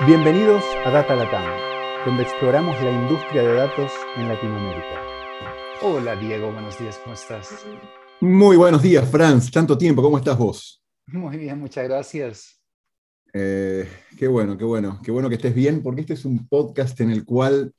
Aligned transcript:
Bienvenidos 0.00 0.64
a 0.84 0.90
Data 0.90 1.14
Latam, 1.14 1.44
donde 2.04 2.24
exploramos 2.24 2.74
la 2.82 2.90
industria 2.90 3.42
de 3.42 3.54
datos 3.54 3.92
en 4.16 4.26
Latinoamérica. 4.26 5.00
Hola 5.82 6.16
Diego, 6.16 6.52
buenos 6.52 6.76
días, 6.80 6.98
¿cómo 7.04 7.14
estás? 7.14 7.64
Muy 8.20 8.56
buenos 8.56 8.82
días, 8.82 9.08
Franz. 9.08 9.52
Tanto 9.52 9.78
tiempo, 9.78 10.02
¿cómo 10.02 10.18
estás 10.18 10.36
vos? 10.36 10.82
Muy 11.06 11.36
bien, 11.36 11.60
muchas 11.60 11.84
gracias. 11.84 12.60
Eh, 13.32 13.88
qué 14.18 14.26
bueno, 14.26 14.58
qué 14.58 14.64
bueno, 14.64 15.00
qué 15.02 15.12
bueno 15.12 15.28
que 15.28 15.36
estés 15.36 15.54
bien, 15.54 15.80
porque 15.80 16.00
este 16.00 16.14
es 16.14 16.24
un 16.24 16.48
podcast 16.48 17.00
en 17.00 17.10
el 17.10 17.24
cual 17.24 17.72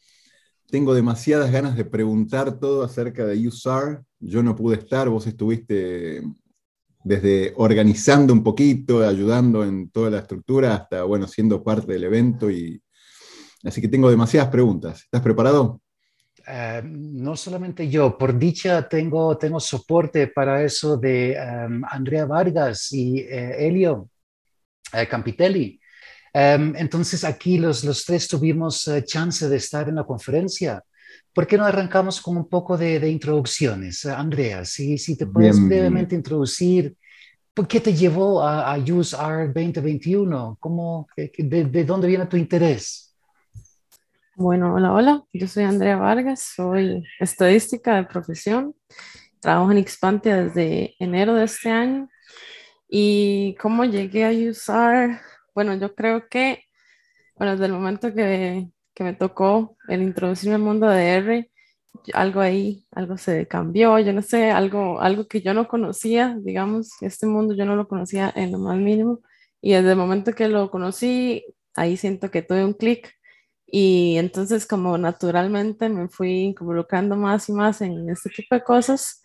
tengo 0.68 0.94
demasiadas 0.94 1.52
ganas 1.52 1.76
de 1.76 1.84
preguntar 1.84 2.60
todo 2.60 2.84
acerca 2.84 3.26
de 3.26 3.46
USAR. 3.46 4.02
Yo 4.22 4.42
no 4.42 4.56
pude 4.56 4.78
estar, 4.78 5.10
vos 5.10 5.28
estuviste 5.28 6.24
desde 7.06 7.54
organizando 7.58 8.34
un 8.34 8.44
poquito, 8.44 9.08
ayudando 9.08 9.64
en 9.64 9.92
toda 9.92 10.10
la 10.10 10.18
estructura, 10.18 10.74
hasta, 10.74 11.04
bueno, 11.04 11.28
siendo 11.28 11.64
parte 11.64 11.94
del 11.94 12.04
evento. 12.04 12.50
Y... 12.50 12.82
Así 13.64 13.80
que 13.80 13.88
tengo 13.88 14.10
demasiadas 14.10 14.50
preguntas. 14.50 15.04
¿Estás 15.04 15.22
preparado? 15.22 15.82
Eh, 16.48 16.82
no 16.84 17.36
solamente 17.36 17.88
yo, 17.88 18.18
por 18.18 18.38
dicha 18.38 18.88
tengo, 18.90 19.38
tengo 19.38 19.60
soporte 19.60 20.28
para 20.28 20.64
eso 20.64 20.98
de 20.98 21.38
um, 21.38 21.84
Andrea 21.88 22.26
Vargas 22.26 22.92
y 22.92 23.20
eh, 23.20 23.68
Elio 23.68 24.10
eh, 24.92 25.08
Campitelli. 25.08 25.80
Um, 26.34 26.76
entonces 26.76 27.24
aquí 27.24 27.60
los, 27.60 27.84
los 27.84 28.04
tres 28.04 28.28
tuvimos 28.28 28.90
chance 29.06 29.48
de 29.48 29.58
estar 29.58 29.88
en 29.90 29.96
la 29.96 30.04
conferencia. 30.06 30.84
¿Por 31.36 31.46
qué 31.46 31.58
no 31.58 31.66
arrancamos 31.66 32.22
con 32.22 32.38
un 32.38 32.48
poco 32.48 32.78
de, 32.78 32.98
de 32.98 33.10
introducciones? 33.10 34.06
Andrea, 34.06 34.64
si, 34.64 34.98
si 34.98 35.18
te 35.18 35.28
puedes 35.28 35.58
bien, 35.58 35.68
brevemente 35.68 36.16
introducir, 36.16 36.96
¿por 37.54 37.68
qué 37.68 37.82
te 37.82 37.94
llevó 37.94 38.42
a, 38.42 38.74
a 38.74 38.78
UseArt 38.78 39.54
2021? 39.54 40.56
¿Cómo, 40.62 41.06
de, 41.18 41.66
¿De 41.66 41.84
dónde 41.84 42.08
viene 42.08 42.26
tu 42.28 42.38
interés? 42.38 43.14
Bueno, 44.38 44.76
hola, 44.76 44.94
hola. 44.94 45.24
Yo 45.34 45.46
soy 45.50 45.66
Andrea 45.66 45.98
Vargas, 45.98 46.54
soy 46.56 47.04
estadística 47.20 47.98
de 47.98 48.06
profesión. 48.06 48.74
Trabajo 49.42 49.70
en 49.74 49.86
Xpantia 49.86 50.42
desde 50.42 50.96
enero 51.00 51.34
de 51.34 51.44
este 51.44 51.70
año. 51.70 52.08
¿Y 52.88 53.58
cómo 53.60 53.84
llegué 53.84 54.24
a 54.24 54.50
UseArt? 54.50 55.20
Bueno, 55.54 55.76
yo 55.76 55.94
creo 55.94 56.30
que, 56.30 56.64
bueno, 57.36 57.52
desde 57.52 57.66
el 57.66 57.74
momento 57.74 58.14
que, 58.14 58.70
que 58.96 59.04
me 59.04 59.14
tocó 59.14 59.78
el 59.90 60.02
introducirme 60.02 60.56
al 60.56 60.62
mundo 60.62 60.88
de 60.90 61.08
R, 61.10 61.52
algo 62.14 62.42
ahí, 62.42 62.86
algo 62.92 63.18
se 63.18 63.48
cambió, 63.48 64.00
yo 64.00 64.14
no 64.14 64.22
sé, 64.22 64.52
algo, 64.52 65.02
algo 65.02 65.28
que 65.28 65.42
yo 65.42 65.54
no 65.54 65.68
conocía, 65.68 66.38
digamos, 66.42 66.92
este 67.02 67.28
mundo 67.28 67.56
yo 67.56 67.66
no 67.66 67.76
lo 67.76 67.88
conocía 67.88 68.32
en 68.36 68.52
lo 68.52 68.60
más 68.60 68.78
mínimo. 68.78 69.22
Y 69.62 69.74
desde 69.74 69.92
el 69.92 69.98
momento 69.98 70.34
que 70.34 70.48
lo 70.48 70.70
conocí, 70.72 71.46
ahí 71.76 71.98
siento 71.98 72.32
que 72.32 72.42
tuve 72.42 72.64
un 72.66 72.74
clic. 72.74 73.14
Y 73.68 74.18
entonces 74.18 74.68
como 74.68 74.98
naturalmente 74.98 75.90
me 75.90 76.08
fui 76.10 76.56
involucrando 76.60 77.16
más 77.16 77.50
y 77.50 77.54
más 77.54 77.82
en 77.82 78.10
este 78.10 78.30
tipo 78.30 78.56
de 78.56 78.64
cosas. 78.64 79.24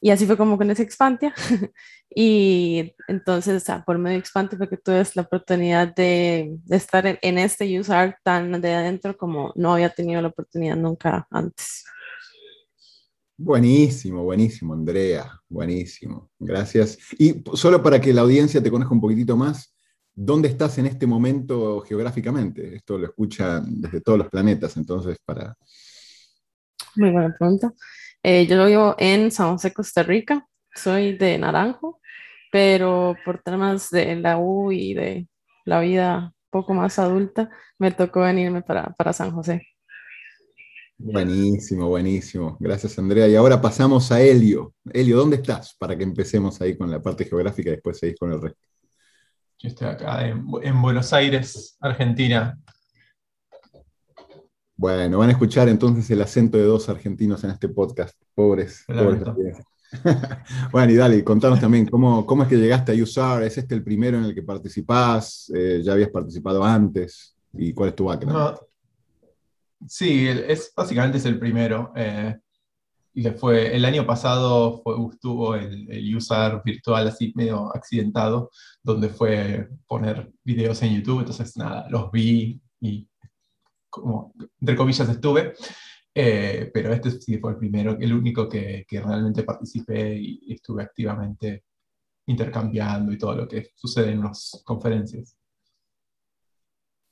Y 0.00 0.10
así 0.10 0.26
fue 0.26 0.36
como 0.36 0.56
con 0.56 0.70
ese 0.70 0.82
Expantia. 0.82 1.34
y 2.14 2.94
entonces 3.08 3.64
por 3.84 3.98
medio 3.98 4.14
de 4.14 4.20
Expantia 4.20 4.56
fue 4.56 4.68
que 4.68 4.76
tuve 4.76 5.02
la 5.14 5.22
oportunidad 5.22 5.94
de, 5.94 6.56
de 6.64 6.76
estar 6.76 7.06
en, 7.06 7.18
en, 7.22 7.38
este 7.38 7.78
UseArt 7.78 8.16
tan 8.22 8.60
de 8.60 8.74
adentro 8.74 9.16
como 9.16 9.52
no 9.56 9.74
había 9.74 9.90
tenido 9.90 10.22
la 10.22 10.28
oportunidad 10.28 10.76
nunca 10.76 11.26
antes. 11.30 11.84
Buenísimo, 13.40 14.24
buenísimo, 14.24 14.74
Andrea, 14.74 15.40
buenísimo. 15.48 16.28
Gracias. 16.40 16.98
Y 17.18 17.44
solo 17.54 17.80
para 17.80 18.00
que 18.00 18.12
la 18.12 18.22
audiencia 18.22 18.60
te 18.60 18.70
conozca 18.70 18.94
un 18.94 19.00
poquitito 19.00 19.36
más, 19.36 19.76
¿dónde 20.12 20.48
estás 20.48 20.78
en 20.78 20.86
este 20.86 21.06
momento 21.06 21.80
geográficamente? 21.82 22.74
Esto 22.74 22.98
lo 22.98 23.06
escuchan 23.06 23.80
desde 23.80 24.00
todos 24.00 24.18
los 24.18 24.28
planetas, 24.28 24.76
entonces 24.76 25.16
para... 25.24 25.56
Muy 26.96 27.10
buena 27.10 27.32
pregunta. 27.38 27.72
Eh, 28.22 28.46
yo 28.46 28.66
vivo 28.66 28.94
en 28.98 29.30
San 29.30 29.52
José, 29.52 29.72
Costa 29.72 30.02
Rica. 30.02 30.46
Soy 30.74 31.16
de 31.16 31.38
Naranjo, 31.38 32.00
pero 32.52 33.16
por 33.24 33.42
temas 33.42 33.90
de 33.90 34.16
la 34.16 34.38
U 34.38 34.70
y 34.72 34.94
de 34.94 35.28
la 35.64 35.80
vida 35.80 36.32
poco 36.50 36.74
más 36.74 36.98
adulta, 36.98 37.50
me 37.78 37.90
tocó 37.90 38.20
venirme 38.20 38.62
para, 38.62 38.94
para 38.94 39.12
San 39.12 39.30
José. 39.32 39.66
Buenísimo, 40.96 41.88
buenísimo. 41.88 42.56
Gracias, 42.58 42.98
Andrea. 42.98 43.28
Y 43.28 43.36
ahora 43.36 43.60
pasamos 43.60 44.10
a 44.10 44.20
Helio. 44.20 44.74
Helio, 44.92 45.16
¿dónde 45.18 45.36
estás? 45.36 45.76
Para 45.78 45.96
que 45.96 46.02
empecemos 46.02 46.60
ahí 46.60 46.76
con 46.76 46.90
la 46.90 47.00
parte 47.00 47.24
geográfica 47.24 47.68
y 47.68 47.72
después 47.74 47.98
seguís 47.98 48.18
con 48.18 48.32
el 48.32 48.40
resto. 48.40 48.58
Yo 49.60 49.68
estoy 49.68 49.88
acá 49.88 50.26
en, 50.26 50.44
en 50.62 50.82
Buenos 50.82 51.12
Aires, 51.12 51.76
Argentina. 51.80 52.58
Bueno, 54.78 55.18
van 55.18 55.28
a 55.28 55.32
escuchar 55.32 55.68
entonces 55.68 56.08
el 56.08 56.22
acento 56.22 56.56
de 56.56 56.62
dos 56.62 56.88
argentinos 56.88 57.42
en 57.42 57.50
este 57.50 57.68
podcast. 57.68 58.16
Pobres. 58.32 58.84
pobres 58.86 59.58
bueno, 60.72 60.92
y 60.92 60.94
dale, 60.96 61.24
contanos 61.24 61.58
también 61.58 61.86
cómo, 61.86 62.24
cómo 62.24 62.44
es 62.44 62.48
que 62.48 62.56
llegaste 62.56 62.92
a 62.92 63.02
USAR. 63.02 63.42
¿Es 63.42 63.58
este 63.58 63.74
el 63.74 63.82
primero 63.82 64.18
en 64.18 64.24
el 64.24 64.34
que 64.36 64.42
participás? 64.42 65.50
Eh, 65.52 65.80
¿Ya 65.82 65.94
habías 65.94 66.10
participado 66.10 66.62
antes? 66.62 67.34
¿Y 67.54 67.72
cuál 67.72 67.88
es 67.88 67.96
tu 67.96 68.04
background? 68.04 68.38
No, 68.38 68.58
Sí, 69.88 70.28
es, 70.28 70.72
básicamente 70.76 71.18
es 71.18 71.24
el 71.24 71.40
primero. 71.40 71.92
Eh, 71.96 72.36
y 73.14 73.24
fue, 73.30 73.74
el 73.74 73.84
año 73.84 74.06
pasado 74.06 74.80
fue, 74.82 74.94
estuvo 75.10 75.56
el, 75.56 75.90
el 75.90 76.16
user 76.16 76.60
virtual 76.64 77.08
así 77.08 77.32
medio 77.34 77.74
accidentado, 77.74 78.50
donde 78.80 79.08
fue 79.08 79.68
poner 79.88 80.30
videos 80.44 80.80
en 80.82 80.94
YouTube, 80.94 81.20
entonces 81.20 81.56
nada, 81.56 81.88
los 81.90 82.12
vi 82.12 82.60
y 82.80 83.08
como, 84.00 84.34
entre 84.60 84.76
comillas, 84.76 85.08
estuve. 85.08 85.54
Eh, 86.14 86.70
pero 86.74 86.92
este 86.92 87.12
sí 87.12 87.38
fue 87.38 87.52
el 87.52 87.58
primero, 87.58 87.96
el 88.00 88.12
único 88.12 88.48
que, 88.48 88.84
que 88.88 89.00
realmente 89.00 89.44
participé 89.44 90.16
y, 90.18 90.52
estuve 90.52 90.82
activamente 90.82 91.64
intercambiando 92.26 93.12
y 93.12 93.18
todo 93.18 93.36
lo 93.36 93.48
que 93.48 93.70
sucede 93.76 94.10
en 94.10 94.22
las 94.22 94.60
conferencias. 94.64 95.36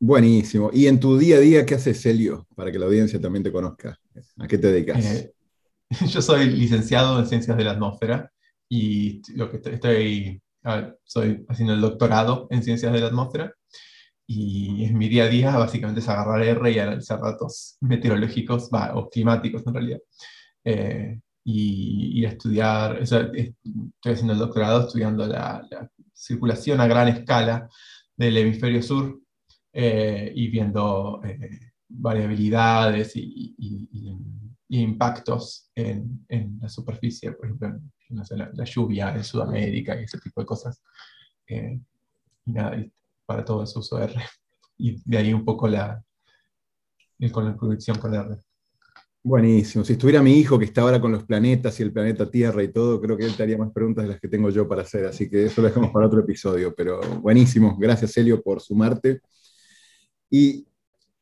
Buenísimo. 0.00 0.70
¿Y 0.72 0.88
en 0.88 0.98
tu 0.98 1.16
día 1.16 1.36
a 1.36 1.40
día 1.40 1.64
qué 1.64 1.76
haces, 1.76 2.02
Celio? 2.02 2.48
Para 2.54 2.72
que 2.72 2.78
la 2.78 2.86
audiencia 2.86 3.20
también 3.20 3.42
te 3.42 3.52
conozca. 3.52 3.98
¿A 4.38 4.48
qué 4.48 4.58
te 4.58 4.72
dedicas? 4.72 5.04
Eh, 5.04 5.32
yo 6.08 6.20
soy 6.20 6.46
licenciado 6.46 7.18
en 7.18 7.26
Ciencias 7.26 7.56
de 7.56 7.64
la 7.64 7.70
Atmósfera 7.72 8.32
y 8.68 9.22
lo 9.36 9.48
que 9.48 9.58
estoy, 9.58 10.42
soy 11.04 11.46
haciendo 11.48 11.74
el 11.74 11.80
doctorado 11.80 12.48
en 12.50 12.62
Ciencias 12.62 12.92
de 12.92 13.00
la 13.00 13.06
Atmósfera 13.06 13.54
y 14.26 14.84
en 14.84 14.98
mi 14.98 15.08
día 15.08 15.24
a 15.24 15.28
día 15.28 15.56
básicamente 15.56 16.00
es 16.00 16.08
agarrar 16.08 16.42
R 16.42 16.70
y 16.70 16.78
analizar 16.78 17.20
datos 17.20 17.76
meteorológicos 17.80 18.68
va, 18.74 18.96
o 18.96 19.08
climáticos 19.08 19.66
en 19.66 19.74
realidad. 19.74 20.00
Eh, 20.64 21.20
y, 21.48 22.24
estudiar, 22.24 23.00
o 23.00 23.06
sea, 23.06 23.30
estoy 23.32 24.12
haciendo 24.12 24.32
el 24.32 24.40
doctorado 24.40 24.86
estudiando 24.86 25.26
la, 25.28 25.64
la 25.70 25.88
circulación 26.12 26.80
a 26.80 26.88
gran 26.88 27.06
escala 27.06 27.68
del 28.16 28.36
hemisferio 28.36 28.82
sur 28.82 29.20
eh, 29.72 30.32
y 30.34 30.48
viendo 30.48 31.20
eh, 31.24 31.72
variabilidades 31.88 33.14
y, 33.14 33.54
y, 33.58 33.88
y, 34.68 34.80
impactos 34.80 35.70
en, 35.76 36.24
en, 36.28 36.58
la 36.60 36.68
superficie, 36.68 37.30
por 37.30 37.46
ejemplo, 37.46 37.78
no 38.10 38.24
sé, 38.24 38.36
la, 38.36 38.50
la, 38.52 38.64
lluvia 38.64 39.14
en 39.14 39.22
Sudamérica 39.22 40.00
y 40.00 40.04
ese 40.04 40.18
tipo 40.18 40.40
de 40.40 40.46
cosas. 40.46 40.82
Eh, 41.46 41.78
y 42.44 42.52
nada, 42.52 42.76
para 43.26 43.44
todo 43.44 43.64
eso 43.64 43.80
uso 43.80 43.98
R. 43.98 44.14
Y 44.78 45.02
de 45.04 45.18
ahí 45.18 45.32
un 45.32 45.44
poco 45.44 45.68
la, 45.68 46.02
con 47.32 47.44
la 47.44 47.56
con 47.56 48.14
R. 48.14 48.38
Buenísimo. 49.22 49.84
Si 49.84 49.94
estuviera 49.94 50.22
mi 50.22 50.38
hijo 50.38 50.58
que 50.58 50.66
está 50.66 50.82
ahora 50.82 51.00
con 51.00 51.10
los 51.10 51.24
planetas 51.24 51.80
y 51.80 51.82
el 51.82 51.92
planeta 51.92 52.30
Tierra 52.30 52.62
y 52.62 52.72
todo, 52.72 53.00
creo 53.00 53.16
que 53.16 53.24
él 53.24 53.34
te 53.34 53.42
haría 53.42 53.58
más 53.58 53.72
preguntas 53.72 54.04
de 54.04 54.10
las 54.10 54.20
que 54.20 54.28
tengo 54.28 54.50
yo 54.50 54.68
para 54.68 54.82
hacer. 54.82 55.04
Así 55.06 55.28
que 55.28 55.46
eso 55.46 55.60
lo 55.60 55.68
dejamos 55.68 55.90
para 55.90 56.06
otro 56.06 56.20
episodio. 56.20 56.72
Pero 56.76 57.00
buenísimo. 57.20 57.76
Gracias, 57.76 58.16
Helio, 58.16 58.40
por 58.40 58.60
sumarte. 58.60 59.20
Y 60.30 60.66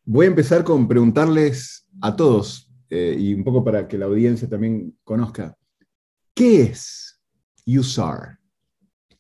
voy 0.05 0.27
a 0.27 0.29
empezar 0.29 0.65
con 0.65 0.87
preguntarles 0.87 1.87
a 2.03 2.15
todos, 2.15 2.71
eh, 2.91 3.17
y 3.19 3.33
un 3.33 3.43
poco 3.43 3.65
para 3.65 3.89
que 3.89 3.97
la 3.97 4.07
audiencia 4.07 4.49
también 4.49 4.97
conozca, 5.03 5.57
¿qué 6.35 6.63
es 6.63 7.21
USAR? 7.67 8.39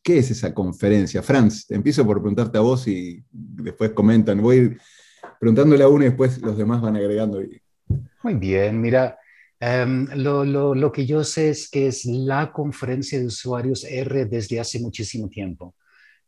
¿Qué 0.05 0.19
es 0.19 0.31
esa 0.31 0.53
conferencia? 0.53 1.23
Franz, 1.23 1.65
empiezo 1.71 2.05
por 2.05 2.19
preguntarte 2.19 2.59
a 2.59 2.61
vos 2.61 2.87
y 2.87 3.25
después 3.31 3.93
comentan. 3.93 4.43
Voy 4.43 4.56
a 4.56 4.61
ir 4.61 4.81
preguntándole 5.41 5.83
a 5.83 5.89
uno 5.89 6.05
y 6.05 6.09
después 6.09 6.43
los 6.43 6.59
demás 6.59 6.83
van 6.83 6.97
agregando. 6.97 7.41
Muy 8.23 8.35
bien, 8.35 8.83
mira, 8.83 9.19
um, 9.62 10.06
lo, 10.15 10.93
que 10.93 11.06
yo 11.06 11.25
sé 11.25 11.49
es 11.49 11.71
que 11.71 11.87
es 11.87 12.05
la 12.05 12.53
conferencia 12.53 13.19
de 13.19 13.25
usuarios 13.25 13.83
R 13.85 14.27
desde 14.27 14.61
hace 14.61 14.79
muchísimo 14.79 15.31
tiempo. 15.31 15.75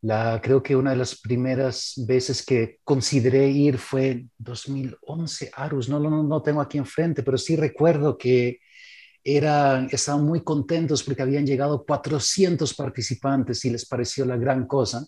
La, 0.01 0.41
creo 0.43 0.63
que 0.63 0.75
una 0.75 0.93
de 0.93 0.97
las 0.97 1.21
primeras 1.21 2.03
veces 2.09 2.47
que 2.47 2.79
consideré 2.83 3.51
ir 3.51 3.77
fue 3.77 4.09
en 4.09 4.31
2011, 4.39 5.51
Arus, 5.55 5.91
no, 5.91 6.01
no, 6.01 6.23
no 6.23 6.41
tengo 6.41 6.63
aquí 6.63 6.79
enfrente, 6.79 7.23
pero 7.23 7.37
sí 7.37 7.57
recuerdo 7.57 8.17
que 8.17 8.59
eran, 9.27 9.89
estaban 9.91 10.25
muy 10.25 10.43
contentos 10.43 11.03
porque 11.03 11.23
habían 11.23 11.45
llegado 11.45 11.85
400 11.85 12.73
participantes 12.75 13.65
y 13.65 13.71
les 13.71 13.85
pareció 13.85 14.25
la 14.25 14.37
gran 14.37 14.67
cosa. 14.67 15.05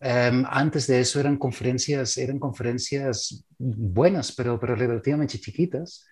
Em, 0.00 0.44
antes 0.48 0.86
de 0.86 1.00
eso 1.00 1.20
eran 1.20 1.36
conferencias, 1.36 2.16
eran 2.16 2.38
conferencias 2.38 3.44
buenas, 3.58 4.32
pero, 4.32 4.58
pero 4.58 4.74
relativamente 4.74 5.38
chiquitas. 5.38 6.06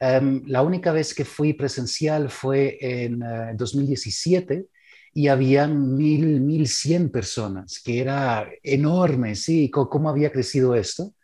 Em, 0.00 0.42
la 0.46 0.62
única 0.62 0.92
vez 0.92 1.14
que 1.14 1.24
fui 1.24 1.52
presencial 1.52 2.28
fue 2.28 2.76
en 2.80 3.20
2017 3.56 4.54
eh, 4.54 4.66
y 5.14 5.28
habían 5.28 5.94
mil, 5.96 6.40
mil 6.40 6.66
cien 6.66 7.10
personas, 7.10 7.80
que 7.84 8.00
era 8.00 8.48
enorme, 8.62 9.36
sí, 9.36 9.70
cómo 9.70 10.08
había 10.08 10.32
crecido 10.32 10.74
esto. 10.74 11.14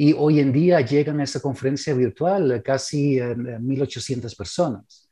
Y 0.00 0.12
hoy 0.12 0.38
en 0.38 0.52
día 0.52 0.80
llegan 0.80 1.18
a 1.18 1.24
esa 1.24 1.40
conferencia 1.40 1.92
virtual 1.92 2.62
casi 2.64 3.16
1.800 3.16 4.36
personas. 4.36 5.10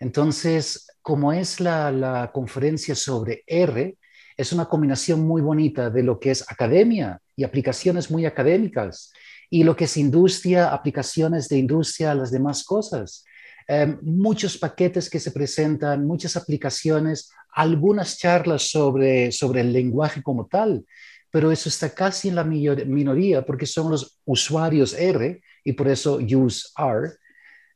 Entonces, 0.00 0.86
como 1.02 1.30
es 1.30 1.60
la, 1.60 1.92
la 1.92 2.30
conferencia 2.32 2.94
sobre 2.94 3.44
R, 3.46 3.98
es 4.34 4.52
una 4.54 4.64
combinación 4.64 5.26
muy 5.26 5.42
bonita 5.42 5.90
de 5.90 6.02
lo 6.02 6.18
que 6.18 6.30
es 6.30 6.50
academia 6.50 7.20
y 7.36 7.44
aplicaciones 7.44 8.10
muy 8.10 8.24
académicas 8.24 9.12
y 9.50 9.62
lo 9.62 9.76
que 9.76 9.84
es 9.84 9.98
industria, 9.98 10.72
aplicaciones 10.72 11.50
de 11.50 11.58
industria, 11.58 12.14
las 12.14 12.30
demás 12.30 12.64
cosas. 12.64 13.26
Em, 13.68 13.98
muchos 14.00 14.56
paquetes 14.56 15.10
que 15.10 15.20
se 15.20 15.32
presentan, 15.32 16.06
muchas 16.06 16.34
aplicaciones, 16.38 17.30
algunas 17.52 18.16
charlas 18.16 18.70
sobre, 18.70 19.32
sobre 19.32 19.60
el 19.60 19.70
lenguaje 19.70 20.22
como 20.22 20.46
tal, 20.46 20.86
pero 21.34 21.50
eso 21.50 21.68
está 21.68 21.92
casi 21.92 22.28
en 22.28 22.36
la 22.36 22.44
minoría 22.44 23.44
porque 23.44 23.66
son 23.66 23.90
los 23.90 24.20
usuarios 24.24 24.94
R 24.94 25.42
y 25.64 25.72
por 25.72 25.88
eso 25.88 26.20
use 26.20 26.68
R, 26.78 27.10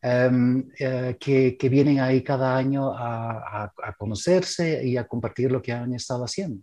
em, 0.01 0.71
eh, 0.79 1.17
que, 1.19 1.57
que, 1.59 1.69
vienen 1.69 1.99
ahí 1.99 2.23
cada 2.23 2.57
año 2.57 2.97
a, 2.97 3.65
a, 3.65 3.93
conocerse 3.99 4.87
y 4.87 4.97
a 4.97 5.09
compartir 5.09 5.51
lo 5.51 5.61
que 5.61 5.73
han 5.73 5.93
estado 5.93 6.23
haciendo. 6.23 6.63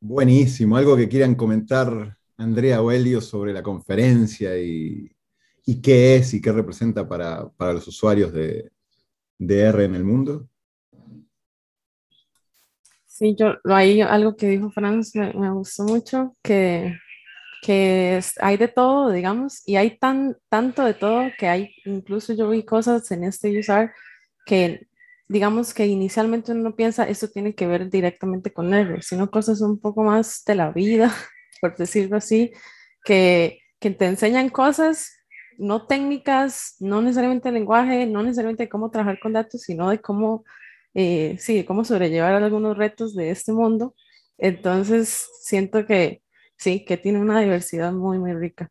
Buenísimo. 0.00 0.76
¿Algo 0.76 0.96
que 0.96 1.08
quieran 1.08 1.36
comentar, 1.36 2.16
Andrea 2.36 2.82
o 2.82 2.90
Elio, 2.90 3.20
sobre 3.20 3.52
la 3.52 3.62
conferencia 3.62 4.58
y, 4.58 5.08
y 5.64 5.80
qué 5.80 6.16
es 6.16 6.34
y 6.34 6.40
qué 6.40 6.50
representa 6.50 7.08
para, 7.08 7.48
para 7.50 7.74
los 7.74 7.86
usuarios 7.86 8.32
de, 8.32 8.72
de, 9.38 9.60
R 9.60 9.84
en 9.84 9.94
el 9.94 10.02
mundo? 10.02 10.48
Sí, 13.18 13.34
yo 13.36 13.56
ahí 13.64 14.00
algo 14.00 14.36
que 14.36 14.48
dijo 14.48 14.70
Franz 14.70 15.14
me, 15.16 15.32
me 15.32 15.50
gustó 15.50 15.84
mucho, 15.84 16.36
que 16.42 16.94
que 17.62 18.20
hay 18.40 18.56
de 18.56 18.68
todo, 18.68 19.10
digamos, 19.10 19.62
y 19.66 19.76
hay 19.76 19.98
tan, 19.98 20.36
tanto 20.48 20.84
de 20.84 20.94
todo 20.94 21.28
que 21.38 21.48
hay, 21.48 21.74
incluso 21.84 22.32
yo 22.32 22.50
vi 22.50 22.64
cosas 22.64 23.10
en 23.10 23.24
este 23.24 23.58
usar 23.58 23.92
que, 24.46 24.86
digamos 25.28 25.74
que 25.74 25.86
inicialmente 25.86 26.52
uno 26.52 26.74
piensa, 26.76 27.04
esto 27.08 27.28
tiene 27.28 27.54
que 27.54 27.66
ver 27.66 27.90
directamente 27.90 28.52
con 28.52 28.72
R, 28.72 29.02
sino 29.02 29.30
cosas 29.30 29.60
un 29.60 29.80
poco 29.80 30.02
más 30.04 30.44
de 30.46 30.54
la 30.54 30.70
vida, 30.70 31.12
por 31.60 31.76
decirlo 31.76 32.16
así, 32.16 32.52
que, 33.04 33.60
que 33.80 33.90
te 33.90 34.06
enseñan 34.06 34.48
cosas 34.50 35.14
no 35.58 35.86
técnicas, 35.86 36.76
no 36.78 37.02
necesariamente 37.02 37.50
lenguaje, 37.50 38.06
no 38.06 38.22
necesariamente 38.22 38.68
cómo 38.68 38.90
trabajar 38.90 39.18
con 39.20 39.32
datos, 39.32 39.62
sino 39.62 39.90
de 39.90 40.00
cómo, 40.00 40.44
eh, 41.00 41.36
sí, 41.38 41.62
cómo 41.62 41.84
sobrellevar 41.84 42.34
algunos 42.34 42.76
retos 42.76 43.14
de 43.14 43.30
este 43.30 43.52
mundo. 43.52 43.94
Entonces, 44.36 45.28
siento 45.40 45.86
que, 45.86 46.22
sí, 46.56 46.84
que 46.84 46.96
tiene 46.96 47.20
una 47.20 47.40
diversidad 47.40 47.92
muy, 47.92 48.18
muy 48.18 48.34
rica. 48.34 48.68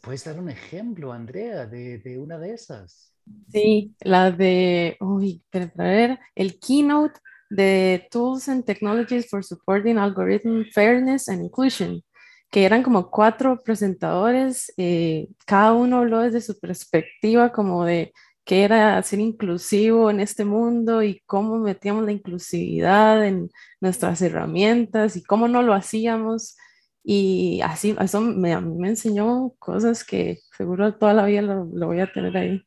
¿Puedes 0.00 0.24
dar 0.24 0.38
un 0.38 0.48
ejemplo, 0.48 1.12
Andrea, 1.12 1.66
de, 1.66 1.98
de 1.98 2.18
una 2.18 2.38
de 2.38 2.54
esas? 2.54 3.12
Sí, 3.52 3.94
la 4.00 4.30
de, 4.30 4.96
uy, 5.00 5.42
para 5.50 5.70
ver, 5.76 6.18
el 6.34 6.58
keynote 6.58 7.20
de 7.50 8.08
Tools 8.10 8.48
and 8.48 8.64
Technologies 8.64 9.28
for 9.28 9.44
Supporting 9.44 9.98
Algorithm 9.98 10.64
Fairness 10.72 11.28
and 11.28 11.42
Inclusion, 11.42 12.02
que 12.50 12.64
eran 12.64 12.82
como 12.82 13.10
cuatro 13.10 13.60
presentadores, 13.62 14.72
eh, 14.78 15.28
cada 15.44 15.74
uno 15.74 15.98
habló 15.98 16.20
desde 16.20 16.40
su 16.40 16.58
perspectiva 16.58 17.52
como 17.52 17.84
de 17.84 18.14
qué 18.48 18.64
era 18.64 19.02
ser 19.02 19.20
inclusivo 19.20 20.10
en 20.10 20.20
este 20.20 20.46
mundo 20.46 21.02
y 21.02 21.20
cómo 21.26 21.58
metíamos 21.58 22.06
la 22.06 22.12
inclusividad 22.12 23.26
en 23.26 23.50
nuestras 23.78 24.22
herramientas 24.22 25.16
y 25.16 25.22
cómo 25.22 25.48
no 25.48 25.60
lo 25.60 25.74
hacíamos 25.74 26.56
y 27.04 27.60
así, 27.62 27.94
eso 28.00 28.22
me, 28.22 28.54
a 28.54 28.62
mí 28.62 28.74
me 28.78 28.88
enseñó 28.88 29.50
cosas 29.58 30.02
que 30.02 30.38
seguro 30.56 30.94
toda 30.94 31.12
la 31.12 31.26
vida 31.26 31.42
lo, 31.42 31.68
lo 31.70 31.88
voy 31.88 32.00
a 32.00 32.10
tener 32.10 32.34
ahí. 32.38 32.62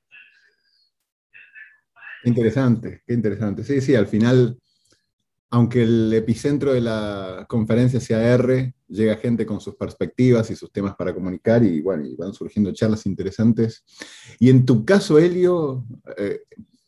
Interesante, 2.26 3.02
qué 3.08 3.16
interesante. 3.16 3.64
Sí, 3.64 3.82
sí, 3.82 3.96
al 3.96 4.06
final, 4.06 4.60
aunque 5.52 5.84
el 5.84 6.14
epicentro 6.14 6.74
de 6.74 6.80
la 6.80 7.46
conferencia 7.50 8.00
sea 8.00 8.34
R, 8.34 8.74
llega 8.88 9.18
gente 9.18 9.46
con 9.46 9.60
sus 9.60 9.76
perspectivas 9.76 10.50
y 10.50 10.56
sus 10.56 10.72
temas 10.72 10.96
para 10.96 11.14
comunicar 11.14 11.62
y 11.64 11.82
bueno, 11.82 12.08
van 12.18 12.34
surgiendo 12.34 12.72
charlas 12.72 13.06
interesantes. 13.06 13.84
Y 14.40 14.50
en 14.50 14.66
tu 14.66 14.86
caso, 14.86 15.20
Helio, 15.20 15.86
eh, 16.18 16.40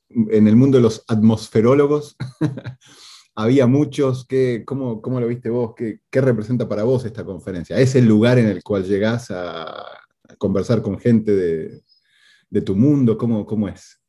en 0.10 0.48
el 0.48 0.56
mundo 0.56 0.77
de 0.77 0.83
los 0.83 1.04
atmosferólogos, 1.10 2.15
había 3.36 3.68
muchos, 3.68 4.25
que, 4.25 4.63
¿cómo, 4.65 5.01
¿cómo, 5.01 5.19
lo 5.19 5.27
viste 5.27 5.50
vos? 5.50 5.74
¿Qué, 5.75 6.00
¿Qué, 6.10 6.21
representa 6.21 6.68
para 6.68 6.83
vos 6.83 7.04
esta 7.04 7.25
conferencia? 7.25 7.77
¿Es 7.77 7.95
el 7.95 8.06
lugar 8.06 8.39
en 8.39 8.48
el 8.48 8.63
cual 8.63 8.86
llegás 8.86 9.30
a, 9.30 9.86
conversar 10.38 10.81
con 10.81 10.98
gente 11.00 11.36
de, 11.36 11.81
de 12.50 12.62
tu 12.62 12.75
mundo? 12.75 13.18
¿Cómo, 13.18 13.45
¿Cómo, 13.45 13.68
es? 13.68 14.02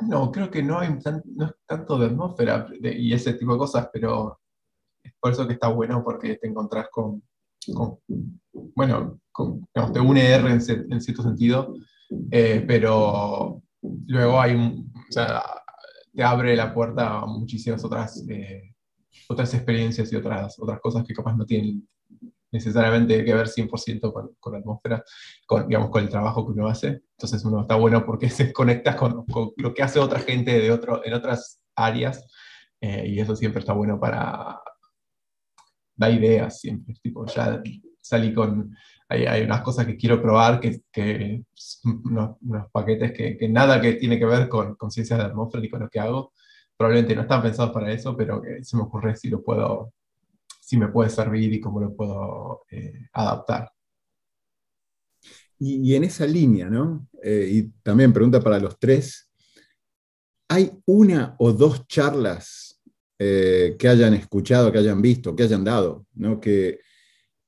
No, 0.00 0.32
creo 0.32 0.50
que 0.50 0.62
no 0.62 0.78
hay 0.78 0.88
no 1.36 1.46
es 1.46 1.52
tanto 1.66 1.98
de 1.98 2.06
atmósfera 2.06 2.66
y 2.82 3.12
ese 3.12 3.34
tipo 3.34 3.52
de 3.52 3.58
cosas, 3.58 3.88
pero 3.92 4.40
es 5.02 5.12
por 5.20 5.32
eso 5.32 5.46
que 5.46 5.52
está 5.52 5.68
bueno 5.68 6.02
porque 6.02 6.36
te 6.36 6.48
encontrás 6.48 6.88
con, 6.90 7.22
bueno, 8.74 9.20
con, 9.30 9.66
te 9.92 10.00
une 10.00 10.32
R 10.32 10.50
en, 10.50 10.60
cierto 11.00 11.22
sentido, 11.22 11.76
eh, 12.30 12.64
pero 12.66 13.62
luego 14.06 14.40
hay 14.40 14.56
o 14.56 15.12
sea, 15.12 15.42
te 16.12 16.22
abre 16.22 16.56
la 16.56 16.74
puerta 16.74 17.20
a 17.20 17.26
muchísimas 17.26 17.84
otras, 17.84 18.24
eh, 18.28 18.74
otras 19.28 19.54
experiencias 19.54 20.12
y 20.12 20.16
otras, 20.16 20.58
otras 20.58 20.80
cosas 20.80 21.04
que 21.04 21.14
capaz 21.14 21.36
no 21.36 21.46
tienen 21.46 21.86
necesariamente 22.54 23.24
que 23.24 23.34
ver 23.34 23.48
100% 23.48 24.12
con, 24.12 24.30
con, 24.38 24.52
la 24.52 24.60
atmósfera, 24.60 25.04
con, 25.44 25.66
digamos, 25.66 25.90
con 25.90 26.04
el 26.04 26.08
trabajo 26.08 26.46
que 26.46 26.52
uno 26.52 26.68
hace. 26.68 27.02
Entonces 27.10 27.44
uno 27.44 27.62
está 27.62 27.74
bueno 27.74 28.06
porque 28.06 28.30
se 28.30 28.52
conecta 28.52 28.96
con, 28.96 29.26
con 29.26 29.50
lo 29.56 29.74
que 29.74 29.82
hace 29.82 29.98
otra 29.98 30.20
gente 30.20 30.58
de 30.58 30.70
otro, 30.70 31.04
en 31.04 31.14
otras 31.14 31.60
áreas 31.74 32.24
eh, 32.80 33.04
y 33.08 33.18
eso 33.20 33.34
siempre 33.34 33.60
está 33.60 33.72
bueno 33.72 33.98
para 33.98 34.60
dar 35.96 36.12
ideas 36.12 36.60
siempre. 36.60 36.94
Tipo, 37.02 37.26
ya 37.26 37.60
salí 38.00 38.32
con 38.32 38.74
hay, 39.08 39.42
unas 39.42 39.60
cosas 39.62 39.86
que 39.86 39.96
quiero 39.96 40.20
probar, 40.22 40.60
que, 40.60 40.80
que 40.90 41.44
unos, 41.84 42.36
unos, 42.40 42.70
paquetes 42.70 43.12
que, 43.12 43.36
que, 43.36 43.48
nada 43.48 43.80
que 43.80 43.94
tiene 43.94 44.18
que 44.18 44.24
ver 44.24 44.48
con 44.48 44.76
conciencia 44.76 45.16
de 45.16 45.24
atmósfera 45.24 45.60
ni 45.60 45.68
con 45.68 45.80
lo 45.80 45.88
que 45.88 46.00
hago. 46.00 46.32
Probablemente 46.76 47.14
no 47.14 47.22
están 47.22 47.42
pensados 47.42 47.72
para 47.72 47.92
eso, 47.92 48.16
pero 48.16 48.40
que 48.40 48.64
se 48.64 48.76
me 48.76 48.84
ocurre 48.84 49.14
si 49.16 49.28
lo 49.28 49.42
puedo, 49.42 49.92
si 50.64 50.78
me 50.78 50.88
puede 50.88 51.10
servir 51.10 51.52
y 51.52 51.60
cómo 51.60 51.78
lo 51.78 51.94
puedo 51.94 52.62
eh, 52.70 53.08
adaptar. 53.12 53.70
Y, 55.58 55.94
en 55.94 56.04
esa 56.04 56.26
línea, 56.26 56.68
¿no? 56.68 57.06
Eh, 57.22 57.48
y 57.50 57.62
también 57.82 58.12
pregunta 58.12 58.40
para 58.40 58.58
los 58.58 58.78
tres, 58.78 59.30
¿hay 60.48 60.72
una 60.86 61.36
o 61.38 61.52
dos 61.52 61.86
charlas 61.86 62.82
eh, 63.18 63.76
que 63.78 63.88
hayan 63.88 64.14
escuchado, 64.14 64.72
que 64.72 64.78
hayan 64.78 65.00
visto, 65.00 65.36
que 65.36 65.44
hayan 65.44 65.64
dado, 65.64 66.06
¿no? 66.14 66.40
Que, 66.40 66.80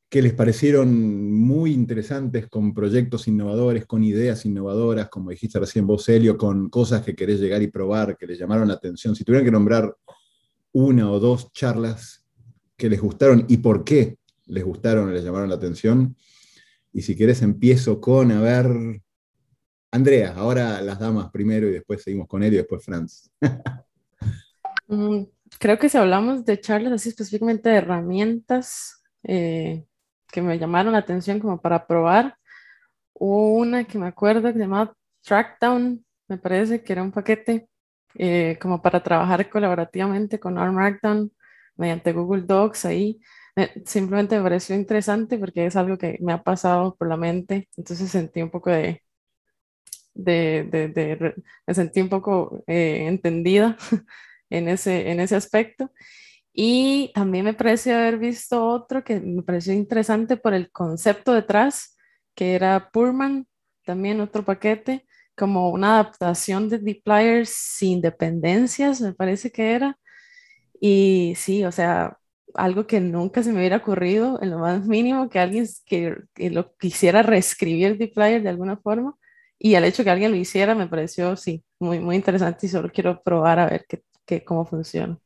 que 0.09 0.23
les 0.23 0.35
parecieron 0.35 1.33
muy 1.33 1.73
interesantes 1.73 2.49
con 2.49 2.73
proyectos 2.73 3.27
innovadores, 3.29 3.87
con 3.87 4.05
ideas 4.05 4.45
innovadoras, 4.47 5.09
como 5.09 5.31
dijiste 5.31 5.59
recién 5.59 5.87
vos, 5.87 6.09
Helio, 6.09 6.39
con 6.39 6.69
cosas 6.69 7.03
que 7.03 7.17
querés 7.17 7.41
llegar 7.41 7.63
y 7.63 7.69
probar, 7.69 8.17
que 8.17 8.27
les 8.27 8.39
llamaron 8.39 8.69
la 8.69 8.75
atención. 8.75 9.17
Si 9.17 9.25
tuvieran 9.25 9.45
que 9.45 9.51
nombrar 9.51 9.95
una 10.73 11.11
o 11.11 11.19
dos 11.19 11.51
charlas 11.53 12.26
que 12.77 12.89
les 12.89 13.01
gustaron 13.01 13.45
y 13.49 13.59
por 13.59 13.85
qué 13.85 14.19
les 14.47 14.65
gustaron 14.65 15.09
o 15.09 15.13
les 15.13 15.25
llamaron 15.25 15.49
la 15.49 15.57
atención. 15.57 16.17
Y 16.93 17.03
si 17.03 17.17
querés 17.17 17.43
empiezo 17.43 18.01
con, 18.01 18.31
a 18.33 18.41
ver, 18.41 18.67
Andrea, 19.91 20.35
ahora 20.37 20.81
las 20.81 20.99
damas 20.99 21.31
primero 21.31 21.69
y 21.69 21.73
después 21.73 22.03
seguimos 22.03 22.29
con 22.29 22.43
él 22.43 22.55
y 22.55 22.57
después 22.59 22.85
Franz. 22.85 23.31
Mm, 24.89 25.25
creo 25.59 25.81
que 25.81 25.89
si 25.89 25.99
hablamos 25.99 26.45
de 26.45 26.61
charlas 26.61 26.93
así 26.93 27.09
específicamente 27.09 27.69
de 27.69 27.75
herramientas, 27.75 29.03
eh, 29.25 29.85
que 30.31 30.43
me 30.43 30.59
llamaron 30.61 30.93
la 30.93 30.99
atención 31.01 31.41
como 31.41 31.61
para 31.61 31.89
probar. 31.89 32.37
Una 33.15 33.85
que 33.85 33.99
me 33.99 34.07
acuerdo 34.07 34.43
que 34.43 34.53
se 34.53 34.59
llamaba 34.61 34.95
Trackdown, 35.23 36.05
me 36.29 36.39
parece 36.39 36.83
que 36.85 36.93
era 36.93 37.03
un 37.03 37.11
paquete 37.11 37.69
eh, 38.15 38.59
como 38.61 38.81
para 38.81 39.03
trabajar 39.03 39.49
colaborativamente 39.51 40.39
con 40.39 40.57
R 40.57 40.71
Markdown 40.71 41.33
mediante 41.77 42.13
Google 42.13 42.43
Docs 42.43 42.85
ahí. 42.87 43.21
simplemente 43.87 44.37
me 44.37 44.43
pareció 44.43 44.77
interesante 44.77 45.39
porque 45.39 45.67
es 45.67 45.77
algo 45.77 45.99
que 45.99 46.19
me 46.21 46.33
ha 46.33 46.43
pasado 46.43 46.97
por 46.97 47.09
la 47.09 47.17
mente, 47.17 47.69
entonces 47.77 48.11
sentí 48.11 48.43
un 48.43 48.51
poco 48.51 48.71
de, 48.71 49.03
me 51.67 51.75
sentí 51.75 52.01
un 52.01 52.09
poco 52.09 52.63
eh, 52.67 53.07
entendida 53.07 53.77
en 54.51 54.69
ese, 54.69 55.11
en 55.11 55.21
ese 55.21 55.37
aspecto. 55.37 55.91
Y 56.53 57.13
también 57.15 57.45
me 57.45 57.55
pareció 57.55 57.97
haber 57.97 58.19
visto 58.19 58.67
otro 58.67 59.05
que 59.05 59.21
me 59.21 59.43
pareció 59.43 59.75
interesante 59.75 60.37
por 60.39 60.55
el 60.55 60.71
concepto 60.73 61.35
detrás, 61.35 61.97
que 62.35 62.55
era 62.55 62.91
Purman, 62.93 63.47
también 63.85 64.21
otro 64.21 64.45
paquete, 64.45 65.07
como 65.37 65.71
una 65.71 65.95
adaptación 66.01 66.69
de 66.71 66.79
Dplyr 66.79 67.47
sin 67.47 68.01
dependencias, 68.01 69.01
me 69.03 69.13
parece 69.15 69.53
que 69.53 69.73
era. 69.73 69.99
Y 70.81 71.35
sí, 71.37 71.65
o 71.65 71.73
sea, 71.73 72.19
algo 72.57 72.87
que 72.87 73.01
nunca 73.01 73.43
se 73.43 73.53
me 73.53 73.59
hubiera 73.59 73.79
ocurrido 73.79 74.39
en 74.43 74.51
lo 74.51 74.59
más 74.59 74.87
mínimo, 74.87 75.29
que 75.29 75.39
alguien 75.39 75.67
que, 75.85 76.17
lo 76.51 76.75
quisiera 76.77 77.23
reescribir 77.23 77.99
Dplyr 77.99 78.43
de 78.43 78.49
alguna 78.49 78.77
forma. 78.77 79.17
Y 79.59 79.75
al 79.75 79.85
hecho 79.85 80.05
que 80.05 80.11
alguien 80.11 80.33
lo 80.33 80.37
hiciera 80.37 80.75
me 80.75 80.87
pareció, 80.87 81.37
sí, 81.37 81.65
muy, 81.79 81.99
muy 82.01 82.17
interesante 82.17 82.67
y 82.67 82.69
solo 82.69 82.91
quiero 82.93 83.23
probar 83.23 83.59
a 83.59 83.69
ver 83.69 83.87
qué, 84.27 84.45
cómo 84.45 84.67
funciona. 84.67 85.19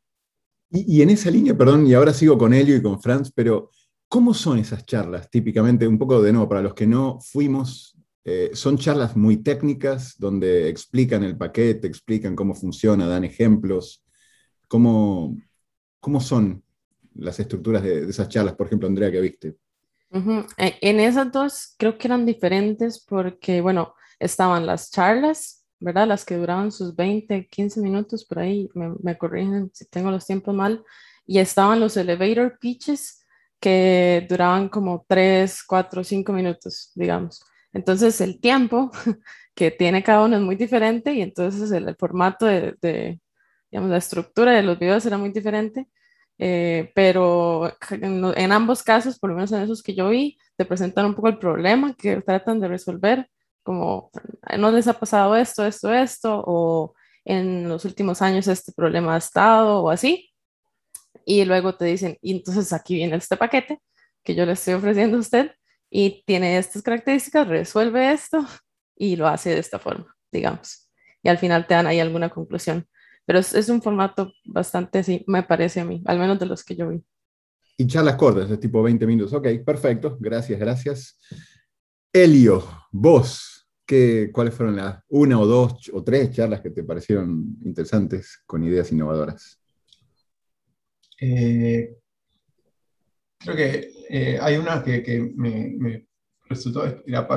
Y, 0.71 1.03
en 1.03 1.11
esa 1.11 1.31
línea, 1.31 1.57
perdón, 1.57 1.87
y 1.87 1.95
ahora 1.95 2.13
sigo 2.13 2.39
con 2.39 2.55
Elio 2.55 2.77
y 2.77 2.83
con 2.83 3.01
Franz, 3.01 3.33
pero 3.35 3.71
¿cómo 4.09 4.35
son 4.35 4.59
esas 4.59 4.87
charlas 4.87 5.29
típicamente? 5.29 5.87
Un 5.87 5.99
poco 5.99 6.23
de 6.23 6.33
nuevo, 6.33 6.49
para 6.49 6.63
los 6.63 6.75
que 6.75 6.87
no 6.87 7.19
fuimos, 7.21 7.99
eh, 8.25 8.51
son 8.53 8.79
charlas 8.79 9.17
muy 9.17 9.39
técnicas 9.39 10.15
donde 10.17 10.69
explican 10.69 11.25
el 11.25 11.37
paquete, 11.37 11.89
explican 11.89 12.37
cómo 12.37 12.55
funciona, 12.55 13.09
dan 13.09 13.25
ejemplos. 13.25 14.05
¿Cómo, 14.71 15.37
cómo 15.99 16.21
son 16.21 16.63
las 17.17 17.41
estructuras 17.41 17.83
de, 17.83 18.09
esas 18.09 18.29
charlas, 18.29 18.55
por 18.55 18.69
ejemplo, 18.69 18.87
Andrea, 18.87 19.11
que 19.11 19.21
viste? 19.21 19.57
E, 20.57 20.79
en 20.81 21.01
esas 21.01 21.33
dos 21.33 21.75
creo 21.77 21.99
que 21.99 22.07
eran 22.07 22.25
diferentes 22.25 23.05
porque, 23.05 23.61
bueno, 23.61 23.95
estaban 24.21 24.65
las 24.65 24.91
charlas 24.93 25.61
¿verdad? 25.81 26.07
Las 26.07 26.25
que 26.25 26.37
duraban 26.37 26.71
sus 26.71 26.95
20, 26.95 27.49
15 27.49 27.81
minutos, 27.81 28.25
por 28.27 28.39
ahí 28.39 28.69
me, 28.75 28.95
me 29.03 29.17
corrigen 29.17 29.71
si 29.73 29.87
tengo 29.87 30.11
los 30.11 30.27
tiempos 30.27 30.55
mal. 30.55 30.85
Y 31.27 31.39
estaban 31.39 31.81
los 31.81 31.97
elevator 31.97 32.59
pitches 32.61 33.25
que 33.59 34.27
duraban 34.29 34.69
como 34.69 35.05
3, 35.09 35.63
4, 35.67 36.05
5 36.05 36.33
minutos, 36.33 36.93
digamos. 36.95 37.43
Entonces 37.73 38.21
el 38.21 38.41
tiempo 38.41 38.91
que 39.55 39.71
tiene 39.71 40.03
cada 40.03 40.25
uno 40.25 40.37
es 40.37 40.43
muy 40.43 40.57
diferente 40.57 41.15
y 41.15 41.23
entonces 41.23 41.71
el, 41.71 41.95
formato 41.97 42.47
de, 42.47 42.75
de, 42.81 43.21
digamos, 43.71 43.91
la 43.91 43.99
estructura 43.99 44.53
de 44.53 44.63
los 44.63 44.79
videos 44.79 45.05
era 45.07 45.19
muy 45.19 45.31
diferente. 45.31 45.87
Eh, 46.43 46.91
pero 46.95 47.71
en, 47.91 48.25
en, 48.35 48.53
ambos 48.53 48.83
casos, 48.83 49.19
por 49.19 49.29
lo 49.29 49.37
menos 49.37 49.53
en 49.53 49.61
esos 49.61 49.83
que 49.83 49.95
yo 49.95 50.09
vi, 50.09 50.39
te 50.57 50.65
presentan 50.65 51.05
un 51.07 51.15
poco 51.15 51.29
el 51.29 51.39
problema 51.39 51.95
que 51.95 52.23
tratan 52.23 52.61
de 52.61 52.69
resolver 52.69 53.29
como, 53.63 54.11
¿no 54.59 54.71
les 54.71 54.89
ha 54.89 54.99
pasado 54.99 55.37
esto, 55.37 55.67
esto, 55.67 55.93
esto? 55.93 56.43
O 56.47 56.95
en 57.25 57.69
los 57.69 57.85
últimos 57.85 58.23
años 58.23 58.49
este 58.49 58.73
problema 58.73 59.15
ha 59.15 59.19
estado 59.19 59.83
o 59.83 59.91
así. 59.91 60.31
Y 61.25 61.45
luego 61.45 61.77
te 61.77 61.85
dicen, 61.85 62.17
y 62.23 62.33
entonces 62.33 62.73
aquí 62.73 62.95
viene 62.95 63.17
este 63.17 63.37
paquete 63.37 63.81
que 64.25 64.35
yo 64.35 64.47
le 64.47 64.53
estoy 64.53 64.75
ofreciendo 64.75 65.17
a 65.17 65.21
usted 65.21 65.53
y 65.91 66.23
tiene 66.25 66.59
estas 66.59 66.83
características, 66.83 67.49
resuelve 67.49 68.13
esto 68.13 68.45
y 68.97 69.17
lo 69.17 69.27
hace 69.29 69.51
de 69.51 69.59
esta 69.59 69.79
forma, 69.79 70.15
digamos. 70.33 70.91
Y 71.23 71.29
al 71.29 71.39
final 71.39 71.67
te 71.67 71.75
dan 71.75 71.87
ahí 71.87 72.01
alguna 72.01 72.31
conclusión. 72.31 72.87
Pero 73.31 73.39
es, 73.39 73.55
es 73.55 73.69
un 73.69 73.81
formato 73.81 74.33
bastante, 74.45 75.05
sí, 75.05 75.23
me 75.29 75.45
parece 75.45 75.79
a 75.79 75.85
mí, 75.85 76.03
al 76.07 76.19
menos 76.19 76.37
de 76.41 76.47
los 76.47 76.65
que 76.65 76.75
yo 76.75 76.89
vi. 76.89 77.01
Y 77.77 77.87
charlas 77.87 78.17
cortas, 78.17 78.49
de 78.49 78.59
tipo 78.59 78.83
20 78.83 79.07
minutos. 79.07 79.33
Ok, 79.33 79.47
perfecto. 79.65 80.17
Gracias, 80.19 80.59
gracias. 80.59 81.21
Elio, 82.13 82.65
vos, 82.91 83.69
¿qué, 83.87 84.31
¿cuáles 84.33 84.53
fueron 84.53 84.75
las 84.75 85.05
una 85.07 85.39
o 85.39 85.47
dos 85.47 85.89
o 85.93 86.03
tres 86.03 86.33
charlas 86.33 86.61
que 86.61 86.71
te 86.71 86.83
parecieron 86.83 87.57
interesantes 87.65 88.43
con 88.47 88.65
ideas 88.65 88.91
innovadoras? 88.91 89.63
Eh, 91.21 91.99
creo 93.39 93.55
que 93.55 93.93
eh, 94.09 94.39
hay 94.43 94.57
una 94.57 94.83
que, 94.83 95.33
me, 95.37 96.05
resultó 96.49 96.83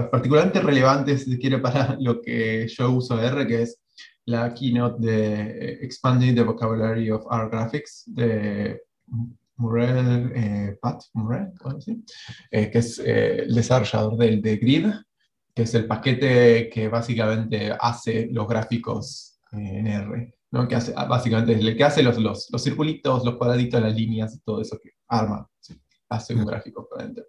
particularmente 0.09 0.59
relevante, 0.59 1.19
si 1.19 1.33
se 1.33 1.38
quiere, 1.38 1.59
para 1.59 1.95
lo 2.00 2.19
que 2.19 2.67
yo 2.67 2.89
uso 2.89 3.21
R, 3.21 3.45
que 3.45 3.62
es 3.62 3.83
la 4.25 4.53
keynote 4.53 5.06
de 5.06 5.42
eh, 5.42 5.80
Expanding 5.82 6.36
the 6.36 6.44
Vocabulary 6.44 7.12
of 7.12 7.25
R 7.30 7.50
Graphics 7.50 8.03
de 8.08 8.82
Murrell, 9.58 10.32
eh, 10.36 10.77
Pat 10.82 11.03
Murrell, 11.13 11.51
eh, 12.51 12.72
que 12.72 12.77
es 12.80 13.00
eh, 13.00 13.44
el 13.44 13.53
desarrollador 13.53 14.18
del 14.18 14.42
de 14.42 14.58
Grid, 14.58 14.88
que 15.53 15.63
es 15.63 15.74
el 15.75 15.86
paquete 15.86 16.70
que 16.70 16.88
básicamente 16.88 17.72
hace 17.80 18.27
los 18.32 18.48
gráficos 18.48 19.39
en 19.51 19.88
R, 19.88 20.36
¿no? 20.51 20.68
que 20.68 20.75
hace, 20.75 20.94
básicamente 20.94 21.53
es 21.53 21.60
el 21.60 21.77
que 21.77 21.84
hace 21.84 22.01
los, 22.01 22.18
los, 22.18 22.50
los, 22.51 22.63
circulitos, 22.63 23.24
los 23.24 23.36
cuadraditos, 23.36 23.82
las 23.82 23.96
líneas, 23.96 24.39
todo 24.44 24.62
eso 24.62 24.80
que 24.82 24.92
arma, 25.08 25.48
hace 26.10 26.34
un 26.34 26.46
gráfico 26.46 26.88
por 26.89 27.03
dentro 27.03 27.25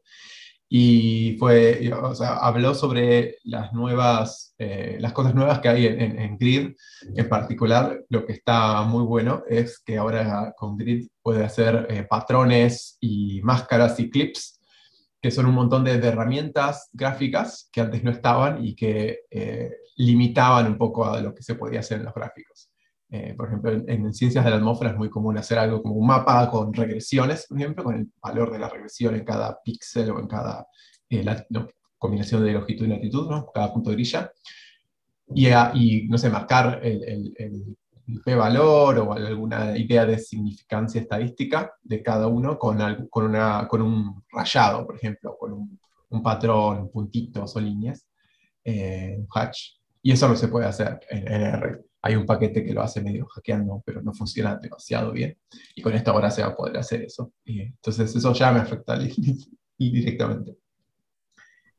y 0.77 1.37
fue, 1.39 1.89
habló 2.19 2.75
sobre 2.75 3.37
las 3.45 3.73
nuevas, 3.73 4.57
eh, 4.59 4.97
las 4.99 5.13
cosas 5.13 5.33
nuevas 5.33 5.61
que 5.61 5.69
hay 5.69 5.87
en, 5.87 6.19
en, 6.19 6.37
Grid. 6.37 6.75
En 7.15 7.29
particular, 7.29 8.03
lo 8.09 8.27
que 8.27 8.33
está 8.33 8.83
muy 8.83 9.05
bueno 9.05 9.45
es 9.49 9.79
que 9.79 9.99
ahora 9.99 10.53
con 10.57 10.77
Grid 10.77 11.07
puede 11.23 11.45
hacer 11.45 11.87
eh, 11.89 12.03
patrones 12.03 12.99
y 12.99 13.41
máscaras 13.43 14.01
y 14.01 14.11
clips, 14.11 14.59
que 15.23 15.31
son 15.31 15.47
un 15.47 15.55
montón 15.55 15.85
de, 15.85 15.93
herramientas 15.93 16.91
gráficas 16.93 17.69
que 17.71 17.81
antes 17.81 18.03
no 18.03 18.11
estaban 18.11 18.67
y 18.67 18.75
que 18.75 19.21
eh, 19.31 19.71
limitaban 19.95 20.67
un 20.67 20.77
poco 20.77 21.05
a 21.05 21.21
lo 21.21 21.33
que 21.33 21.45
se 21.45 21.55
podía 21.55 21.79
hacer 21.79 21.99
en 21.99 22.07
los 22.07 22.15
gráficos. 22.15 22.74
Por 23.37 23.49
ejemplo, 23.49 23.73
en, 23.73 23.89
en, 23.89 24.15
ciencias 24.15 24.45
de 24.45 24.51
la 24.51 24.57
atmósfera 24.57 24.91
es 24.93 24.97
muy 24.97 25.11
común 25.11 25.39
hacer 25.39 25.59
algo 25.59 25.83
como 25.83 25.95
un 25.95 26.07
mapa 26.07 26.51
con 26.51 26.73
regresiones, 26.73 27.47
por 27.47 27.59
ejemplo, 27.59 27.85
con 27.85 27.95
el 27.97 28.09
valor 28.21 28.53
de 28.53 28.59
la 28.59 28.69
regresión 28.69 29.15
en 29.15 29.25
cada 29.25 29.59
píxel 29.63 30.11
o 30.11 30.19
en 30.21 30.27
cada 30.27 30.67
eh, 31.09 31.23
la, 31.23 31.47
combinación 31.99 32.45
de 32.45 32.53
longitud 32.53 32.85
y 32.85 32.89
latitud, 32.89 33.31
¿no? 33.31 33.47
cada 33.53 33.73
punto 33.73 33.89
de 33.89 33.97
grilla, 33.97 34.31
y, 35.35 35.49
y 35.49 36.09
no 36.09 36.19
sé, 36.19 36.29
marcar 36.29 36.81
el, 36.83 37.33
el, 37.37 37.77
p-valor 38.23 38.99
o 38.99 39.15
alguna 39.15 39.79
idea 39.79 40.05
de 40.05 40.19
significancia 40.19 41.01
estadística 41.01 41.73
de 41.83 42.03
cada 42.03 42.27
uno 42.27 42.59
con, 42.59 43.09
con, 43.09 43.25
una, 43.25 43.67
con 43.67 43.81
un 43.81 44.23
rayado, 44.31 44.85
por 44.85 44.97
ejemplo, 44.97 45.39
con 45.39 45.55
un, 45.55 45.81
un 46.11 46.23
patrón, 46.23 46.91
puntitos 46.91 47.57
o 47.57 47.61
líneas, 47.61 48.07
eh, 48.65 49.17
un 49.19 49.27
hatch. 49.35 49.79
Y 50.03 50.13
eso 50.13 50.29
no 50.29 50.37
se 50.37 50.49
puede 50.49 50.67
hacer 50.67 51.01
en, 51.09 51.27
R. 51.27 51.81
Hay 52.07 52.17
un 52.17 52.27
paquete 52.27 52.63
que 52.63 52.75
lo 52.75 52.83
hace 52.83 53.01
medio 53.01 53.25
hackeando, 53.27 53.83
pero 53.85 54.03
no 54.03 54.13
funciona 54.13 54.57
demasiado 54.57 55.11
bien. 55.11 55.39
Y 55.75 55.81
con 55.81 55.95
esto 55.95 56.11
ahora 56.11 56.31
se 56.31 56.43
va 56.43 56.49
a 56.49 56.55
poder 56.55 56.77
hacer 56.77 57.01
eso. 57.01 57.33
Y 57.47 57.63
entonces 57.63 58.15
eso 58.15 58.31
ya 58.35 58.53
me 58.53 58.61
afecta 58.61 58.99
directamente. 59.79 60.59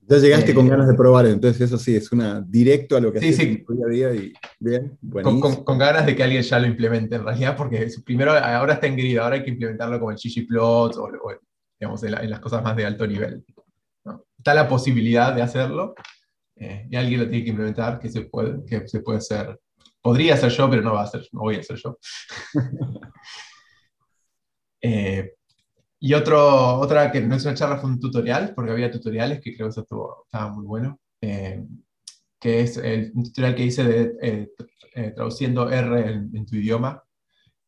Ya 0.07 0.17
llegaste 0.17 0.55
con 0.55 0.65
eh, 0.65 0.69
ganas 0.69 0.87
de 0.87 0.95
probar, 0.95 1.27
entonces 1.27 1.61
eso 1.61 1.77
sí, 1.77 1.95
es 1.95 2.11
una 2.11 2.41
directo 2.41 2.97
a 2.97 2.99
lo 2.99 3.11
que 3.13 3.19
sí, 3.19 3.33
sí. 3.33 3.65
día 3.67 3.85
a 3.85 3.89
día 3.89 4.15
y 4.15 4.33
bien, 4.59 4.97
con, 5.23 5.39
con, 5.39 5.77
ganas 5.77 6.05
de 6.05 6.15
que 6.15 6.23
alguien 6.23 6.43
ya 6.43 6.59
lo 6.59 6.67
implemente 6.67 7.15
en 7.15 7.23
realidad, 7.23 7.55
porque 7.55 7.87
primero 8.03 8.31
ahora 8.31 8.73
está 8.73 8.85
en 8.85 8.97
grid, 8.97 9.17
ahora 9.17 9.35
hay 9.35 9.43
que 9.43 9.49
implementarlo 9.49 9.99
como 9.99 10.11
el 10.11 10.17
ggplot 10.17 10.95
o, 10.97 11.03
o 11.05 11.33
digamos, 11.79 12.03
en, 12.03 12.29
las 12.29 12.39
cosas 12.39 12.63
más 12.63 12.75
de 12.75 12.85
alto 12.85 13.07
nivel. 13.07 13.43
Está 14.37 14.53
la 14.53 14.67
posibilidad 14.67 15.33
de 15.33 15.41
hacerlo 15.41 15.95
eh, 16.55 16.87
y 16.89 16.95
alguien 16.95 17.21
lo 17.21 17.29
tiene 17.29 17.43
que 17.43 17.49
implementar, 17.49 17.99
que 17.99 18.09
se 18.09 18.21
puede, 18.21 18.63
que 18.65 18.87
se 18.87 19.01
puede 19.01 19.17
hacer. 19.17 19.59
Podría 20.05 20.37
ser 20.37 20.51
yo, 20.51 20.69
pero 20.69 20.83
no 20.83 20.93
va 20.93 21.01
a 21.01 21.07
ser, 21.07 21.27
no 21.31 21.39
voy 21.39 21.55
a 21.55 21.63
ser 21.63 21.77
yo. 21.77 21.97
eh, 24.81 25.33
y 25.99 26.13
otro, 26.13 26.77
otra 26.77 27.11
que 27.11 27.21
no 27.21 27.33
es 27.33 27.43
una 27.43 27.55
charla, 27.55 27.79
fue 27.79 27.89
un 27.89 27.99
tutorial, 27.99 28.53
porque 28.53 28.69
había 28.69 28.91
tutoriales 28.91 29.41
que 29.41 29.55
creo 29.55 29.65
que 29.65 29.71
eso 29.71 29.81
estuvo, 29.81 30.25
estaba 30.25 30.53
muy 30.53 30.63
bueno, 30.63 30.99
eh, 31.21 31.65
que 32.39 32.61
es 32.61 32.77
el, 32.77 33.13
un 33.15 33.23
tutorial 33.23 33.55
que 33.55 33.63
hice 33.63 33.83
de 33.83 34.13
eh, 34.21 34.49
eh, 34.93 35.11
traduciendo 35.15 35.71
R 35.71 35.99
en, 36.11 36.45
tu 36.45 36.55
idioma, 36.55 37.03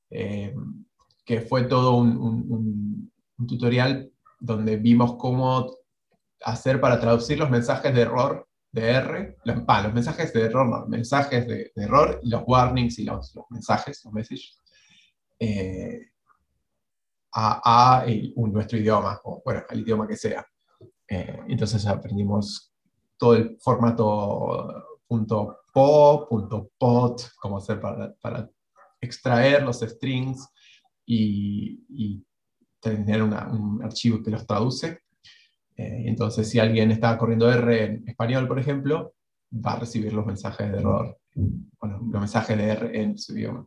que 0.08 1.42
fue 1.42 1.64
todo 1.64 1.96
un, 1.96 3.12
un, 3.36 3.48
tutorial 3.48 4.12
donde 4.40 4.78
vimos 4.78 5.16
cómo 5.18 5.76
hacer 6.42 6.80
para 6.80 7.00
traducir 7.00 7.40
los 7.40 7.50
mensajes 7.50 7.96
de 7.96 8.02
error 8.02 8.47
de 8.72 8.90
R, 8.90 9.38
los, 9.44 9.58
los 9.58 9.94
mensajes 9.94 10.34
de 10.34 10.42
error, 10.42 10.68
no, 10.68 10.88
mensajes 10.88 11.48
de, 11.48 11.72
de, 11.76 11.84
error, 11.84 12.20
los 12.24 12.44
warnings 12.46 13.00
y 13.00 13.06
los, 13.06 13.34
los 13.36 13.46
mensajes, 13.50 14.02
los 14.04 14.14
messages, 14.14 14.62
a, 17.34 18.06
nuestro 18.36 18.78
idioma, 18.78 19.20
o 19.24 19.42
bueno, 19.44 19.64
al 19.70 19.80
idioma 19.80 20.08
que 20.08 20.16
sea. 20.16 20.46
Eh, 21.08 21.40
entonces 21.48 21.86
aprendimos 21.86 22.74
todo 23.18 23.36
el 23.36 23.58
formato 23.60 24.98
.po, 25.74 26.28
.pot, 26.78 27.30
cómo 27.40 27.58
hacer 27.58 27.80
para, 27.80 28.14
para 28.16 28.50
extraer 29.00 29.64
los 29.64 29.80
strings 29.80 30.48
y, 31.06 32.24
tener 32.80 33.24
un 33.24 33.82
archivo 33.84 34.22
que 34.24 34.30
los 34.32 34.46
traduce. 34.46 35.02
Eh, 35.78 36.04
entonces, 36.06 36.50
si 36.50 36.60
alguien 36.60 36.92
está 36.92 37.18
corriendo 37.18 37.52
R 37.52 37.84
en 37.84 38.10
español, 38.10 38.48
por 38.48 38.60
ejemplo, 38.60 39.14
va 39.54 39.74
a 39.74 39.80
recibir 39.80 40.12
los 40.14 40.26
mensajes 40.26 40.72
de 40.72 40.80
error, 40.80 41.18
bueno, 41.36 42.00
los 42.12 42.22
mensajes 42.22 42.58
de 42.58 42.70
R 42.70 43.02
en 43.02 43.18
su 43.18 43.38
idioma. 43.38 43.66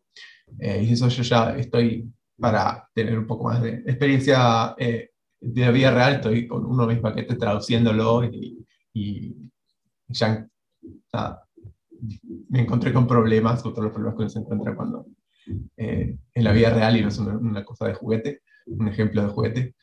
Eh, 0.59 0.83
y 0.83 0.93
eso 0.93 1.09
yo 1.09 1.23
ya 1.23 1.57
estoy 1.57 2.13
para 2.39 2.89
tener 2.95 3.19
un 3.19 3.27
poco 3.27 3.45
más 3.45 3.63
de 3.63 3.75
experiencia 3.87 4.75
eh, 4.79 5.11
de 5.41 5.61
la 5.61 5.71
vida 5.71 5.91
real, 5.91 6.15
estoy 6.15 6.47
con 6.49 6.65
uno 6.67 6.87
de 6.87 6.95
mis 6.95 7.03
paquetes 7.03 7.39
traduciéndolo 7.39 8.25
y, 8.25 8.57
ya 10.13 10.45
me 12.49 12.63
encontré 12.63 12.93
con 12.93 13.07
problemas, 13.07 13.63
con 13.63 13.73
todos 13.73 13.85
los 13.85 13.93
problemas 13.93 14.17
que 14.17 14.23
uno 14.23 14.29
se 14.29 14.39
encuentra 14.41 14.75
cuando 14.75 15.07
eh, 15.77 16.19
en 16.35 16.45
la 16.45 16.53
vida 16.53 16.71
real 16.71 16.97
y 16.97 17.03
no 17.03 17.09
es 17.09 17.19
una, 17.19 17.65
cosa 17.65 17.87
de 17.87 17.95
juguete, 17.95 18.43
un 18.67 18.89
ejemplo 18.89 19.23
de 19.23 19.29
juguete, 19.29 19.75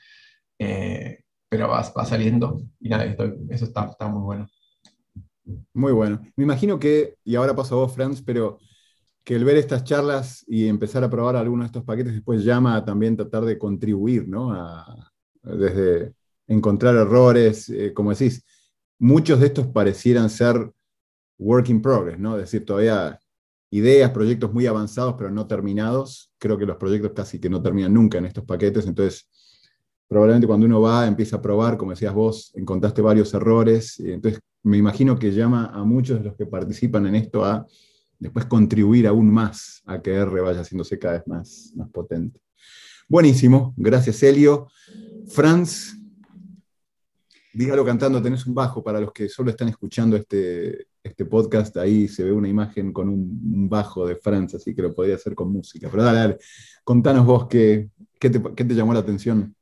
eh, 0.59 1.23
pero 1.49 1.67
va, 1.67 1.81
va, 1.95 2.05
saliendo 2.05 2.61
y 2.79 2.89
nada, 2.89 3.05
eso 3.05 3.65
está, 3.65 3.85
está 3.85 4.07
muy 4.07 4.21
bueno. 4.21 4.47
Muy 5.73 5.93
bueno. 5.93 6.21
Me 6.35 6.43
imagino 6.43 6.77
que, 6.77 7.15
y 7.23 7.35
ahora 7.35 7.55
paso 7.55 7.75
a 7.75 7.85
vos, 7.85 7.93
Franz, 7.93 8.21
pero 8.21 8.59
que 9.23 9.35
el 9.35 9.45
ver 9.45 9.57
estas 9.57 9.83
charlas 9.83 10.43
y 10.47 10.67
empezar 10.67 11.03
a 11.03 11.09
probar 11.09 11.35
algunos 11.35 11.65
de 11.65 11.67
estos 11.67 11.83
paquetes 11.83 12.13
después 12.13 12.43
llama 12.43 12.75
a 12.75 12.85
también 12.85 13.15
tratar 13.15 13.45
de 13.45 13.57
contribuir, 13.57 14.27
¿no? 14.27 14.53
desde 15.43 16.13
encontrar 16.47 16.95
errores, 16.95 17.69
eh, 17.69 17.93
como 17.93 18.11
decís, 18.11 18.45
muchos 18.99 19.39
de 19.39 19.47
estos 19.47 19.67
parecieran 19.67 20.29
ser 20.29 20.71
work 21.37 21.69
in 21.69 21.81
progress, 21.81 22.17
¿no? 22.17 22.35
Es 22.35 22.43
decir, 22.43 22.65
todavía 22.65 23.19
ideas, 23.69 24.11
proyectos 24.11 24.53
muy 24.53 24.65
avanzados 24.65 25.15
pero 25.17 25.29
no 25.29 25.45
terminados. 25.45 26.31
Creo 26.37 26.57
que 26.57 26.65
los 26.65 26.77
proyectos 26.77 27.11
casi 27.13 27.39
que 27.39 27.49
no 27.49 27.61
terminan 27.61 27.93
nunca 27.93 28.17
en 28.17 28.25
estos 28.25 28.45
paquetes, 28.45 28.87
entonces 28.87 29.29
probablemente 30.07 30.47
cuando 30.47 30.65
uno 30.65 30.81
va, 30.81 31.07
empieza 31.07 31.37
a 31.37 31.41
probar, 31.41 31.77
como 31.77 31.91
decías 31.91 32.13
vos, 32.13 32.51
encontraste 32.55 33.01
varios 33.01 33.33
errores, 33.33 33.99
entonces 33.99 34.39
me 34.63 34.77
imagino 34.77 35.17
que 35.17 35.31
llama 35.31 35.71
a 35.73 35.83
muchos 35.83 36.19
de 36.19 36.25
los 36.25 36.35
que 36.35 36.45
participan 36.45 37.07
en 37.07 37.15
esto 37.15 37.43
a 37.43 37.65
después 38.19 38.45
contribuir 38.45 39.07
aún 39.07 39.31
más 39.31 39.81
a 39.85 40.01
que 40.01 40.13
R 40.13 40.41
vaya 40.41 40.61
haciéndose 40.61 40.97
cada 40.97 41.15
vez 41.15 41.27
más, 41.27 41.73
más 41.75 41.89
potente. 41.89 42.39
Buenísimo, 43.07 43.73
gracias 43.77 44.21
Helio. 44.23 44.67
Franz, 45.27 45.97
dígalo 47.53 47.85
cantando, 47.85 48.21
tenés 48.21 48.45
un 48.45 48.53
bajo 48.53 48.83
para 48.83 48.99
los 48.99 49.11
que 49.11 49.29
solo 49.29 49.49
están 49.49 49.67
escuchando 49.67 50.15
este, 50.15 50.87
este 51.03 51.25
podcast, 51.25 51.75
ahí 51.77 52.07
se 52.07 52.23
ve 52.23 52.31
una 52.31 52.47
imagen 52.47 52.93
con 52.93 53.09
un, 53.09 53.67
bajo 53.69 54.05
de 54.05 54.15
Franz, 54.15 54.55
así 54.55 54.75
que 54.75 54.81
lo 54.81 54.93
podría 54.93 55.15
hacer 55.15 55.33
con 55.33 55.51
música. 55.51 55.89
Pero 55.89 56.03
dale, 56.03 56.19
dale, 56.19 56.37
contanos 56.83 57.25
vos 57.25 57.47
qué, 57.47 57.89
qué, 58.19 58.29
te, 58.29 58.75
llamó 58.75 58.93
la 58.93 58.99
atención. 58.99 59.55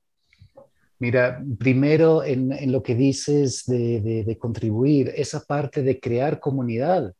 Mira, 0.99 1.43
primero 1.59 2.23
en, 2.23 2.71
lo 2.71 2.81
que 2.81 2.95
dices 2.95 3.65
de, 3.65 4.37
contribuir, 4.39 5.11
esa 5.15 5.41
parte 5.41 5.83
de 5.83 5.99
crear 5.99 6.39
comunidad 6.39 7.13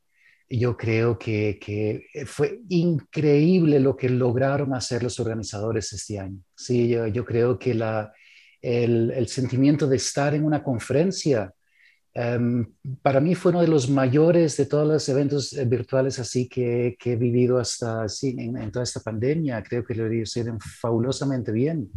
yo 0.47 0.77
creo 0.77 1.17
que, 1.17 2.05
fue 2.27 2.61
increíble 2.69 3.79
lo 3.79 3.95
que 3.95 4.09
lograron 4.09 4.73
hacer 4.73 5.01
los 5.01 5.19
organizadores 5.19 5.91
este 5.91 6.19
año. 6.19 6.39
Sí, 6.55 6.89
yo, 6.89 7.25
creo 7.25 7.57
que 7.57 7.71
el, 8.61 9.27
sentimiento 9.27 9.87
de 9.87 9.95
estar 9.97 10.35
en 10.35 10.43
una 10.43 10.63
conferencia, 10.63 11.51
em, 12.13 12.65
para 13.01 13.19
mí 13.19 13.33
fue 13.35 13.51
uno 13.51 13.61
de 13.61 13.67
los 13.67 13.89
mayores 13.89 14.55
de 14.55 14.67
todos 14.67 14.87
los 14.87 15.09
eventos 15.09 15.51
eh, 15.53 15.65
virtuales 15.65 16.19
así 16.19 16.47
que, 16.47 16.95
que 16.97 17.13
he 17.13 17.15
vivido 17.17 17.57
hasta 17.57 18.07
sí, 18.07 18.35
en, 18.37 18.71
toda 18.71 18.83
esta 18.83 19.01
pandemia. 19.01 19.63
Creo 19.63 19.83
que 19.83 19.95
lo 19.95 20.11
hicieron 20.13 20.59
fabulosamente 20.59 21.51
bien 21.51 21.89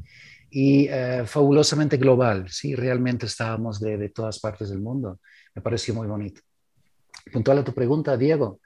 y 0.50 0.87
eh, 0.88 1.25
fabulosamente 1.26 1.97
global. 1.97 2.49
Sí, 2.49 2.75
realmente 2.75 3.26
estábamos 3.26 3.81
de, 3.81 3.97
de 3.97 4.09
todas 4.09 4.38
partes 4.40 4.71
del 4.71 4.81
mundo. 4.81 5.21
Me 5.55 5.62
pareció 5.62 5.95
muy 5.95 6.07
bonito 6.07 6.40
puntual 7.28 7.59
a 7.59 7.64
tu 7.64 7.73
pregunta, 7.73 8.17
Diego, 8.17 8.61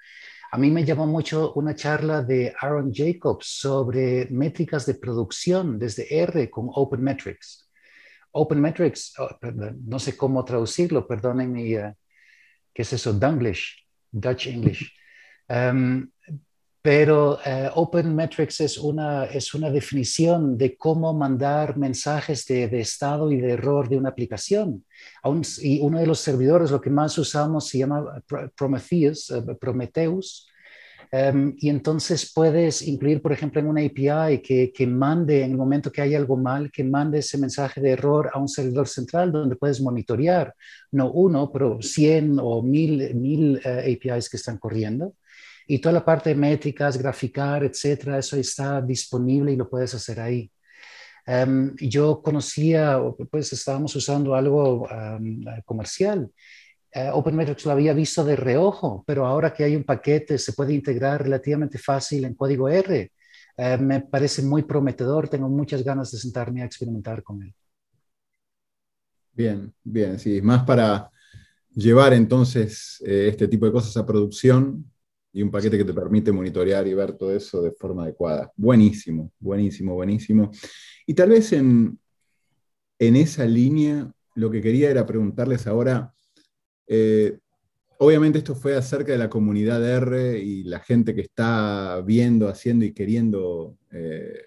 a 0.50 0.58
mí 0.58 0.70
me 0.70 0.84
llamó 0.84 1.06
mucho 1.06 1.52
una 1.54 1.74
charla 1.74 2.22
de 2.22 2.54
Aaron 2.60 2.92
Jacobs 2.92 3.46
sobre 3.46 4.26
métricas 4.30 4.86
de 4.86 4.94
producción 4.94 5.78
desde 5.78 6.22
R 6.22 6.50
con 6.50 6.68
Open 6.74 7.02
Metrics. 7.02 7.70
Open 8.32 8.60
Metrics, 8.60 9.14
oh, 9.18 9.28
no 9.86 9.98
sé 9.98 10.16
cómo 10.16 10.44
traducirlo, 10.44 11.06
perdonen 11.06 11.52
mi, 11.52 11.76
uh, 11.76 11.92
¿qué 12.72 12.82
es 12.82 12.92
eso? 12.92 13.12
Dunglish, 13.12 13.86
Dutch 14.10 14.46
English. 14.46 14.92
Um, 15.48 16.10
pero 16.82 17.34
uh, 17.34 17.70
Open 17.76 18.12
Metrics 18.14 18.60
es 18.60 18.76
una, 18.76 19.26
es 19.26 19.54
una 19.54 19.70
definición 19.70 20.58
de 20.58 20.76
cómo 20.76 21.14
mandar 21.14 21.78
mensajes 21.78 22.44
de, 22.46 22.66
de 22.66 22.80
estado 22.80 23.30
y 23.30 23.40
de 23.40 23.52
error 23.52 23.88
de 23.88 23.96
una 23.96 24.08
aplicación. 24.08 24.84
y 25.60 25.80
uno 25.80 26.00
de 26.00 26.06
los 26.06 26.18
servidores, 26.18 26.72
lo 26.72 26.80
que 26.80 26.90
más 26.90 27.16
usamos, 27.16 27.68
se 27.68 27.78
llama 27.78 28.20
Prometheus, 28.56 29.30
uh, 29.30 29.56
Prometheus. 29.58 30.48
Um, 31.12 31.54
y 31.58 31.68
entonces 31.68 32.32
puedes 32.34 32.80
incluir, 32.82 33.20
por 33.20 33.32
ejemplo, 33.32 33.60
en 33.60 33.68
una 33.68 33.82
API 33.82 34.40
que, 34.40 34.72
que, 34.74 34.86
mande, 34.86 35.42
en 35.42 35.50
el 35.52 35.58
momento 35.58 35.92
que 35.92 36.00
hay 36.00 36.14
algo 36.14 36.38
mal, 36.38 36.70
que 36.72 36.82
mande 36.82 37.18
ese 37.18 37.36
mensaje 37.36 37.82
de 37.82 37.90
error 37.90 38.30
a 38.32 38.38
un 38.38 38.48
servidor 38.48 38.88
central 38.88 39.30
donde 39.30 39.56
puedes 39.56 39.80
monitorear, 39.82 40.54
no 40.90 41.12
uno, 41.12 41.52
pero 41.52 41.82
100 41.82 42.38
o 42.40 42.62
1000, 42.62 43.14
mil, 43.14 43.60
uh, 43.64 43.80
APIs 43.80 44.30
que 44.30 44.38
están 44.38 44.56
corriendo 44.58 45.14
y 45.66 45.78
toda 45.78 45.92
la 45.92 46.04
parte 46.04 46.30
de 46.30 46.36
métricas, 46.36 46.96
graficar, 46.96 47.64
etcétera, 47.64 48.18
eso 48.18 48.36
está 48.36 48.80
disponible 48.80 49.52
y 49.52 49.56
lo 49.56 49.68
puedes 49.68 49.94
hacer 49.94 50.20
ahí. 50.20 50.50
Um, 51.26 51.74
yo 51.76 52.20
conocía, 52.20 53.00
pues 53.30 53.52
estábamos 53.52 53.94
usando 53.94 54.34
algo 54.34 54.88
um, 54.88 55.44
comercial. 55.64 56.30
Uh, 56.94 57.10
OpenMetrics 57.12 57.64
lo 57.64 57.72
había 57.72 57.94
visto 57.94 58.24
de 58.24 58.36
reojo, 58.36 59.04
pero 59.06 59.24
ahora 59.24 59.54
que 59.54 59.64
hay 59.64 59.76
un 59.76 59.84
paquete 59.84 60.36
se 60.36 60.52
puede 60.52 60.74
integrar 60.74 61.22
relativamente 61.22 61.78
fácil 61.78 62.24
en 62.24 62.34
código 62.34 62.68
R. 62.68 63.12
Uh, 63.56 63.82
me 63.82 64.00
parece 64.00 64.42
muy 64.42 64.62
prometedor, 64.64 65.28
tengo 65.28 65.48
muchas 65.48 65.84
ganas 65.84 66.10
de 66.10 66.18
sentarme 66.18 66.62
a 66.62 66.66
experimentar 66.66 67.22
con 67.22 67.42
él. 67.42 67.54
Bien, 69.34 69.72
bien, 69.82 70.18
sí, 70.18 70.42
más 70.42 70.64
para 70.64 71.10
llevar 71.74 72.12
entonces 72.12 73.02
eh, 73.06 73.28
este 73.30 73.48
tipo 73.48 73.64
de 73.64 73.72
cosas 73.72 73.96
a 73.96 74.04
producción, 74.04 74.91
y 75.32 75.42
un 75.42 75.50
paquete 75.50 75.78
que 75.78 75.84
te 75.84 75.94
permite 75.94 76.30
monitorear 76.30 76.86
y 76.86 76.94
ver 76.94 77.12
todo 77.14 77.34
eso 77.34 77.62
de 77.62 77.72
forma 77.72 78.04
adecuada. 78.04 78.52
Buenísimo, 78.56 79.32
buenísimo, 79.38 79.94
buenísimo. 79.94 80.50
Y 81.06 81.14
tal 81.14 81.30
vez 81.30 81.52
en, 81.52 81.98
en 82.98 83.16
esa 83.16 83.44
línea 83.46 84.12
lo 84.34 84.50
que 84.50 84.60
quería 84.60 84.90
era 84.90 85.06
preguntarles 85.06 85.66
ahora, 85.66 86.14
eh, 86.86 87.38
obviamente 87.98 88.38
esto 88.38 88.54
fue 88.54 88.76
acerca 88.76 89.12
de 89.12 89.18
la 89.18 89.30
comunidad 89.30 89.84
R 89.84 90.38
y 90.38 90.64
la 90.64 90.80
gente 90.80 91.14
que 91.14 91.22
está 91.22 92.02
viendo, 92.04 92.48
haciendo 92.48 92.84
y 92.84 92.92
queriendo 92.92 93.78
eh, 93.90 94.42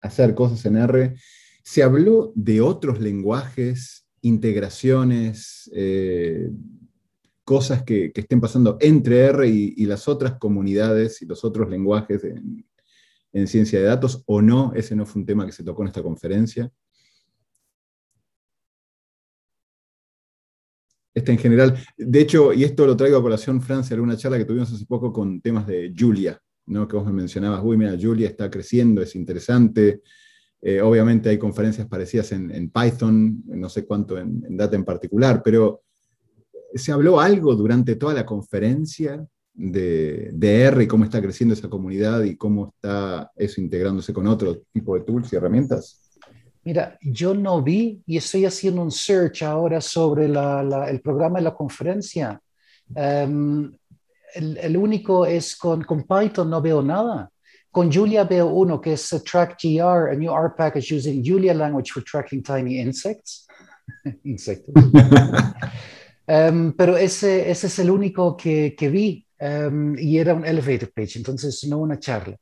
hacer 0.00 0.34
cosas 0.34 0.64
en 0.66 0.76
R. 0.76 1.14
¿Se 1.62 1.82
habló 1.82 2.32
de 2.34 2.60
otros 2.60 3.00
lenguajes, 3.00 4.06
integraciones? 4.20 5.70
Eh, 5.74 6.50
cosas 7.44 7.82
que, 7.82 8.12
estén 8.14 8.40
pasando 8.40 8.76
entre 8.80 9.18
R 9.26 9.48
y, 9.48 9.86
las 9.86 10.08
otras 10.08 10.38
comunidades 10.38 11.22
y 11.22 11.26
los 11.26 11.44
otros 11.44 11.68
lenguajes 11.68 12.24
en, 12.24 13.46
ciencia 13.46 13.80
de 13.80 13.86
datos 13.86 14.22
o 14.26 14.42
no, 14.42 14.72
ese 14.74 14.94
no 14.94 15.06
fue 15.06 15.20
un 15.20 15.26
tema 15.26 15.46
que 15.46 15.52
se 15.52 15.64
tocó 15.64 15.82
en 15.82 15.88
esta 15.88 16.02
conferencia. 16.02 16.70
Este 21.14 21.32
en 21.32 21.38
general, 21.38 21.78
de 21.96 22.20
hecho, 22.20 22.52
y 22.52 22.64
esto 22.64 22.86
lo 22.86 22.96
traigo 22.96 23.18
a 23.18 23.22
colación, 23.22 23.60
Francia, 23.60 23.94
alguna 23.94 24.16
charla 24.16 24.38
que 24.38 24.44
tuvimos 24.44 24.72
hace 24.72 24.86
poco 24.86 25.12
con 25.12 25.40
temas 25.40 25.66
de 25.66 25.92
Julia, 25.98 26.40
¿no? 26.66 26.88
que 26.88 26.96
vos 26.96 27.06
me 27.06 27.12
mencionabas, 27.12 27.60
uy, 27.62 27.76
mira, 27.76 27.96
Julia 28.00 28.28
está 28.28 28.50
creciendo, 28.50 29.02
es 29.02 29.14
interesante. 29.14 30.02
Eh, 30.60 30.80
obviamente 30.80 31.28
hay 31.28 31.38
conferencias 31.38 31.86
parecidas 31.86 32.32
en, 32.32 32.70
Python, 32.70 33.42
no 33.46 33.68
sé 33.68 33.84
cuánto 33.84 34.16
en, 34.16 34.42
en, 34.46 34.56
Data 34.56 34.76
en 34.76 34.84
particular, 34.84 35.42
pero 35.42 35.82
¿Se 36.74 36.92
habló 36.92 37.20
algo 37.20 37.54
durante 37.54 37.96
toda 37.96 38.14
la 38.14 38.26
conferencia 38.26 39.26
de, 39.54 40.32
R 40.40 40.84
y 40.84 40.86
cómo 40.86 41.04
está 41.04 41.20
creciendo 41.20 41.54
esa 41.54 41.68
comunidad 41.68 42.22
y 42.22 42.36
cómo 42.36 42.68
está 42.74 43.30
eso 43.36 43.60
integrándose 43.60 44.12
con 44.12 44.26
otro 44.26 44.62
tipo 44.72 44.94
de 44.94 45.04
tools 45.04 45.32
y 45.32 45.36
herramientas? 45.36 46.00
Mira, 46.64 46.96
yo 47.02 47.34
no 47.34 47.62
vi 47.62 48.02
y 48.06 48.16
estoy 48.16 48.44
haciendo 48.44 48.82
un 48.82 48.90
search 48.90 49.42
ahora 49.42 49.80
sobre 49.80 50.26
el 50.26 51.00
programa 51.00 51.38
de 51.38 51.44
la 51.44 51.54
conferencia. 51.54 52.40
Em, 52.94 53.72
el, 54.34 54.76
único 54.76 55.26
es 55.26 55.56
con, 55.56 55.82
con 55.82 56.04
Python, 56.04 56.48
no 56.48 56.62
veo 56.62 56.82
nada. 56.82 57.30
Con 57.70 57.90
Julia 57.90 58.24
veo 58.24 58.46
uno 58.48 58.80
que 58.80 58.92
es 58.92 59.08
TrackGR, 59.08 60.10
a 60.10 60.14
new 60.14 60.30
R 60.30 60.50
package 60.56 60.94
using 60.94 61.22
Julia 61.24 61.54
language 61.54 61.90
for 61.92 62.02
tracking 62.04 62.42
tiny 62.42 62.78
insects. 62.78 63.46
Insectos. 64.24 64.74
Em, 66.26 66.72
pero 66.72 66.96
ese, 66.96 67.50
ese 67.50 67.66
es 67.66 67.78
el 67.78 67.90
único 67.90 68.36
que, 68.36 68.74
que 68.76 68.88
vi 68.88 69.26
em, 69.38 69.96
y 69.98 70.18
era 70.18 70.34
un 70.34 70.44
elevator 70.44 70.92
page, 70.92 71.18
entonces 71.18 71.64
no 71.68 71.78
una 71.78 71.98
charla. 71.98 72.36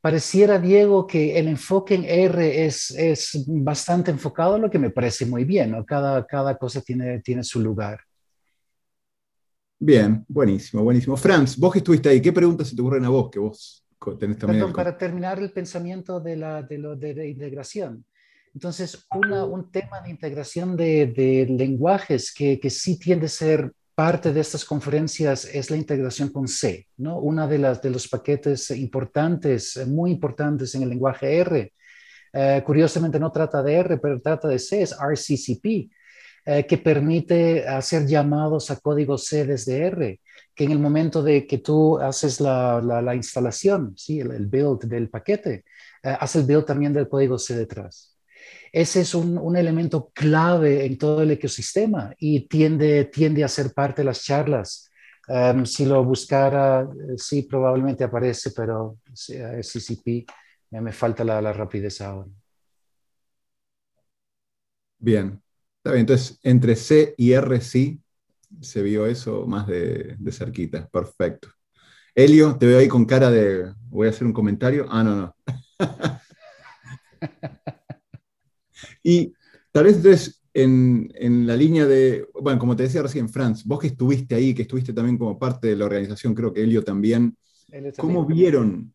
Pareciera, 0.00 0.58
Diego, 0.58 1.06
que 1.06 1.38
el 1.38 1.48
enfoque 1.48 1.94
en 1.94 2.04
R 2.04 2.64
es, 2.64 2.90
es 2.92 3.44
bastante 3.46 4.10
enfocado, 4.10 4.58
lo 4.58 4.70
que 4.70 4.78
me 4.78 4.90
parece 4.90 5.26
muy 5.26 5.44
bien, 5.44 5.72
¿no? 5.72 5.84
Cada, 5.84 6.26
cada 6.26 6.56
cosa 6.56 6.80
tiene, 6.80 7.20
tiene 7.20 7.44
su 7.44 7.60
lugar. 7.60 8.00
Bien, 9.78 10.24
buenísimo, 10.28 10.82
buenísimo. 10.82 11.16
Franz, 11.16 11.56
vos 11.56 11.72
que 11.72 11.78
estuviste 11.78 12.08
ahí, 12.08 12.20
¿qué 12.20 12.32
preguntas 12.32 12.68
se 12.68 12.76
te 12.76 12.82
ocurren 12.82 13.04
a 13.04 13.08
vos 13.08 13.30
que 13.30 13.38
vos 13.38 13.86
tenés 14.18 14.38
también... 14.38 14.60
Perdón, 14.60 14.72
para 14.72 14.96
terminar 14.96 15.38
el 15.38 15.52
pensamiento 15.52 16.20
de 16.20 16.36
la 16.36 16.62
de, 16.62 16.78
lo, 16.78 16.96
de, 16.96 17.28
integración. 17.28 18.04
Entonces, 18.54 19.06
una, 19.14 19.44
un 19.44 19.70
tema 19.70 20.00
de 20.00 20.10
integración 20.10 20.76
de, 20.76 21.06
de 21.06 21.46
lenguajes 21.48 22.32
que, 22.32 22.58
que, 22.58 22.70
sí 22.70 22.98
tiende 22.98 23.26
a 23.26 23.28
ser 23.28 23.72
parte 23.94 24.32
de 24.32 24.40
estas 24.40 24.64
conferencias 24.64 25.44
es 25.44 25.70
la 25.70 25.76
integración 25.76 26.30
con 26.30 26.48
C, 26.48 26.88
¿no? 26.96 27.18
Una 27.18 27.46
de, 27.46 27.58
las, 27.58 27.82
de 27.82 27.90
los 27.90 28.08
paquetes 28.08 28.70
importantes, 28.70 29.86
muy 29.86 30.10
importantes 30.10 30.74
en 30.74 30.82
el 30.82 30.88
lenguaje 30.88 31.36
R. 31.36 31.72
Eh, 32.32 32.62
curiosamente 32.64 33.20
no 33.20 33.30
trata 33.30 33.62
de 33.62 33.74
R, 33.74 33.98
pero 33.98 34.20
trata 34.20 34.48
de 34.48 34.58
C, 34.58 34.82
es 34.82 34.92
RCCP, 34.92 35.90
eh, 36.46 36.66
que 36.66 36.78
permite 36.78 37.68
hacer 37.68 38.06
llamados 38.06 38.70
a 38.70 38.80
código 38.80 39.18
C 39.18 39.44
desde 39.44 39.86
R, 39.86 40.20
que 40.54 40.64
en 40.64 40.72
el 40.72 40.78
momento 40.78 41.22
de 41.22 41.46
que 41.46 41.58
tú 41.58 41.98
haces 41.98 42.40
la, 42.40 42.80
la, 42.80 43.14
instalación, 43.14 43.94
¿sí? 43.96 44.20
El, 44.20 44.46
build 44.46 44.84
del 44.84 45.10
paquete, 45.10 45.64
eh, 46.02 46.16
hace 46.18 46.38
el 46.38 46.46
build 46.46 46.64
también 46.64 46.92
del 46.92 47.08
código 47.08 47.38
C 47.38 47.54
detrás. 47.54 48.09
Ese 48.72 49.00
es 49.00 49.14
un, 49.14 49.36
un, 49.38 49.56
elemento 49.56 50.10
clave 50.14 50.86
en 50.86 50.96
todo 50.96 51.22
el 51.22 51.32
ecosistema 51.32 52.14
y 52.18 52.48
tiende, 52.48 53.06
tiende 53.06 53.44
a 53.44 53.48
ser 53.48 53.72
parte 53.72 54.02
de 54.02 54.06
las 54.06 54.22
charlas. 54.22 54.90
Um, 55.28 55.64
si 55.64 55.84
lo 55.84 56.04
buscara, 56.04 56.82
eh, 56.82 57.14
sí, 57.16 57.42
probablemente 57.42 58.04
aparece, 58.04 58.50
pero 58.54 58.98
CCP 59.14 60.26
me 60.70 60.92
falta 60.92 61.24
la, 61.24 61.40
la 61.40 61.52
rapidez 61.52 62.00
ahora. 62.00 62.28
Bien, 64.98 65.40
Está 65.80 65.92
bien, 65.92 66.00
entonces 66.00 66.38
entre 66.42 66.76
C 66.76 67.14
y 67.16 67.32
R 67.32 67.58
sí 67.62 68.02
se 68.60 68.82
vio 68.82 69.06
eso 69.06 69.46
más 69.46 69.66
de, 69.66 70.14
cerquita. 70.30 70.86
Perfecto. 70.88 71.48
Elio, 72.14 72.58
te 72.58 72.66
veo 72.66 72.80
ahí 72.80 72.88
con 72.88 73.06
cara 73.06 73.30
de. 73.30 73.72
Voy 73.88 74.08
a 74.08 74.10
hacer 74.10 74.26
un 74.26 74.34
comentario. 74.34 74.86
Ah, 74.90 75.02
no, 75.02 75.16
no. 75.16 75.36
y 79.02 79.32
tal 79.72 79.84
vez 79.84 79.96
entonces 79.96 80.42
en, 80.52 81.10
en, 81.14 81.46
la 81.46 81.56
línea 81.56 81.86
de. 81.86 82.26
Bueno, 82.40 82.58
como 82.58 82.74
te 82.76 82.82
decía 82.82 83.02
recién, 83.02 83.28
Franz, 83.28 83.64
vos 83.64 83.78
que 83.78 83.88
estuviste 83.88 84.34
ahí, 84.34 84.54
que 84.54 84.62
estuviste 84.62 84.92
también 84.92 85.16
como 85.16 85.38
parte 85.38 85.68
de 85.68 85.76
la 85.76 85.84
organización, 85.84 86.34
creo 86.34 86.52
que 86.52 86.62
Elio 86.62 86.82
también. 86.82 87.36
¿Cómo 87.96 88.26
vieron 88.26 88.92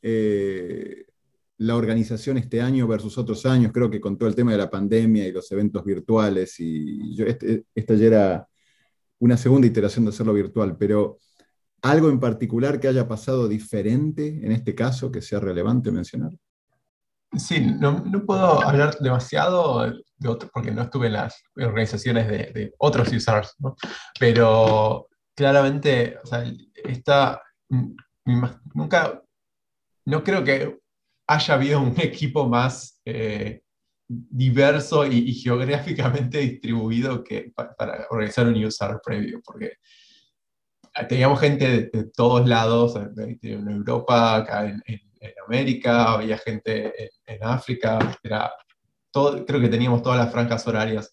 eh, 0.00 1.06
la 1.58 1.76
organización 1.76 2.38
este 2.38 2.60
año 2.60 2.86
versus 2.86 3.18
otros 3.18 3.46
años, 3.46 3.72
creo 3.72 3.90
que 3.90 4.00
con 4.00 4.18
todo 4.18 4.28
el 4.28 4.34
tema 4.34 4.52
de 4.52 4.58
la 4.58 4.70
pandemia 4.70 5.26
y 5.26 5.32
los 5.32 5.50
eventos 5.52 5.84
virtuales, 5.84 6.58
y 6.58 7.14
yo, 7.14 7.26
este, 7.26 7.64
esta 7.74 7.94
ya 7.94 8.06
era 8.06 8.48
una 9.20 9.36
segunda 9.36 9.66
iteración 9.66 10.04
de 10.04 10.10
hacerlo 10.10 10.34
virtual, 10.34 10.76
pero 10.76 11.18
algo 11.82 12.10
en 12.10 12.18
particular 12.18 12.80
que 12.80 12.88
haya 12.88 13.06
pasado 13.06 13.48
diferente 13.48 14.40
en 14.44 14.52
este 14.52 14.74
caso 14.74 15.12
que 15.12 15.22
sea 15.22 15.40
relevante 15.40 15.92
mencionar. 15.92 16.32
Sí, 17.36 17.60
no, 17.60 18.00
no 18.00 18.26
puedo 18.26 18.62
hablar 18.62 18.98
demasiado 18.98 19.90
de 20.18 20.28
otro, 20.28 20.50
porque 20.52 20.70
no 20.70 20.82
estuve 20.82 21.06
en 21.06 21.14
las 21.14 21.42
organizaciones 21.56 22.28
de, 22.28 22.74
otros 22.78 23.10
users, 23.10 23.54
¿no? 23.58 23.74
pero 24.20 25.08
claramente, 25.34 26.18
o 26.22 26.26
sea, 26.26 26.44
esta, 26.84 27.40
mm, 27.70 27.94
nunca, 28.74 29.22
no 30.04 30.22
creo 30.22 30.44
que 30.44 30.78
haya 31.26 31.54
habido 31.54 31.80
un 31.80 31.94
equipo 32.00 32.46
más 32.48 33.00
eh, 33.06 33.62
diverso 34.08 35.06
y, 35.06 35.32
geográficamente 35.32 36.38
distribuido 36.38 37.24
que 37.24 37.50
para 37.54 38.06
organizar 38.10 38.46
un 38.46 38.62
user 38.62 39.00
previo, 39.02 39.40
teníamos 41.08 41.40
gente 41.40 41.90
de, 41.92 42.04
todos 42.04 42.46
lados, 42.48 42.94
en 42.96 43.68
Europa, 43.68 44.36
acá 44.36 44.66
en, 44.66 44.82
América, 45.46 46.14
había 46.14 46.36
gente 46.38 47.10
en, 47.26 47.44
África, 47.44 48.18
era 48.22 48.52
todo, 49.10 49.44
creo 49.46 49.60
que 49.60 49.68
teníamos 49.68 50.02
todas 50.02 50.18
las 50.18 50.32
franjas 50.32 50.66
horarias. 50.66 51.12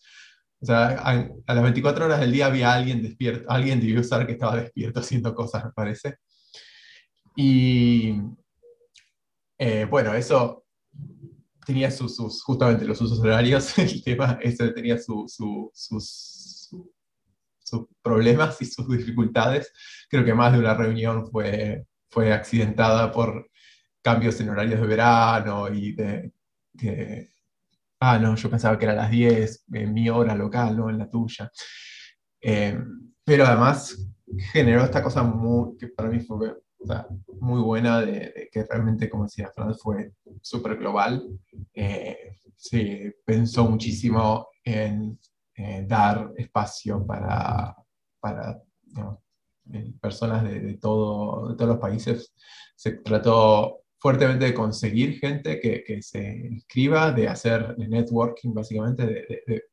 O 0.62 0.66
sea, 0.66 0.98
a, 1.00 1.30
a, 1.48 1.54
las 1.54 1.64
24 1.64 2.06
horas 2.06 2.20
del 2.20 2.32
día 2.32 2.48
había 2.48 2.74
alguien 2.74 3.02
despierto, 3.02 3.50
alguien 3.50 3.80
de 3.80 3.98
user 3.98 4.26
que 4.26 4.34
estaba 4.34 4.58
despierto 4.58 5.00
haciendo 5.02 5.34
cosas, 5.36 5.66
me 5.66 5.72
parece. 5.72 6.18
Y, 7.36 8.16
eh, 9.58 9.86
bueno, 9.90 10.14
eso 10.14 10.66
tenía 11.66 11.92
sus, 11.92 12.42
justamente 12.44 12.86
los 12.86 13.00
usos 13.02 13.20
horarios, 13.20 13.78
el 13.78 14.04
tema, 14.04 14.40
eso 14.42 14.74
tenía 14.74 14.98
sus, 14.98 15.38
sus 17.70 17.88
problemas 18.02 18.62
y 18.62 18.66
sus 18.66 18.88
dificultades. 18.90 19.72
Creo 20.10 20.26
que 20.26 20.34
más 20.34 20.54
de 20.54 20.60
una 20.60 20.74
reunión 20.74 21.28
fue, 21.32 21.86
fue 22.10 22.34
accidentada 22.34 23.12
por 23.12 23.50
cambios 24.02 24.40
en 24.42 24.50
horarios 24.50 24.82
de 24.82 24.88
verano 24.88 25.68
y 25.74 25.94
de 25.94 26.32
ah, 28.00 28.18
no, 28.18 28.36
yo 28.36 28.50
pensaba 28.50 28.78
que 28.78 28.86
era 28.86 28.94
a 28.94 28.98
las 28.98 29.12
10, 29.12 29.66
en 29.74 29.94
mi 29.94 30.10
hora 30.10 30.36
local, 30.36 30.78
no 30.78 30.90
en 30.90 30.98
la 30.98 31.10
tuya. 31.10 31.52
Eh, 32.42 32.78
pero 33.24 33.46
además 33.46 33.98
generó 34.52 34.84
esta 34.84 35.04
cosa 35.04 35.24
muy, 35.24 35.78
que 35.78 35.88
para 35.88 36.10
mí 36.10 36.20
fue 36.22 36.56
muy 37.40 37.62
buena 37.62 38.02
de, 38.02 38.50
que 38.52 38.64
realmente, 38.64 39.10
como 39.10 39.26
decía 39.26 39.52
Franz, 39.54 39.80
fue 39.82 40.14
súper 40.42 40.78
global. 40.78 41.24
Eh, 41.74 42.38
se 42.56 43.18
pensó 43.26 43.70
muchísimo 43.70 44.48
en 44.64 45.20
dar 45.88 46.32
espacio 46.38 47.06
para, 47.06 47.76
para 48.20 48.62
personas 50.02 50.44
de, 50.44 50.78
todo, 50.78 51.50
de 51.50 51.56
todos 51.56 51.70
los 51.70 51.80
países. 51.80 52.34
Se 52.76 52.92
trató 52.94 53.82
fuertemente 53.98 54.46
de 54.46 54.54
conseguir 54.54 55.20
gente 55.20 55.60
que, 55.60 55.84
que 55.84 56.02
se 56.02 56.48
inscriba, 56.52 57.12
de 57.12 57.28
hacer 57.28 57.78
networking, 57.78 58.54
básicamente, 58.54 59.06
de, 59.06 59.64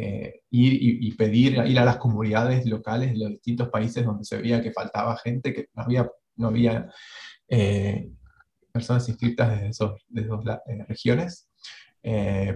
eh, 0.00 0.42
ir 0.50 1.02
y, 1.04 1.12
pedir, 1.16 1.54
ir 1.66 1.78
a 1.78 1.84
las 1.84 1.96
comunidades 1.96 2.64
locales 2.66 3.12
de 3.12 3.18
los 3.18 3.30
distintos 3.30 3.68
países 3.68 4.04
donde 4.04 4.24
se 4.24 4.38
veía 4.38 4.62
que 4.62 4.70
faltaba 4.70 5.16
gente, 5.16 5.52
que 5.52 5.66
no 5.74 5.82
había, 5.82 6.08
no 6.36 6.48
había 6.48 6.88
eh, 7.48 8.08
personas 8.72 9.08
inscritas 9.08 9.48
desde 9.48 9.64
de 9.64 9.70
esas 9.70 10.60
eh, 10.68 10.84
regiones, 10.86 11.47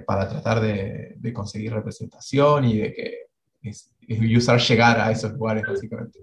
para 0.06 0.28
tratar 0.28 0.60
de, 0.60 1.14
de, 1.16 1.32
conseguir 1.32 1.72
representación 1.72 2.64
y 2.64 2.78
de 2.78 2.92
que 2.92 3.16
es, 3.62 3.92
usar 4.36 4.60
llegar 4.60 5.00
a 5.00 5.10
esos 5.10 5.32
lugares, 5.32 5.64
básicamente. 5.66 6.18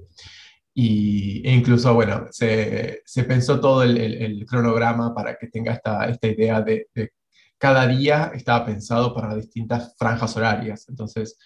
Y, 0.73 1.45
e 1.47 1.53
incluso, 1.53 1.93
bueno, 1.93 2.27
se, 2.32 3.01
se 3.05 3.23
pensó 3.23 3.60
todo 3.60 3.84
el, 3.84 3.97
el, 3.97 4.45
cronograma 4.45 5.13
para 5.13 5.36
que 5.36 5.47
tenga 5.47 5.73
esta, 5.73 6.05
esta 6.10 6.27
idea 6.27 6.62
de, 6.62 6.88
de 6.93 7.12
cada 7.58 7.86
día 7.86 8.32
estaba 8.34 8.65
pensado 8.65 9.13
para 9.13 9.36
distintas 9.36 9.95
franjas 9.97 10.36
horarias. 10.38 10.88
Entonces, 10.88 11.38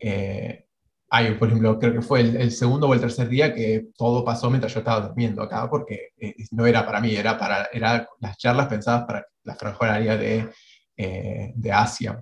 eh, 0.00 0.66
hay, 1.08 1.34
por 1.34 1.48
ejemplo, 1.48 1.78
creo 1.78 1.92
que 1.92 2.02
fue 2.02 2.20
el, 2.20 2.50
segundo 2.50 2.88
o 2.88 2.94
el 2.94 3.00
tercer 3.00 3.28
día 3.28 3.54
que 3.54 3.88
todo 3.96 4.24
pasó 4.24 4.50
mientras 4.50 4.74
yo 4.74 4.80
estaba 4.80 5.06
durmiendo 5.06 5.42
acá, 5.42 5.68
porque 5.70 6.08
eh, 6.18 6.34
no 6.50 6.66
era 6.66 6.84
para 6.84 7.00
mí, 7.00 7.14
era 7.14 7.38
para 7.38 7.68
era 7.72 8.08
las 8.20 8.36
charlas 8.38 8.66
pensadas 8.66 9.04
para 9.04 9.26
la 9.44 9.54
franja 9.54 9.78
horaria 9.80 10.16
de, 10.16 10.48
eh, 10.96 11.52
de 11.54 11.72
Asia. 11.72 12.20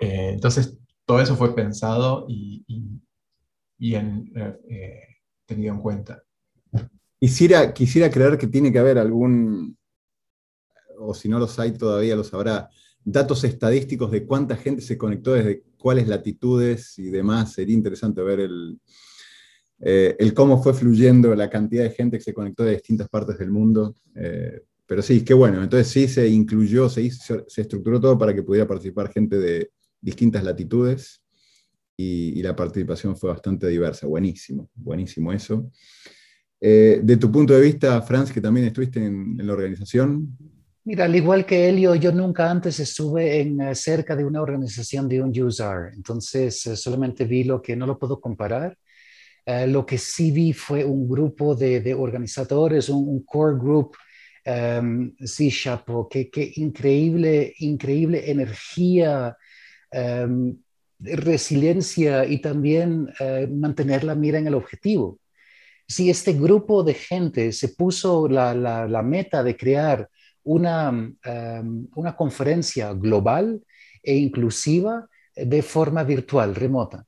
entonces, 0.00 0.78
todo 1.04 1.20
eso 1.20 1.36
fue 1.36 1.54
pensado 1.54 2.26
y, 2.28 2.64
y, 3.78 3.94
tenido 5.46 5.74
en 5.74 5.80
cuenta. 5.80 6.22
Quisiera, 7.18 7.72
quisiera 7.72 8.10
creer 8.10 8.36
que 8.38 8.46
tiene 8.46 8.70
que 8.70 8.78
haber 8.78 8.98
algún, 8.98 9.76
o 10.98 11.14
si 11.14 11.28
no 11.28 11.38
los 11.38 11.58
hay 11.58 11.72
todavía 11.72 12.14
los 12.14 12.32
habrá, 12.34 12.68
datos 13.04 13.42
estadísticos 13.44 14.10
de 14.10 14.26
cuánta 14.26 14.56
gente 14.56 14.82
se 14.82 14.98
conectó 14.98 15.32
desde 15.32 15.64
cuáles 15.78 16.06
latitudes 16.06 16.98
y 16.98 17.10
demás. 17.10 17.52
Sería 17.52 17.74
interesante 17.74 18.22
ver 18.22 18.40
el, 18.40 18.78
eh, 19.80 20.16
el 20.18 20.34
cómo 20.34 20.62
fue 20.62 20.74
fluyendo 20.74 21.34
la 21.34 21.48
cantidad 21.48 21.84
de 21.84 21.90
gente 21.90 22.18
que 22.18 22.24
se 22.24 22.34
conectó 22.34 22.64
de 22.64 22.72
distintas 22.72 23.08
partes 23.08 23.38
del 23.38 23.50
mundo. 23.50 23.94
Eh, 24.14 24.62
pero 24.88 25.02
sí, 25.02 25.22
qué 25.22 25.34
bueno. 25.34 25.62
Entonces 25.62 25.88
sí 25.88 26.08
se 26.08 26.26
incluyó, 26.26 26.88
se, 26.88 27.08
se 27.10 27.60
estructuró 27.60 28.00
todo 28.00 28.18
para 28.18 28.34
que 28.34 28.42
pudiera 28.42 28.66
participar 28.66 29.12
gente 29.12 29.38
de 29.38 29.70
distintas 30.00 30.42
latitudes 30.42 31.22
y, 31.96 32.42
la 32.42 32.56
participación 32.56 33.16
fue 33.16 33.30
bastante 33.30 33.68
diversa. 33.68 34.06
Buenísimo, 34.06 34.70
buenísimo 34.74 35.32
eso. 35.32 35.70
Eh, 36.60 37.00
de 37.02 37.16
tu 37.16 37.30
punto 37.30 37.52
de 37.52 37.60
vista, 37.60 38.00
Franz, 38.02 38.32
que 38.32 38.40
también 38.40 38.66
estuviste 38.66 39.04
en 39.04 39.36
la 39.46 39.52
organización, 39.52 40.36
Mira, 40.88 41.04
al 41.04 41.14
igual 41.14 41.44
que 41.44 41.68
Elio, 41.68 41.94
yo 41.96 42.12
nunca 42.12 42.50
antes 42.50 42.80
estuve 42.80 43.42
en, 43.42 43.60
eh, 43.60 43.74
cerca 43.74 44.16
de 44.16 44.24
una 44.24 44.40
organización 44.40 45.06
de 45.06 45.20
un 45.20 45.38
user, 45.38 45.92
entonces 45.92 46.66
eh, 46.66 46.76
solamente 46.76 47.26
vi 47.26 47.44
lo 47.44 47.60
que 47.60 47.76
no 47.76 47.86
lo 47.86 47.98
puedo 47.98 48.18
comparar. 48.18 48.74
Eh, 49.44 49.66
lo 49.66 49.84
que 49.84 49.98
sí 49.98 50.30
vi 50.30 50.54
fue 50.54 50.84
un 50.86 51.06
grupo 51.06 51.54
de, 51.54 51.82
de 51.82 51.92
organizadores, 51.92 52.88
un, 52.88 53.22
core 53.24 53.58
group, 53.58 53.96
um, 54.48 55.14
sí, 55.24 55.50
Chapo, 55.50 56.08
qué 56.08 56.30
increíble, 56.56 57.54
increíble 57.58 58.30
energía, 58.30 59.36
em, 59.90 60.56
resiliencia 61.00 62.24
y 62.24 62.40
también 62.40 63.08
mantener 63.50 64.02
la 64.02 64.16
mira 64.16 64.38
en 64.38 64.48
el 64.48 64.54
objetivo. 64.54 65.20
si 65.86 66.10
este 66.10 66.34
grupo 66.34 66.82
de 66.82 66.92
gente 66.94 67.52
se 67.52 67.68
puso 67.70 68.28
la, 68.28 69.02
meta 69.02 69.42
de 69.42 69.56
crear 69.56 70.08
una, 70.44 70.90
um, 70.90 71.88
una 71.94 72.14
conferencia 72.14 72.92
global 72.92 73.62
e 74.02 74.16
inclusiva 74.16 75.08
de 75.34 75.62
forma 75.62 76.02
virtual, 76.04 76.54
remota. 76.54 77.07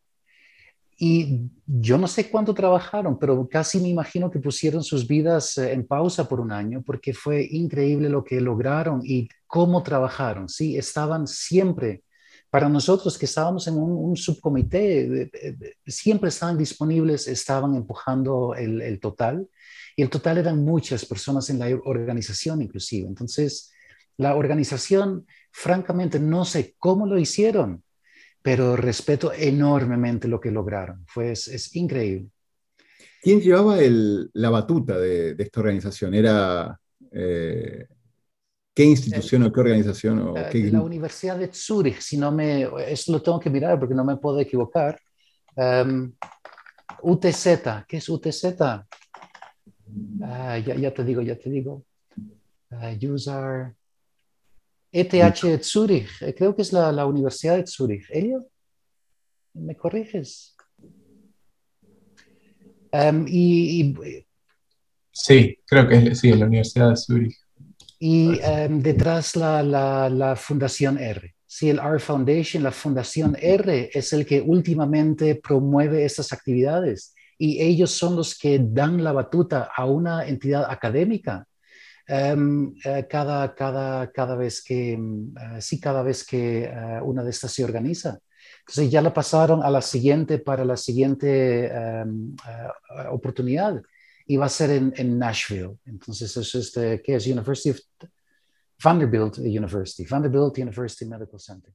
Y 1.03 1.51
yo 1.67 1.97
no 1.97 2.07
sé 2.07 2.29
cuánto 2.31 2.53
trabajaron, 2.53 3.19
pero 3.19 3.49
casi 3.49 3.81
me 3.81 3.89
imagino 3.89 4.31
que 4.31 4.39
pusieron 4.39 4.85
sus 4.85 5.09
vidas 5.09 5.57
eh, 5.57 5.73
en 5.73 5.87
pausa 5.87 6.29
por 6.29 6.41
un 6.41 6.53
año 6.53 6.83
porque 6.85 7.15
fue 7.15 7.43
increíble 7.51 8.11
lo 8.11 8.23
que 8.23 8.39
lograron 8.39 9.01
y 9.03 9.27
cómo 9.47 9.83
trabajaron. 9.83 10.51
Sí, 10.51 10.77
estaban 10.77 11.27
siempre 11.27 12.03
para 12.51 12.69
nosotros 12.69 13.17
que 13.17 13.25
estábamos 13.25 13.67
en 13.67 13.79
un, 13.79 14.15
subcomité, 14.15 15.31
siempre 15.87 16.29
estaban 16.29 16.59
disponibles, 16.59 17.29
estaban 17.29 17.77
empujando 17.77 18.55
el, 18.55 19.01
total. 19.01 19.49
Y 19.97 20.03
el 20.03 20.11
total 20.11 20.37
eran 20.37 20.63
muchas 20.63 21.07
personas 21.07 21.49
en 21.49 21.61
la 21.61 21.69
organización 21.85 22.61
inclusive. 22.61 23.09
Entonces, 23.09 23.73
la 24.19 24.35
organización, 24.35 25.27
francamente, 25.51 26.21
no 26.21 26.45
sé 26.45 26.75
cómo 26.79 27.07
lo 27.07 27.19
hicieron, 27.19 27.85
pero 28.43 28.77
respeto 28.77 29.33
enormemente 29.33 30.29
lo 30.29 30.41
que 30.41 30.51
lograron. 30.51 31.05
Fue, 31.07 31.33
es, 31.33 31.77
increíble. 31.77 32.29
¿Quién 33.23 33.41
llevaba 33.41 33.77
la 34.33 34.51
batuta 34.51 34.99
de, 34.99 35.37
esta 35.39 35.61
organización? 35.61 36.15
¿Era 36.15 36.79
eh, 37.13 37.87
¿Qué 38.75 38.85
institución 38.85 39.43
o 39.43 39.53
qué 39.53 39.61
organización? 39.61 40.19
O 40.21 40.37
eh, 40.37 40.49
qué... 40.51 40.71
La 40.71 40.81
Universidad 40.81 41.39
de 41.39 41.51
Zúrich, 41.53 42.01
si 42.01 42.17
no 42.17 42.33
me, 42.33 42.69
esto 42.87 43.13
lo 43.13 43.21
tengo 43.21 43.39
que 43.39 43.51
mirar 43.51 43.79
porque 43.79 43.95
no 43.95 44.05
me 44.05 44.17
puedo 44.17 44.41
equivocar. 44.41 44.99
Um, 45.57 46.13
UTZ, 47.03 47.85
¿qué 47.87 47.97
es 47.99 48.09
UTZ? 48.09 48.45
Ah, 50.23 50.59
ya, 50.59 50.75
ya, 50.77 50.95
te 50.95 51.05
digo, 51.05 51.21
ya 51.21 51.37
te 51.37 51.51
digo. 51.51 51.85
Uh, 52.71 53.13
user. 53.13 53.75
ETH 54.93 55.43
de 55.43 55.63
Zúrich, 55.63 56.23
eh, 56.23 56.35
creo 56.35 56.55
que 56.55 56.63
es 56.63 56.73
la, 56.73 56.91
la 56.93 57.07
Universidad 57.07 57.57
de 57.57 57.67
Zúrich. 57.67 58.05
¿Elio? 58.11 58.47
¿Me 59.55 59.77
corriges? 59.77 60.57
Um, 62.93 63.25
y, 63.29 63.81
y, 63.81 64.25
sí, 65.13 65.57
creo 65.67 65.87
que 65.87 65.97
es, 65.97 66.19
sí, 66.19 66.33
la 66.33 66.47
Universidad 66.47 66.91
de 66.91 66.97
Zúrich 66.97 67.41
y 68.01 68.41
em, 68.43 68.81
detrás 68.83 69.37
la, 69.37 69.63
la, 69.63 70.35
Fundación 70.35 70.99
R. 70.99 71.35
Sí, 71.47 71.69
el 71.69 71.79
R 71.79 71.99
Foundation, 71.99 72.63
la 72.63 72.73
Fundación 72.73 73.37
R 73.39 73.91
es 73.93 74.13
el 74.15 74.25
que 74.25 74.41
últimamente 74.41 75.35
promueve 75.35 76.05
estas 76.05 76.33
actividades 76.33 77.15
y 77.37 77.61
ellos 77.61 77.91
son 77.91 78.17
los 78.17 78.39
que 78.39 78.59
dan 78.59 79.05
la 79.05 79.13
batuta 79.13 79.71
a 79.77 79.85
una 79.85 80.27
entidad 80.27 80.65
académica 80.71 81.47
em, 82.11 82.75
eh, 82.85 83.07
cada, 83.09 83.55
cada, 83.55 84.11
cada 84.11 84.35
vez 84.35 84.63
que, 84.63 84.95
eh, 84.95 85.61
sí, 85.61 85.79
cada 85.79 86.03
vez 86.03 86.25
que 86.25 86.65
eh, 86.65 87.01
una 87.03 87.23
de 87.23 87.31
estas 87.31 87.53
se 87.53 87.63
organiza. 87.63 88.19
Entonces 88.61 88.91
ya 88.91 89.01
la 89.01 89.15
pasaron 89.15 89.63
a 89.63 89.71
la 89.71 89.81
siguiente 89.81 90.39
para 90.39 90.65
la 90.65 90.77
siguiente 90.77 91.71
oportunidad 93.11 93.81
y 94.27 94.37
va 94.37 94.47
a 94.47 94.49
ser 94.49 94.71
en, 94.71 94.93
en 94.97 95.19
Nashville. 95.19 95.79
Entonces, 95.87 96.37
es 96.37 96.55
este, 96.55 97.03
¿qué 97.03 97.17
es? 97.17 97.27
University 97.27 97.71
of 97.71 97.81
Vanderbilt 98.83 99.39
University, 99.39 100.05
Vanderbilt 100.09 100.59
University 100.59 101.05
Medical 101.05 101.39
Center. 101.39 101.73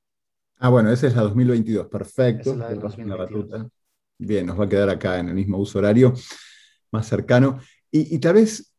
Ah, 0.57 0.69
bueno, 0.69 0.91
esa 0.91 1.07
es 1.07 1.15
la 1.15 1.23
2022, 1.23 1.87
perfecto. 1.87 2.51
es 2.51 2.57
la 2.57 2.69
de 2.69 2.75
2022. 2.75 3.67
Bien, 4.17 4.45
nos 4.45 4.59
va 4.59 4.65
a 4.65 4.69
quedar 4.69 4.89
acá 4.89 5.19
en 5.19 5.29
el 5.29 5.35
mismo 5.35 5.57
uso 5.57 5.79
horario, 5.79 6.13
más 6.91 7.07
cercano. 7.07 7.59
Y, 7.91 8.15
y, 8.15 8.19
tal 8.19 8.35
vez 8.35 8.73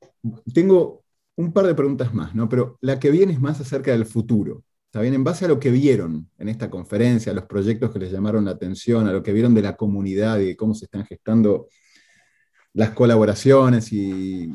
tengo 0.52 1.05
un 1.36 1.52
par 1.52 1.66
de 1.66 1.74
preguntas 1.74 2.12
más, 2.14 2.34
¿no? 2.34 2.48
Pero 2.48 2.78
la 2.80 2.98
que 2.98 3.10
viene 3.10 3.32
es 3.32 3.40
más 3.40 3.60
acerca 3.60 3.92
del 3.92 4.06
futuro. 4.06 4.64
¿Está 4.86 5.00
bien? 5.02 5.14
En 5.14 5.24
base 5.24 5.44
a 5.44 5.48
lo 5.48 5.60
que 5.60 5.70
vieron 5.70 6.30
en 6.38 6.48
esta 6.48 6.70
conferencia, 6.70 7.32
a 7.32 7.34
los 7.34 7.44
proyectos 7.44 7.92
que 7.92 7.98
les 7.98 8.10
llamaron 8.10 8.46
la 8.46 8.52
atención, 8.52 9.06
a 9.06 9.12
lo 9.12 9.22
que 9.22 9.32
vieron 9.32 9.54
de 9.54 9.62
la 9.62 9.76
comunidad 9.76 10.38
y 10.40 10.46
de 10.46 10.56
cómo 10.56 10.74
se 10.74 10.86
están 10.86 11.04
gestando 11.04 11.68
las 12.72 12.90
colaboraciones 12.90 13.92
y, 13.92 14.52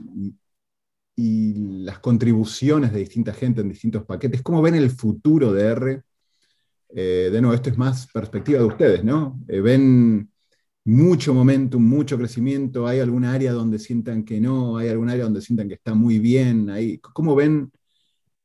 las 1.15 1.99
contribuciones 1.99 2.91
de 2.91 2.99
distinta 2.99 3.33
gente 3.33 3.61
en 3.61 3.69
distintos 3.69 4.03
paquetes. 4.05 4.41
¿Cómo 4.41 4.61
ven 4.61 4.73
el 4.73 4.89
futuro 4.89 5.53
de 5.53 5.63
R? 5.65 6.01
Eh, 6.89 7.29
de 7.31 7.41
nuevo, 7.41 7.53
esto 7.53 7.69
es 7.69 7.77
más 7.77 8.07
perspectiva 8.07 8.59
de 8.59 8.65
ustedes, 8.65 9.03
¿no? 9.03 9.39
Eh, 9.47 9.61
¿Ven 9.61 10.30
mucho 10.83 11.33
momentum, 11.33 11.83
mucho 11.83 12.17
crecimiento? 12.17 12.87
¿Hay 12.87 12.99
algún 12.99 13.25
área 13.25 13.53
donde 13.53 13.79
sientan 13.79 14.23
que 14.23 14.39
no? 14.39 14.77
¿Hay 14.77 14.89
algún 14.89 15.09
área 15.09 15.25
donde 15.25 15.41
sientan 15.41 15.67
que 15.67 15.75
está 15.75 15.93
muy 15.93 16.19
bien? 16.19 16.69
¿Cómo 17.01 17.35
ven 17.35 17.71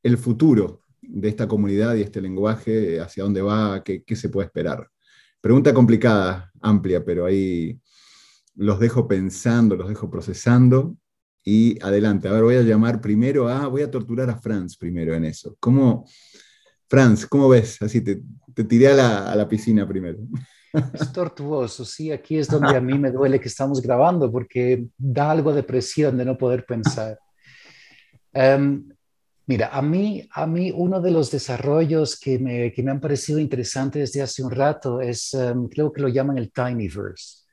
el 0.03 0.18
futuro 0.18 0.83
de 1.01 1.29
esta 1.29 1.49
comunidad 1.49 1.94
y 1.94 2.03
este 2.03 2.20
lenguaje? 2.20 3.01
¿Hacia 3.01 3.25
dónde 3.25 3.42
va? 3.42 3.83
¿Qué, 3.83 4.03
qué 4.05 4.16
se 4.16 4.29
puede 4.29 4.46
esperar? 4.46 4.88
Pregunta 5.40 5.72
complicada, 5.72 6.51
amplia, 6.61 7.05
pero 7.05 7.27
ahí 7.27 7.81
los 8.57 8.81
dejo 8.81 9.07
pensando, 9.07 9.77
los 9.77 9.88
dejo 9.88 10.11
procesando 10.11 10.96
y 11.44 11.81
adelante. 11.83 12.29
A 12.29 12.33
ver, 12.33 12.42
voy 12.42 12.57
a 12.57 12.62
llamar 12.62 13.01
primero 13.01 13.49
a, 13.49 13.68
voy 13.68 13.83
a 13.83 13.90
torturar 13.90 14.29
a 14.31 14.37
Franz 14.37 14.77
primero 14.77 15.14
en 15.14 15.25
eso. 15.25 15.57
¿Cómo, 15.61 16.05
Franz, 16.88 17.27
cómo 17.27 17.49
ves? 17.49 17.81
Así 17.81 18.01
te, 18.01 18.22
te 18.53 18.64
tiré 18.64 18.88
a 18.88 19.35
la, 19.37 19.49
piscina 19.49 19.87
primero. 19.87 20.18
Es 20.92 21.12
tortuoso, 21.12 21.85
sí, 21.85 22.11
aquí 22.11 22.37
es 22.37 22.48
donde 22.48 22.76
a 22.76 22.81
mí 22.81 22.98
me 22.98 23.11
duele 23.11 23.40
que 23.40 23.48
estamos 23.48 23.81
grabando 23.81 24.31
porque 24.31 24.87
da 24.98 25.31
algo 25.31 25.52
de 25.52 25.62
presión 25.62 26.18
de 26.18 26.24
no 26.24 26.37
poder 26.37 26.66
pensar. 26.66 27.18
Em, 28.33 28.87
mira, 29.46 29.68
a 29.68 29.81
mí, 29.81 30.29
a 30.33 30.46
mí 30.46 30.70
uno 30.74 31.00
de 31.00 31.11
los 31.11 31.31
desarrollos 31.31 32.18
que 32.20 32.38
me, 32.38 32.72
que 32.72 32.83
me 32.83 32.90
han 32.90 33.00
parecido 33.00 33.38
interesantes 33.38 34.12
desde 34.12 34.22
hace 34.22 34.42
un 34.42 34.50
rato 34.50 35.00
es, 35.00 35.33
em, 35.35 35.68
creo 35.68 35.92
que 35.92 36.02
lo 36.02 36.09
llaman 36.09 36.37
el 36.37 36.52
Tinyverse. 36.52 37.46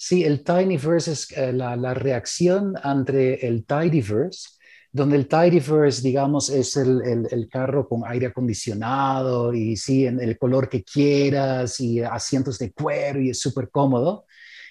Sí, 0.00 0.22
el 0.22 0.44
Tinyverse 0.44 1.12
es 1.12 1.32
eh, 1.36 1.52
la, 1.52 1.92
reacción 1.92 2.74
entre 2.84 3.34
el 3.46 3.66
Tidyverse, 3.66 4.50
donde 4.90 5.16
el 5.16 5.28
Tidyverse, 5.28 6.02
digamos, 6.02 6.48
es 6.48 6.76
el, 6.76 7.48
carro 7.50 7.88
con 7.88 8.02
aire 8.06 8.26
acondicionado 8.26 9.52
y 9.52 9.76
sí, 9.76 10.06
en 10.06 10.20
el 10.20 10.38
color 10.38 10.68
que 10.68 10.82
quieras 10.82 11.80
y 11.80 12.00
asientos 12.00 12.58
de 12.58 12.72
cuero 12.72 13.20
y 13.20 13.30
es 13.30 13.40
súper 13.40 13.70
cómodo. 13.70 14.26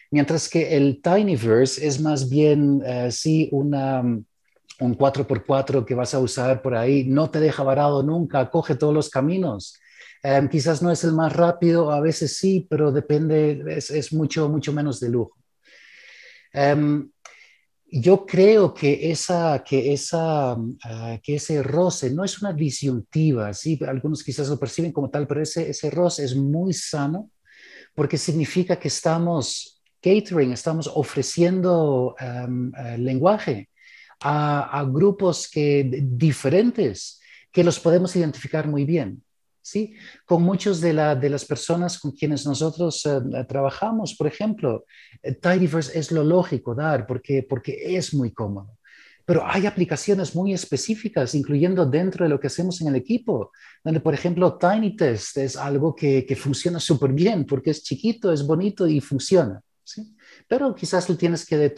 Mientras 0.10 0.50
que 0.50 0.76
el 0.76 1.02
Tinyverse 1.02 1.86
es 1.86 2.02
más 2.02 2.30
bien, 2.30 2.82
eh, 2.86 3.12
sí, 3.12 3.50
una, 3.52 4.02
un 4.02 4.98
4x4 4.98 5.86
que 5.86 5.96
vas 5.96 6.14
a 6.14 6.20
usar 6.20 6.62
por 6.62 6.76
ahí, 6.76 7.06
no 7.06 7.30
te 7.30 7.40
deja 7.40 7.64
varado 7.64 8.04
nunca, 8.04 8.50
coge 8.50 8.76
todos 8.76 8.94
los 8.94 9.10
caminos. 9.10 9.80
Em, 10.24 10.50
quizás 10.50 10.82
no 10.82 10.92
es 10.92 11.04
el 11.04 11.14
más 11.14 11.34
rápido, 11.34 11.92
a 11.92 12.02
veces 12.02 12.38
sí, 12.38 12.66
pero 12.70 12.92
depende, 12.92 13.64
es, 13.68 14.14
mucho, 14.14 14.50
mucho 14.50 14.74
menos 14.74 15.00
de 15.00 15.10
lujo. 15.10 15.38
Em, 16.54 17.10
yo 17.90 18.26
creo 18.26 18.74
que, 18.74 19.12
esa, 19.12 19.64
que, 19.64 19.94
esa, 19.94 20.58
ah, 20.84 21.20
que 21.24 21.36
ese 21.36 21.64
roce 21.64 22.12
no 22.12 22.24
es 22.24 22.42
una 22.42 22.52
disyuntiva, 22.54 23.54
¿sí? 23.54 23.80
algunos 23.88 24.24
quizás 24.24 24.50
lo 24.50 24.60
perciben 24.60 24.92
como 24.92 25.10
tal, 25.10 25.26
pero 25.28 25.42
ese, 25.42 25.70
ese 25.70 25.90
roce 25.90 26.26
es 26.26 26.36
muy 26.36 26.74
sano 26.74 27.32
porque 27.96 28.18
significa 28.18 28.78
que 28.78 28.90
estamos 28.90 29.82
catering, 30.02 30.52
estamos 30.52 30.90
ofreciendo 30.94 32.16
eh, 32.20 32.98
lenguaje 32.98 33.70
a, 34.20 34.80
a, 34.80 34.84
grupos 34.84 35.50
que, 35.50 35.90
diferentes 36.04 37.20
que 37.52 37.64
los 37.64 37.80
podemos 37.80 38.16
identificar 38.16 38.68
muy 38.68 38.86
bien. 38.86 39.24
¿Sí? 39.68 39.94
Con 40.26 40.44
muchos 40.44 40.80
de, 40.80 40.94
las 40.94 41.46
personas 41.46 42.00
con 42.00 42.12
quienes 42.12 42.46
nosotros 42.46 43.06
eh, 43.06 43.20
trabajamos, 43.50 44.16
por 44.16 44.28
ejemplo, 44.28 44.86
eh, 45.22 45.34
Tidyverse 45.34 46.00
es 46.00 46.12
lo 46.14 46.24
lógico 46.24 46.74
dar 46.74 47.06
porque, 47.06 47.46
porque 47.48 47.98
es 47.98 48.14
muy 48.14 48.32
cómodo. 48.32 48.78
Pero 49.26 49.46
hay 49.46 49.66
aplicaciones 49.66 50.34
muy 50.36 50.54
específicas, 50.54 51.36
incluyendo 51.36 51.86
dentro 51.86 52.24
de 52.24 52.30
lo 52.30 52.40
que 52.40 52.48
hacemos 52.48 52.80
en 52.80 52.88
el 52.88 52.96
equipo, 52.96 53.52
donde, 53.84 54.00
por 54.00 54.14
ejemplo, 54.14 54.58
TinyTest 54.58 55.38
es 55.38 55.58
algo 55.58 55.94
que, 55.94 56.26
funciona 56.40 56.80
súper 56.80 57.12
bien 57.12 57.46
porque 57.46 57.72
es 57.72 57.84
chiquito, 57.84 58.32
es 58.32 58.48
bonito 58.48 58.88
y 58.88 59.02
funciona. 59.02 59.62
¿sí? 59.84 60.16
Pero 60.48 60.74
quizás 60.74 61.10
le 61.10 61.18
tienes 61.18 61.46
que 61.46 61.72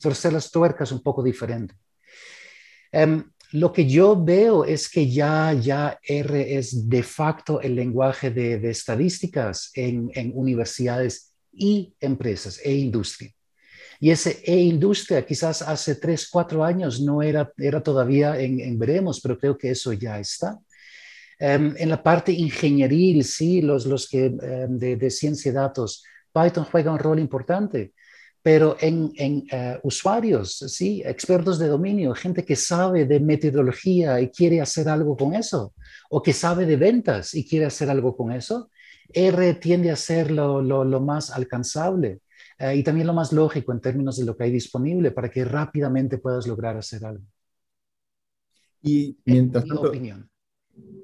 torcer 0.00 0.32
las 0.32 0.50
tuercas 0.50 0.90
un 0.90 1.00
poco 1.00 1.22
diferente. 1.22 1.76
Em, 2.90 3.22
lo 3.52 3.72
que 3.72 3.86
yo 3.86 4.22
veo 4.22 4.64
es 4.64 4.88
que 4.88 5.08
ya, 5.08 5.52
ya 5.52 5.98
R 6.02 6.56
es 6.58 6.88
de 6.88 7.02
facto 7.02 7.60
el 7.60 7.74
lenguaje 7.74 8.30
de, 8.30 8.70
estadísticas 8.70 9.70
en, 9.74 10.10
universidades 10.34 11.32
y 11.52 11.94
empresas 12.00 12.60
e 12.64 12.72
industria. 12.74 13.32
Y 13.98 14.10
ese 14.10 14.42
e-industria 14.44 15.24
quizás 15.24 15.62
hace 15.62 15.94
tres, 15.94 16.28
cuatro 16.30 16.62
años 16.64 17.00
no 17.00 17.22
era, 17.22 17.50
era 17.56 17.82
todavía 17.82 18.38
en, 18.38 18.78
veremos, 18.78 19.20
pero 19.20 19.38
creo 19.38 19.56
que 19.56 19.70
eso 19.70 19.92
ya 19.92 20.18
está. 20.18 20.58
Em, 21.38 21.74
en 21.78 21.88
la 21.88 22.02
parte 22.02 22.32
ingenieril, 22.32 23.24
sí, 23.24 23.62
los, 23.62 23.86
los 23.86 24.08
que 24.08 24.26
em, 24.26 24.78
de, 24.78 24.96
de 24.96 25.10
ciencia 25.10 25.50
de 25.50 25.58
datos, 25.58 26.02
Python 26.32 26.64
juega 26.64 26.92
un 26.92 26.98
rol 26.98 27.18
importante 27.18 27.92
pero 28.46 28.76
en, 28.78 29.12
eh, 29.50 29.76
usuarios, 29.82 30.58
¿sí? 30.68 31.02
expertos 31.04 31.58
de 31.58 31.66
dominio, 31.66 32.14
gente 32.14 32.44
que 32.44 32.54
sabe 32.54 33.04
de 33.04 33.18
metodología 33.18 34.20
y 34.20 34.28
quiere 34.28 34.60
hacer 34.60 34.88
algo 34.88 35.16
con 35.16 35.34
eso, 35.34 35.74
o 36.10 36.22
que 36.22 36.32
sabe 36.32 36.64
de 36.64 36.76
ventas 36.76 37.34
y 37.34 37.44
quiere 37.44 37.66
hacer 37.66 37.90
algo 37.90 38.16
con 38.16 38.30
eso, 38.30 38.70
R 39.12 39.54
tiende 39.54 39.90
a 39.90 39.96
ser 39.96 40.30
lo, 40.30 41.00
más 41.00 41.32
alcanzable 41.32 42.20
eh, 42.60 42.76
y 42.76 42.84
también 42.84 43.08
lo 43.08 43.14
más 43.14 43.32
lógico 43.32 43.72
en 43.72 43.80
términos 43.80 44.16
de 44.16 44.24
lo 44.24 44.36
que 44.36 44.44
hay 44.44 44.52
disponible 44.52 45.10
para 45.10 45.28
que 45.28 45.44
rápidamente 45.44 46.18
puedas 46.18 46.46
lograr 46.46 46.76
hacer 46.76 47.04
algo. 47.04 47.24
Y 48.80 49.18
mientras 49.24 49.64
tanto, 49.64 49.88
opinión. 49.88 50.30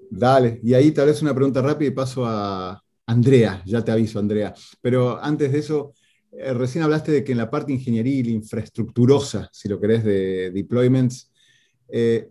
Dale, 0.09 0.61
y 0.63 0.75
ahí 0.75 0.93
tal 0.93 1.07
vez 1.07 1.21
una 1.21 1.35
pregunta 1.35 1.61
rápida 1.61 1.89
y 1.89 1.93
paso 1.93 2.25
a 2.25 2.81
Andrea, 3.05 3.65
ya 3.67 3.85
te 3.85 3.91
aviso 3.91 4.21
Andrea, 4.21 4.55
pero 4.81 5.21
antes 5.21 5.51
de 5.51 5.59
eso, 5.59 5.93
eh, 6.33 6.55
recién 6.55 6.83
hablaste 6.83 7.13
de 7.13 7.25
que 7.25 7.33
en 7.33 7.39
la 7.39 7.51
parte 7.51 7.73
ingeniería 7.73 8.15
y 8.15 8.31
infraestructurosa, 8.31 9.51
si 9.53 9.69
lo 9.69 9.79
querés, 9.79 10.03
de 10.03 10.51
deployments, 10.51 11.31
eh, 11.89 12.31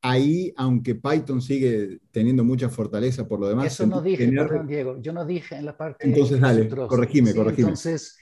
ahí, 0.00 0.52
aunque 0.56 0.94
Python 0.94 1.40
sigue 1.40 2.00
teniendo 2.10 2.44
mucha 2.44 2.68
fortaleza 2.68 3.26
por 3.28 3.40
lo 3.40 3.48
demás. 3.48 3.66
Eso 3.66 3.86
no 3.86 4.00
dije, 4.00 4.26
perdón, 4.28 4.66
Diego, 4.66 5.00
yo 5.00 5.12
no 5.12 5.24
dije 5.24 5.56
en 5.56 5.66
la 5.66 5.76
parte. 5.76 6.06
Entonces, 6.06 6.40
dale, 6.40 6.68
corregime, 6.68 7.34
corregime. 7.34 7.68
Entonces, 7.68 8.16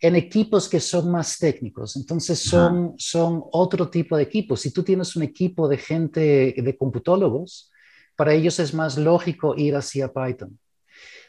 en 0.00 0.16
equipos 0.16 0.68
que 0.68 0.80
son 0.80 1.10
más 1.10 1.38
técnicos, 1.38 1.96
entonces 1.96 2.38
son, 2.38 2.94
son 2.96 3.42
otro 3.52 3.88
tipo 3.88 4.16
de 4.16 4.24
equipos. 4.24 4.60
Si 4.60 4.72
tú 4.72 4.82
tienes 4.82 5.14
un 5.16 5.22
equipo 5.22 5.68
de 5.68 5.78
gente, 5.78 6.54
de 6.56 6.76
computólogos, 6.76 7.70
para 8.16 8.34
ellos 8.34 8.58
es 8.58 8.74
más 8.74 8.98
lógico 8.98 9.54
ir 9.56 9.76
hacia 9.76 10.12
Python. 10.12 10.58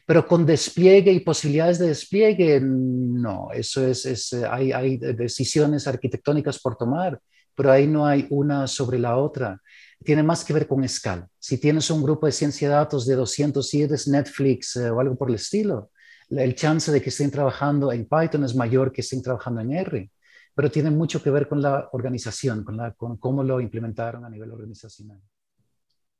Pero 0.09 0.25
con 0.25 0.43
despliegue 0.43 1.11
y 1.11 1.19
posibilidades 1.19 1.77
de 1.77 1.89
despliegue, 1.89 2.59
no, 2.59 3.49
eso 3.53 3.85
es, 3.85 4.33
hay, 4.49 4.97
decisiones 4.97 5.85
arquitectónicas 5.85 6.57
por 6.57 6.75
tomar, 6.75 7.21
pero 7.53 7.71
ahí 7.71 7.85
no 7.85 8.07
hay 8.07 8.25
una 8.31 8.65
sobre 8.65 8.97
la 8.97 9.17
otra. 9.17 9.61
Tiene 10.03 10.23
más 10.23 10.43
que 10.43 10.51
ver 10.51 10.67
con 10.67 10.83
escala. 10.83 11.27
Si 11.37 11.59
tienes 11.59 11.91
un 11.91 12.01
grupo 12.01 12.25
de 12.25 12.31
ciencia 12.31 12.67
de 12.67 12.73
datos 12.73 13.05
de 13.05 13.13
200 13.13 13.71
y 13.75 13.83
eres 13.83 14.07
Netflix 14.07 14.77
eh, 14.77 14.89
o 14.89 14.99
algo 14.99 15.15
por 15.15 15.29
el 15.29 15.35
estilo, 15.35 15.91
el 16.31 16.55
chance 16.55 16.91
de 16.91 17.03
que 17.03 17.09
estén 17.09 17.29
trabajando 17.29 17.91
en 17.91 18.07
Python 18.07 18.43
es 18.45 18.55
mayor 18.55 18.91
que 18.91 19.01
estén 19.01 19.21
trabajando 19.21 19.61
en 19.61 19.73
R, 19.73 20.11
pero 20.55 20.71
tiene 20.71 20.89
mucho 20.89 21.21
que 21.21 21.29
ver 21.29 21.47
con 21.47 21.61
la 21.61 21.87
organización, 21.91 22.65
con 22.97 23.17
cómo 23.17 23.43
lo 23.43 23.61
implementaron 23.61 24.25
a 24.25 24.29
nivel 24.31 24.49
organizacional. 24.49 25.21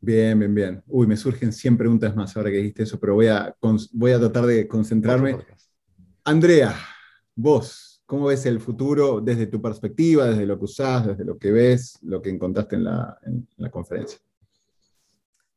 Bien, 0.02 0.40
bien, 0.40 0.56
bien. 0.56 0.84
Uy, 0.88 1.08
me 1.08 1.18
surgen 1.18 1.52
100 1.52 1.78
preguntas 1.78 2.16
más 2.16 2.36
ahora 2.38 2.50
que 2.50 2.58
dijiste 2.58 2.84
eso, 2.84 3.00
pero 3.00 3.16
voy 3.16 3.28
a, 3.28 3.54
voy 3.92 4.12
a 4.12 4.20
tratar 4.20 4.46
de 4.46 4.68
concentrarme. 4.68 5.38
Andrea, 6.24 6.74
vos, 7.36 8.02
¿cómo 8.06 8.28
ves 8.28 8.46
el 8.46 8.62
futuro 8.62 9.20
desde 9.20 9.48
tu 9.48 9.62
perspectiva, 9.62 10.28
desde 10.28 10.46
lo 10.46 10.58
que 10.58 10.66
usás, 10.66 11.08
desde 11.08 11.26
lo 11.26 11.38
que 11.38 11.52
ves, 11.52 12.00
lo 12.02 12.22
que 12.22 12.30
encontraste 12.30 12.78
en 12.78 12.86
la, 12.86 13.18
en 13.24 13.48
la 13.58 13.70
conferencia? 13.70 14.20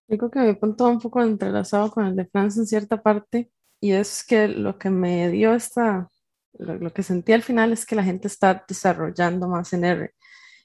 Yo 0.08 0.18
creo 0.18 0.30
que 0.30 0.40
mi 0.40 0.54
punto 0.54 0.88
un 0.88 0.98
poco 0.98 1.22
entrelazado 1.22 1.90
con 1.92 2.04
el 2.04 2.16
de 2.16 2.26
Franz 2.26 2.56
en 2.56 2.66
cierta 2.66 3.00
parte, 3.00 3.50
y 3.80 3.92
es 3.92 4.24
que 4.24 4.48
lo 4.48 4.76
que 4.76 4.90
me 4.90 5.30
dio 5.30 5.54
esta, 5.54 6.10
lo, 6.58 6.76
lo 6.78 6.92
que 6.92 7.04
sentí 7.04 7.32
al 7.32 7.42
final 7.42 7.72
es 7.72 7.86
que 7.86 7.94
la 7.94 8.04
gente 8.04 8.26
está 8.26 8.64
desarrollando 8.66 9.48
más 9.48 9.72
en 9.72 9.84
R, 9.84 10.14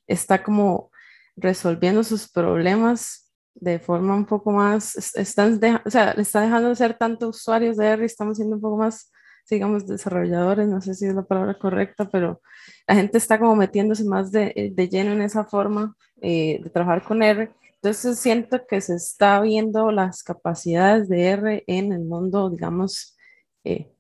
está 0.08 0.42
como 0.42 0.90
resolviendo 1.36 2.04
sus 2.04 2.28
problemas 2.28 3.27
de 3.60 3.80
forma 3.80 4.16
un 4.16 4.26
poco 4.26 4.52
más, 4.52 4.96
están 5.16 5.60
o 5.86 5.90
sea, 5.90 6.12
está 6.12 6.42
dejando 6.42 6.70
de 6.70 6.76
ser 6.76 6.98
tanto 6.98 7.30
usuarios 7.30 7.78
de 7.78 7.88
R, 7.88 8.06
estamos 8.06 8.38
siendo 8.38 8.56
un 8.56 8.62
poco 8.62 8.78
más, 8.78 9.12
digamos, 9.50 9.88
desarrolladores, 9.88 10.68
no 10.68 10.82
sé 10.82 10.94
si 10.94 11.06
es 11.06 11.16
la 11.16 11.24
palabra 11.24 11.58
correcta, 11.58 12.08
pero 12.10 12.42
la 12.88 12.96
gente 12.96 13.18
está 13.18 13.40
como 13.40 13.56
metiéndose 13.56 14.04
más 14.04 14.32
de, 14.32 14.54
eh, 14.56 14.72
de 14.74 14.90
lleno 14.90 15.12
en 15.14 15.22
esa 15.22 15.46
forma 15.46 15.96
eh, 16.22 16.60
de 16.64 16.70
trabajar 16.70 17.04
con 17.04 17.24
R. 17.24 17.52
Entonces 17.76 18.20
siento 18.20 18.66
que 18.68 18.82
se 18.82 18.96
está 18.96 19.40
viendo 19.42 19.92
las 19.92 20.24
capacidades 20.24 21.10
de 21.10 21.24
R 21.30 21.64
en 21.68 21.94
el 21.94 22.02
mundo, 22.06 22.50
digamos, 22.50 23.18
eh, 23.64 23.92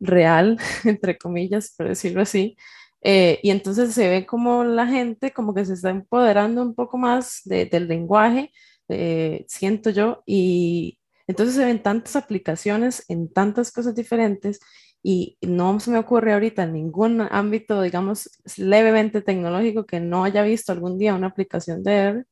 real, 0.00 0.58
entre 0.84 1.16
comillas, 1.16 1.74
por 1.76 1.88
decirlo 1.88 2.22
así. 2.22 2.56
y 3.02 3.50
entonces 3.50 3.92
se 3.94 4.08
ve 4.08 4.26
como 4.26 4.64
la 4.64 4.86
gente 4.86 5.30
como 5.32 5.54
que 5.54 5.64
se 5.66 5.74
está 5.74 5.90
empoderando 5.90 6.62
un 6.62 6.74
poco 6.74 6.96
más 6.98 7.42
del 7.44 7.86
lenguaje 7.88 8.50
eh, 8.94 9.44
siento 9.48 9.90
yo, 9.90 10.22
y 10.26 10.98
entonces 11.26 11.56
se 11.56 11.64
ven 11.64 11.82
tantas 11.82 12.16
aplicaciones 12.16 13.04
en 13.08 13.32
tantas 13.32 13.72
cosas 13.72 13.94
diferentes 13.94 14.60
y 15.02 15.38
no 15.42 15.78
se 15.80 15.90
me 15.90 15.98
ocurre 15.98 16.32
ahorita 16.32 16.66
ningún 16.66 17.20
ámbito, 17.20 17.82
digamos, 17.82 18.30
levemente 18.56 19.22
tecnológico 19.22 19.84
que 19.86 20.00
no 20.00 20.24
haya 20.24 20.42
visto 20.42 20.72
algún 20.72 20.98
día 20.98 21.14
una 21.14 21.28
aplicación 21.28 21.82
de 21.82 21.92
R. 21.92 22.24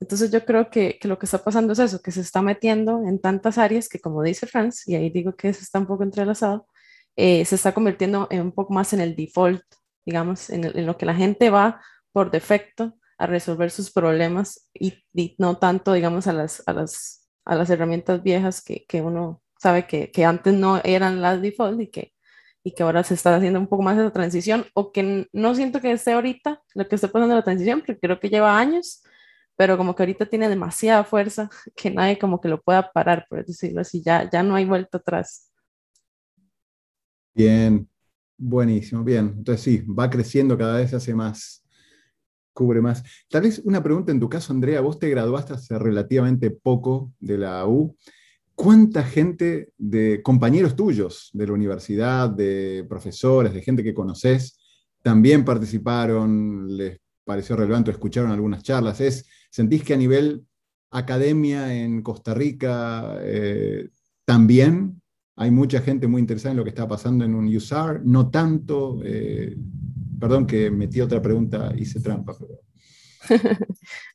Entonces 0.00 0.30
yo 0.30 0.44
creo 0.44 0.70
que, 0.70 0.98
que, 0.98 1.08
lo 1.08 1.18
que 1.18 1.26
está 1.26 1.38
pasando 1.44 1.72
es 1.74 1.80
eso, 1.80 2.00
que 2.00 2.12
se 2.12 2.20
está 2.22 2.40
metiendo 2.42 3.02
en 3.06 3.20
tantas 3.20 3.58
áreas 3.58 3.88
que 3.88 4.00
como 4.00 4.22
dice 4.22 4.46
Franz, 4.46 4.86
y 4.88 4.94
ahí 4.94 5.10
digo 5.10 5.34
que 5.36 5.52
se 5.52 5.62
está 5.62 5.78
un 5.80 5.86
poco 5.86 6.04
entrelazado, 6.04 6.66
eh, 7.16 7.44
se 7.44 7.56
está 7.56 7.72
convirtiendo 7.74 8.28
en 8.30 8.42
un 8.42 8.52
poco 8.52 8.72
más 8.72 8.92
en 8.92 9.00
el 9.00 9.16
default, 9.16 9.62
digamos, 10.06 10.50
en, 10.50 10.64
en, 10.64 10.86
lo 10.86 10.96
que 10.96 11.06
la 11.06 11.14
gente 11.14 11.50
va 11.50 11.82
por 12.12 12.30
defecto 12.30 12.94
a 13.18 13.26
resolver 13.26 13.70
sus 13.70 13.90
problemas 13.90 14.70
y, 14.72 14.94
no 15.38 15.58
tanto, 15.58 15.92
digamos, 15.92 16.26
a 16.28 16.32
las, 16.32 16.62
a 16.66 16.72
las, 16.72 17.28
a 17.44 17.56
las 17.56 17.68
herramientas 17.68 18.22
viejas 18.22 18.62
que, 18.62 18.86
que 18.86 19.02
uno 19.02 19.42
sabe 19.58 19.86
que, 19.86 20.12
que, 20.12 20.24
antes 20.24 20.54
no 20.54 20.80
eran 20.84 21.20
las 21.20 21.42
default 21.42 21.80
y 21.80 21.88
que, 21.88 22.14
y 22.62 22.72
que 22.72 22.82
ahora 22.84 23.02
se 23.02 23.14
está 23.14 23.34
haciendo 23.34 23.58
un 23.58 23.66
poco 23.66 23.82
más 23.82 23.98
esa 23.98 24.12
transición 24.12 24.66
o 24.72 24.92
que 24.92 25.28
no 25.32 25.54
siento 25.56 25.80
que 25.80 25.90
esté 25.90 26.12
ahorita 26.12 26.62
lo 26.74 26.88
que 26.88 26.94
está 26.94 27.08
pasando 27.08 27.34
la 27.34 27.42
transición, 27.42 27.80
porque 27.80 27.98
creo 27.98 28.20
que 28.20 28.28
lleva 28.28 28.56
años, 28.56 29.02
pero 29.56 29.76
como 29.76 29.96
que 29.96 30.04
ahorita 30.04 30.26
tiene 30.26 30.48
demasiada 30.48 31.02
fuerza 31.02 31.50
que 31.74 31.90
nadie 31.90 32.18
como 32.18 32.40
que 32.40 32.48
lo 32.48 32.62
pueda 32.62 32.92
parar, 32.92 33.26
por 33.28 33.44
decirlo 33.44 33.80
así, 33.80 34.00
ya, 34.00 34.30
ya 34.30 34.44
no 34.44 34.54
hay 34.54 34.64
vuelta 34.64 34.98
atrás. 34.98 35.50
Bien, 37.34 37.88
buenísimo, 38.36 39.02
bien. 39.02 39.34
Entonces 39.38 39.62
sí, 39.62 39.78
va 39.86 40.08
creciendo 40.08 40.56
cada 40.56 40.76
vez, 40.76 40.90
se 40.90 40.96
hace 40.96 41.14
más, 41.14 41.64
cubre 42.58 42.80
más. 42.80 43.04
Tal 43.30 43.42
vez 43.42 43.62
una 43.64 43.84
pregunta 43.84 44.10
en 44.10 44.18
tu 44.18 44.28
caso, 44.28 44.52
Andrea, 44.52 44.80
vos 44.80 44.98
te 44.98 45.08
graduaste 45.08 45.52
hace 45.52 45.78
relativamente 45.78 46.50
poco 46.50 47.12
de 47.20 47.38
la 47.38 47.64
U. 47.68 47.96
¿Cuánta 48.56 49.04
gente 49.04 49.70
de 49.78 50.20
compañeros 50.24 50.74
tuyos 50.74 51.30
de 51.32 51.46
la 51.46 51.52
universidad, 51.52 52.28
de 52.28 52.84
profesores, 52.88 53.54
de 53.54 53.62
gente 53.62 53.84
que 53.84 53.94
conoces, 53.94 54.58
también 55.04 55.44
participaron, 55.44 56.76
les 56.76 56.98
pareció 57.24 57.54
relevante, 57.54 57.92
escucharon 57.92 58.32
algunas 58.32 58.64
charlas? 58.64 59.00
¿Es, 59.00 59.24
¿Sentís 59.52 59.84
que 59.84 59.94
a 59.94 59.96
nivel 59.96 60.44
academia 60.90 61.72
en 61.72 62.02
Costa 62.02 62.34
Rica 62.34 63.18
eh, 63.20 63.88
también 64.24 65.00
hay 65.36 65.52
mucha 65.52 65.80
gente 65.80 66.08
muy 66.08 66.20
interesada 66.20 66.50
en 66.50 66.56
lo 66.56 66.64
que 66.64 66.70
está 66.70 66.88
pasando 66.88 67.24
en 67.24 67.36
un 67.36 67.46
USAR? 67.54 68.04
No 68.04 68.30
tanto. 68.30 69.00
Eh, 69.04 69.56
Perdón 70.18 70.46
que 70.46 70.70
metí 70.70 71.00
otra 71.00 71.20
pregunta, 71.22 71.72
hice 71.76 72.00
trampa. 72.00 72.34
Pero... 72.38 72.60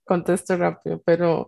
Contesto 0.06 0.58
rápido, 0.58 1.02
pero 1.06 1.48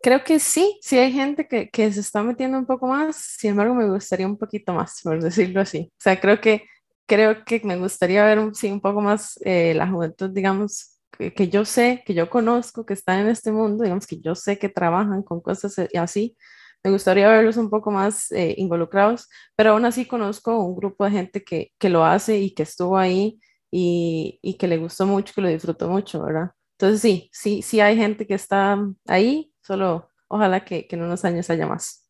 creo 0.00 0.24
que 0.24 0.38
sí, 0.38 0.78
sí 0.82 0.98
hay 0.98 1.12
gente 1.12 1.46
que, 1.48 1.68
que, 1.70 1.92
se 1.92 2.00
está 2.00 2.22
metiendo 2.22 2.58
un 2.58 2.66
poco 2.66 2.86
más, 2.86 3.16
sin 3.16 3.50
embargo 3.50 3.74
me 3.74 3.88
gustaría 3.88 4.26
un 4.26 4.38
poquito 4.38 4.72
más, 4.72 5.00
por 5.02 5.22
decirlo 5.22 5.60
así. 5.60 5.90
O 5.92 6.00
sea, 6.00 6.20
creo 6.20 6.40
que, 6.40 6.64
creo 7.06 7.44
que 7.44 7.60
me 7.64 7.76
gustaría 7.76 8.24
ver 8.24 8.38
sí, 8.54 8.70
un 8.70 8.80
poco 8.80 9.00
más 9.00 9.38
eh, 9.44 9.74
la 9.74 9.88
juventud, 9.88 10.30
digamos, 10.30 10.98
que, 11.16 11.32
que, 11.34 11.48
yo 11.48 11.64
sé, 11.64 12.02
que 12.06 12.14
yo 12.14 12.30
conozco, 12.30 12.86
que 12.86 12.94
están 12.94 13.20
en 13.20 13.28
este 13.28 13.50
mundo, 13.52 13.84
digamos, 13.84 14.06
que 14.06 14.20
yo 14.20 14.34
sé 14.34 14.58
que 14.58 14.68
trabajan 14.68 15.22
con 15.22 15.40
cosas 15.40 15.74
así. 15.96 16.36
Me 16.84 16.92
gustaría 16.92 17.28
verlos 17.28 17.56
un 17.56 17.70
poco 17.70 17.90
más 17.90 18.30
eh, 18.30 18.54
involucrados, 18.56 19.28
pero 19.56 19.72
aún 19.72 19.84
así 19.84 20.06
conozco 20.06 20.56
un 20.58 20.76
grupo 20.76 21.04
de 21.04 21.10
gente 21.10 21.42
que, 21.42 21.72
que 21.78 21.88
lo 21.88 22.04
hace 22.04 22.38
y 22.38 22.54
que 22.54 22.62
estuvo 22.62 22.96
ahí 22.96 23.40
y, 23.70 24.38
y, 24.42 24.54
que 24.54 24.68
le 24.68 24.78
gustó 24.78 25.06
mucho, 25.06 25.34
que 25.34 25.40
lo 25.40 25.48
disfrutó 25.48 25.88
mucho, 25.88 26.22
¿verdad? 26.22 26.52
Entonces 26.78 27.00
sí, 27.00 27.28
sí, 27.32 27.62
sí 27.62 27.80
hay 27.80 27.96
gente 27.96 28.26
que 28.26 28.34
está 28.34 28.78
ahí, 29.06 29.52
solo 29.60 30.08
ojalá 30.28 30.64
que, 30.64 30.86
que 30.86 30.96
en 30.96 31.02
unos 31.02 31.24
años 31.24 31.50
haya 31.50 31.66
más. 31.66 32.08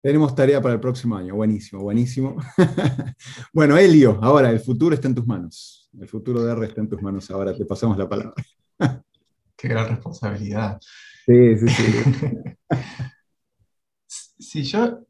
Tenemos 0.00 0.34
tarea 0.34 0.60
para 0.60 0.74
el 0.74 0.80
próximo 0.80 1.16
año, 1.16 1.34
buenísimo, 1.34 1.82
buenísimo. 1.82 2.36
bueno, 3.52 3.76
Elio, 3.76 4.18
ahora 4.22 4.50
el 4.50 4.60
futuro 4.60 4.94
está 4.94 5.08
en 5.08 5.14
tus 5.14 5.26
manos. 5.26 5.90
El 5.98 6.08
futuro 6.08 6.42
de 6.42 6.52
R 6.52 6.66
está 6.66 6.80
en 6.80 6.88
tus 6.88 7.02
manos 7.02 7.30
ahora, 7.30 7.56
te 7.56 7.64
pasamos 7.64 7.98
la 7.98 8.08
palabra. 8.08 8.34
Qué 9.56 9.68
gran 9.68 9.88
responsabilidad. 9.88 10.78
Sí, 11.26 11.58
sí, 11.58 11.68
sí. 11.68 11.84
sí, 14.06 14.62
yo, 14.62 15.00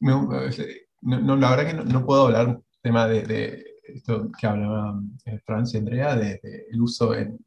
no, 0.00 0.28
la 1.36 1.50
verdad 1.50 1.66
que 1.66 1.74
no, 1.92 2.06
puedo 2.06 2.26
hablar 2.26 2.60
tema 2.82 3.08
de 3.08 3.75
esto 3.94 4.30
que 4.38 4.46
hablaba 4.46 5.00
eh, 5.24 5.38
Francia 5.44 5.78
y 5.78 5.80
Andrea, 5.80 6.16
del 6.16 6.40
de, 6.42 6.80
uso 6.80 7.14
en, 7.14 7.38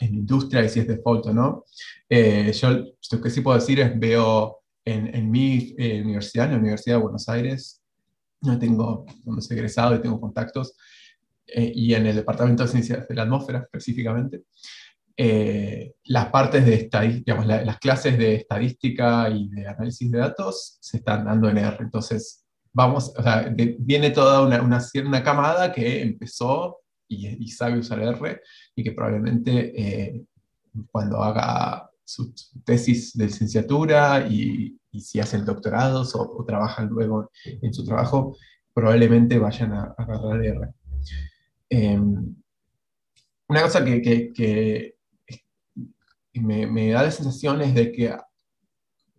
en, 0.00 0.14
industria 0.14 0.64
y 0.64 0.68
si 0.68 0.80
es 0.80 0.88
default 0.88 1.26
o 1.26 1.34
no. 1.34 1.64
Eh, 2.08 2.52
yo 2.52 2.70
lo 2.70 3.20
que 3.20 3.30
sí 3.30 3.40
puedo 3.40 3.58
decir 3.58 3.80
es, 3.80 3.98
veo 3.98 4.60
en, 4.84 5.14
en 5.14 5.30
mi 5.30 5.74
eh, 5.78 6.02
universidad, 6.02 6.46
en 6.46 6.52
la 6.52 6.58
Universidad 6.58 6.96
de 6.96 7.02
Buenos 7.02 7.28
Aires, 7.28 7.82
no 8.42 8.58
tengo, 8.58 9.04
no 9.24 9.40
soy 9.40 9.56
egresado 9.56 9.94
y 9.94 10.02
tengo 10.02 10.20
contactos, 10.20 10.74
eh, 11.46 11.72
y 11.74 11.94
en 11.94 12.06
el 12.06 12.16
Departamento 12.16 12.62
de 12.62 12.68
Ciencias 12.68 13.08
de 13.08 13.14
la 13.14 13.22
Atmósfera 13.22 13.60
específicamente, 13.60 14.42
eh, 15.16 15.94
las 16.04 16.28
partes 16.28 16.64
de 16.64 16.88
digamos, 17.18 17.46
las 17.46 17.78
clases 17.78 18.16
de 18.16 18.36
estadística 18.36 19.28
y 19.28 19.48
de 19.48 19.66
análisis 19.66 20.10
de 20.10 20.18
datos 20.18 20.78
se 20.80 20.98
están 20.98 21.26
dando 21.26 21.48
en 21.48 21.58
R. 21.58 21.76
Entonces, 21.80 22.46
vamos, 22.72 23.12
o 23.16 23.22
sea, 23.22 23.52
viene 23.78 24.10
toda 24.10 24.42
una, 24.42 24.62
una, 24.62 25.22
camada 25.22 25.72
que 25.72 26.02
empezó 26.02 26.78
y, 27.08 27.48
sabe 27.48 27.78
usar 27.78 28.00
R 28.00 28.40
y 28.74 28.84
que 28.84 28.92
probablemente 28.92 29.72
eh, 29.76 30.24
cuando 30.90 31.22
haga 31.22 31.90
su, 32.04 32.32
tesis 32.64 33.16
de 33.16 33.26
licenciatura 33.26 34.26
y, 34.28 34.76
si 35.00 35.20
hacen 35.20 35.44
doctorados 35.44 36.14
o, 36.16 36.44
trabajan 36.46 36.88
luego 36.88 37.30
en 37.44 37.72
su 37.72 37.84
trabajo, 37.84 38.36
probablemente 38.74 39.38
vayan 39.38 39.72
a, 39.72 39.94
agarrar 39.96 40.44
R. 40.44 40.68
Em, 41.68 42.34
una 43.48 43.62
cosa 43.62 43.84
que, 43.84 44.02
que, 44.32 44.94
me, 46.34 46.66
me, 46.66 46.90
da 46.90 47.02
la 47.02 47.10
sensación 47.10 47.60
es 47.60 47.74
de 47.74 47.92
que 47.92 48.16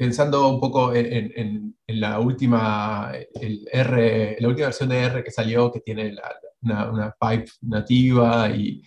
pensando 0.02 0.50
un 0.50 0.60
poco 0.60 0.96
en, 0.96 1.76
la, 1.86 2.20
última, 2.20 3.12
R, 3.14 4.38
la 4.40 4.48
última 4.48 4.66
versión 4.66 4.90
de 4.90 4.98
R 4.98 5.24
que 5.24 5.30
salió, 5.30 5.72
que 5.72 5.82
tiene 5.82 6.16
una, 6.64 6.92
una, 6.92 7.16
pipe 7.22 7.52
nativa 7.62 8.50
y, 8.50 8.82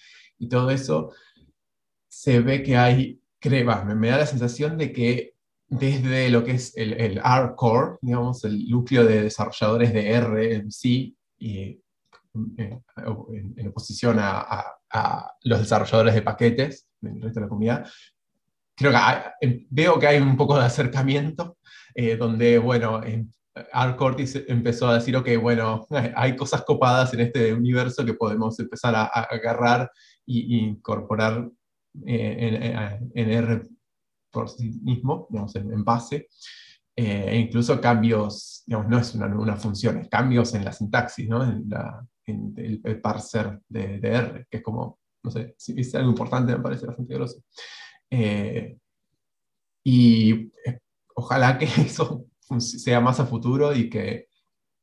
todo 0.51 0.71
eso, 0.71 1.13
se 2.09 2.41
ve 2.41 2.65
que 2.65 2.77
hay, 2.77 3.21
creo, 3.39 3.85
me, 3.85 3.95
me, 3.95 4.09
da 4.09 4.19
la 4.19 4.27
sensación 4.27 4.77
de 4.77 4.93
que 4.93 5.35
desde 5.69 6.31
lo 6.31 6.43
que 6.43 6.51
es 6.51 6.77
el, 6.77 6.95
el 6.95 7.19
R-Core, 7.19 7.99
digamos, 8.03 8.45
el 8.45 8.69
núcleo 8.69 9.05
de 9.05 9.23
desarrolladores 9.23 9.93
de 9.93 10.11
R 10.11 10.53
en 10.53 10.73
sí, 10.73 11.17
y 11.39 11.81
en, 12.57 12.83
oposición 13.69 14.17
a, 14.19 14.65
los 15.45 15.61
desarrolladores 15.61 16.15
de 16.15 16.23
paquetes 16.23 16.89
del 17.01 17.23
resto 17.23 17.39
de 17.39 17.47
la 17.47 17.49
comunidad. 17.49 17.89
Creo 18.77 18.93
que 18.93 18.99
em, 19.41 19.67
veo 19.71 19.99
que 19.99 20.07
hay 20.07 20.21
un 20.21 20.37
poco 20.37 20.59
de 20.59 20.65
acercamiento, 20.65 21.59
eh, 21.95 22.17
donde, 22.17 22.59
bueno, 22.59 23.01
Art 23.73 23.97
Cortis 23.97 24.43
empezó 24.49 24.89
a 24.89 24.95
decir, 24.95 25.17
ok, 25.17 25.29
bueno, 25.41 25.87
hay 26.17 26.37
cosas 26.37 26.63
copadas 26.63 27.15
en 27.15 27.21
este 27.21 27.53
universo 27.53 28.05
que 28.05 28.15
podemos 28.15 28.59
empezar 28.59 28.95
a, 28.95 29.05
agarrar 29.05 29.91
e 30.27 30.39
incorporar 30.57 31.49
eh, 32.07 33.11
en, 33.15 33.31
R 33.31 33.63
por 34.31 34.49
sí 34.49 34.71
mismo, 34.83 35.29
digamos, 35.31 35.55
en, 35.55 35.85
base. 35.85 36.29
Eh, 36.97 37.29
e 37.29 37.39
incluso 37.39 37.81
cambios, 37.81 38.63
digamos, 38.67 38.89
no 38.89 38.99
es 38.99 39.15
una, 39.15 39.27
una 39.27 39.57
función, 39.57 39.99
es 39.99 40.09
cambios 40.09 40.55
en 40.55 40.65
la 40.65 40.73
sintaxis, 40.73 41.29
¿no? 41.29 41.45
en 41.45 41.69
la, 41.69 42.05
en 42.27 42.55
el, 42.57 43.01
parser 43.01 43.61
de, 43.69 44.01
R, 44.03 44.47
que 44.51 44.59
es 44.59 44.63
como, 44.63 44.99
no 45.23 45.31
sé, 45.31 45.55
si 45.59 45.81
es 45.81 45.95
algo 45.95 46.11
importante, 46.11 46.57
me 46.57 46.63
parece 46.63 46.87
bastante 46.87 47.15
grosso. 47.15 47.43
Eh, 48.11 48.77
y 49.83 50.33
eh, 50.65 50.79
ojalá 51.15 51.59
que 51.59 51.65
eso 51.81 52.27
sea 52.59 53.01
más 53.01 53.21
a 53.21 53.27
futuro 53.27 53.75
y 53.75 53.89
que 53.89 54.29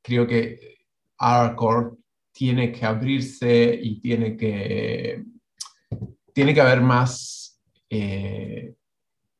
creo 0.01 0.27
que 0.27 0.79
R-Core 1.19 1.97
tiene 2.33 2.71
que 2.71 2.85
abrirse 2.85 3.79
y 3.81 3.99
tiene 3.99 4.35
que, 4.35 5.23
tiene 6.33 6.53
que 6.53 6.61
haber 6.61 6.81
más 6.81 7.61
eh, 7.89 8.73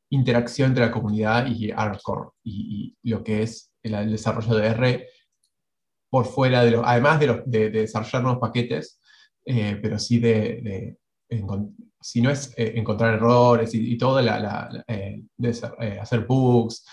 interacción 0.10 0.70
entre 0.70 0.86
la 0.86 0.92
comunidad 0.92 1.48
y 1.48 1.72
R-Core 1.72 2.30
y, 2.44 2.96
lo 3.04 3.24
que 3.24 3.44
es 3.44 3.72
el 3.82 4.12
desarrollo 4.12 4.56
de 4.56 4.68
R 4.68 5.08
por 6.10 6.26
fuera 6.26 6.64
de 6.64 6.72
lo, 6.72 6.86
además 6.86 7.20
de, 7.20 7.44
de, 7.46 7.70
desarrollar 7.70 8.22
nuevos 8.22 8.42
paquetes, 8.42 9.00
pero 9.46 9.98
sí 9.98 10.20
de, 10.20 10.98
si 11.30 11.38
no 12.16 12.30
es 12.30 12.54
eh, 12.58 12.74
encontrar 12.76 13.16
errores 13.16 13.72
y, 13.74 13.97
todo, 13.97 14.22
la, 14.22 14.84
eh, 14.88 15.24
hacer 16.02 16.26
bugs, 16.26 16.86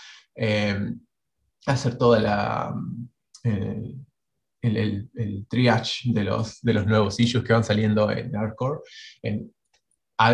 hacer 1.65 1.97
toda 1.97 2.19
la, 2.19 2.75
el, 3.43 5.09
el, 5.13 5.47
triage 5.47 6.11
de 6.13 6.23
los, 6.23 6.61
de 6.61 6.73
los 6.73 6.85
nuevos 6.85 7.19
issues 7.19 7.43
que 7.43 7.53
van 7.53 7.63
saliendo 7.63 8.09
en 8.11 8.31
Hardcore, 8.31 8.81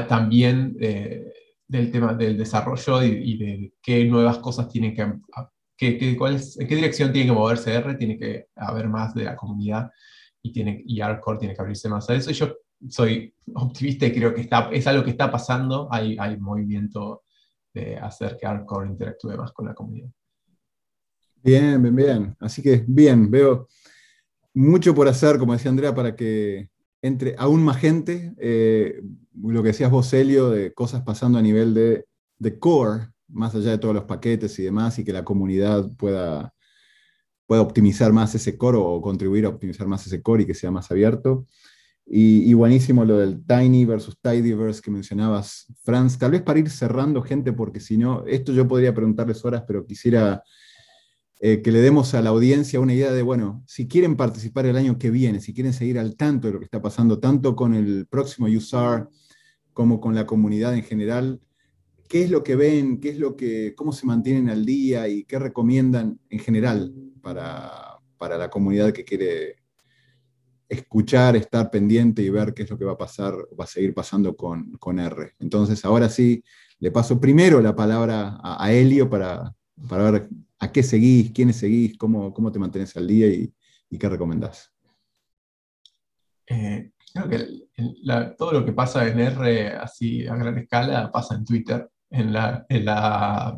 también 0.07 0.76
del 0.78 1.91
tema 1.91 2.13
del 2.13 2.38
desarrollo 2.38 3.03
y, 3.03 3.07
y, 3.07 3.38
de 3.38 3.73
qué 3.82 4.05
nuevas 4.05 4.38
cosas 4.39 4.69
tienen 4.69 4.93
que 4.93 5.13
¿Qué, 5.78 6.15
cuál 6.17 6.36
es, 6.36 6.57
¿En 6.59 6.67
qué 6.67 6.76
dirección 6.76 7.11
tiene 7.11 7.28
que 7.28 7.34
moverse 7.34 7.73
R? 7.73 7.95
Tiene 7.95 8.17
que 8.17 8.47
haber 8.55 8.88
más 8.88 9.13
de 9.13 9.26
la 9.26 9.36
comunidad 9.36 9.91
y, 10.41 10.51
tiene, 10.51 10.82
y 10.86 11.01
Arcore 11.01 11.39
tiene 11.39 11.53
que 11.53 11.61
abrirse 11.61 11.89
más 11.89 12.09
a 12.09 12.15
eso. 12.15 12.32
Y 12.32 12.34
yo 12.34 12.55
soy 12.89 13.33
optimista 13.53 14.05
y 14.05 14.13
creo 14.13 14.33
que 14.33 14.41
está, 14.41 14.69
es 14.71 14.86
algo 14.88 15.03
que 15.03 15.11
está 15.11 15.31
pasando. 15.31 15.88
Hay, 15.91 16.17
hay 16.19 16.38
movimiento 16.38 17.23
de 17.73 17.97
hacer 17.97 18.38
que 18.39 18.45
Arcore 18.45 18.89
interactúe 18.89 19.36
más 19.38 19.51
con 19.51 19.65
la 19.65 19.73
comunidad. 19.73 20.09
Bien, 21.43 21.81
bien, 21.81 21.95
bien. 21.95 22.36
Así 22.39 22.61
que 22.61 22.83
bien, 22.88 23.29
veo 23.29 23.67
mucho 24.53 24.95
por 24.95 25.07
hacer, 25.07 25.38
como 25.38 25.53
decía 25.53 25.69
Andrea, 25.69 25.93
para 25.93 26.15
que 26.15 26.69
entre 27.01 27.36
aún 27.38 27.63
más 27.63 27.77
gente. 27.77 28.33
Eh, 28.39 29.01
lo 29.43 29.61
que 29.61 29.67
decías 29.67 29.91
vos, 29.91 30.09
Celio, 30.09 30.49
de 30.49 30.73
cosas 30.73 31.03
pasando 31.03 31.38
a 31.38 31.41
nivel 31.41 31.73
de, 31.73 32.05
de 32.39 32.57
core, 32.57 33.09
más 33.27 33.53
allá 33.53 33.71
de 33.71 33.77
todos 33.77 33.93
los 33.93 34.05
paquetes 34.05 34.57
y 34.57 34.63
demás, 34.63 34.97
y 34.97 35.03
que 35.03 35.13
la 35.13 35.23
comunidad 35.23 35.91
pueda, 35.97 36.53
pueda 37.45 37.61
optimizar 37.61 38.11
más 38.11 38.33
ese 38.33 38.57
core 38.57 38.79
o 38.79 39.01
contribuir 39.01 39.45
a 39.45 39.49
optimizar 39.49 39.88
más 39.88 40.07
ese 40.07 40.23
core 40.23 40.43
y 40.43 40.45
que 40.47 40.55
sea 40.55 40.71
más 40.71 40.89
abierto. 40.89 41.45
Y, 42.08 42.53
buenísimo 42.53 43.03
lo 43.03 43.18
del 43.18 43.43
Tiny 43.45 43.84
versus 43.84 44.20
Tidyverse 44.22 44.82
que 44.82 44.91
mencionabas, 44.91 45.66
Franz. 45.84 46.20
Tal 46.20 46.32
vez 46.32 46.43
para 46.43 46.60
ir 46.60 46.70
cerrando, 46.70 47.24
gente, 47.24 47.51
porque 47.51 47.80
si 47.80 47.97
no, 47.97 48.24
esto 48.28 48.53
yo 48.53 48.68
podría 48.68 48.93
preguntarles 48.93 49.43
horas, 49.43 49.64
pero 49.68 49.86
quisiera 49.88 50.43
eh, 51.39 51.64
que 51.64 51.72
le 51.72 51.80
demos 51.80 52.14
a 52.14 52.22
la 52.22 52.30
audiencia 52.30 52.80
una 52.80 52.93
idea 52.93 53.12
de, 53.12 53.24
bueno, 53.24 53.64
si 53.66 53.88
quieren 53.88 54.16
participar 54.16 54.68
el 54.68 54.78
año 54.78 54.99
que 54.99 55.10
viene, 55.10 55.41
si 55.41 55.53
quieren 55.53 55.74
seguir 55.74 55.97
al 55.97 56.16
tanto 56.16 56.47
de 56.47 56.53
lo 56.53 56.60
que 56.60 56.66
está 56.66 56.80
pasando, 56.80 57.20
tanto 57.20 57.56
con 57.56 57.74
el 57.74 58.06
próximo 58.08 58.47
USAR 58.47 59.10
como 59.74 59.99
con 59.99 60.14
la 60.14 60.28
comunidad 60.28 60.76
en 60.76 60.84
general, 60.84 61.41
¿qué 62.08 62.24
es 62.24 62.30
lo 62.30 62.43
que 62.43 62.56
ven? 62.56 62.99
¿Qué 62.99 63.10
es 63.10 63.20
lo 63.20 63.36
que, 63.36 63.74
¿Cómo 63.76 63.91
se 63.91 64.06
mantienen 64.06 64.49
al 64.49 64.64
día? 64.64 65.08
¿Y 65.08 65.24
qué 65.26 65.39
recomiendan 65.39 66.20
en 66.30 66.39
general 66.39 66.93
para, 67.22 67.99
para 68.18 68.38
la 68.38 68.51
comunidad 68.51 68.93
que 68.93 69.03
quiere 69.03 69.64
escuchar, 70.68 71.36
estar 71.36 71.70
pendiente 71.70 72.22
y 72.22 72.30
ver 72.30 72.53
qué 72.53 72.63
es 72.63 72.70
lo 72.70 72.78
que 72.78 72.86
va 72.86 72.93
a 72.93 72.97
pasar, 72.97 73.34
va 73.59 73.66
a 73.66 73.68
seguir 73.68 73.93
pasando 73.93 74.36
con, 74.36 74.72
con 74.74 74.99
R? 74.99 75.34
Entonces, 75.39 75.84
ahora 75.86 76.09
sí, 76.09 76.43
le 76.80 76.91
paso 76.91 77.20
primero 77.20 77.61
la 77.61 77.76
palabra 77.76 78.39
a, 78.41 78.72
Helio 78.72 79.09
para, 79.09 79.53
para, 79.88 80.11
ver 80.11 80.30
a 80.59 80.72
qué 80.72 80.84
seguís, 80.84 81.32
quiénes 81.32 81.57
seguís, 81.57 81.97
cómo, 81.97 82.34
cómo 82.34 82.51
te 82.51 82.59
mantienes 82.59 82.95
al 82.97 83.07
día 83.07 83.28
y, 83.28 83.53
y 83.89 83.97
qué 83.97 84.09
recomendás. 84.09 84.72
Eh, 86.47 86.91
creo 87.13 87.30
que 87.30 88.36
todo 88.38 88.51
lo 88.51 88.66
que 88.66 88.74
pasa 88.74 89.07
en 89.07 89.20
R 89.20 89.70
así 89.78 90.28
a 90.28 90.36
gran 90.36 90.57
escala 90.57 91.11
pasa 91.11 91.36
en 91.36 91.45
Twitter 91.45 91.89
en, 92.09 92.34
la, 92.34 92.66
en, 92.70 92.86
la, 92.86 93.57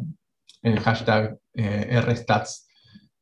en 0.62 0.74
el 0.74 0.80
hashtag 0.80 1.38
eh, 1.54 2.02
RStats. 2.02 2.68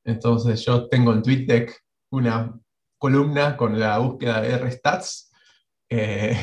Entonces 0.03 0.63
yo 0.63 0.88
tengo 0.88 1.13
en 1.13 1.23
TweetDeck 1.23 1.73
una 2.11 2.53
columna 2.97 3.57
con 3.57 3.79
la 3.79 3.97
búsqueda 3.97 4.41
de 4.41 4.57
RStats 4.57 5.31
eh, 5.89 6.37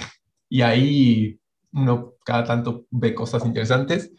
y 0.49 0.63
ahí 0.63 1.39
uno 1.73 2.15
cada 2.25 2.45
tanto 2.45 2.87
ve 2.91 3.15
cosas 3.15 3.45
interesantes 3.47 4.13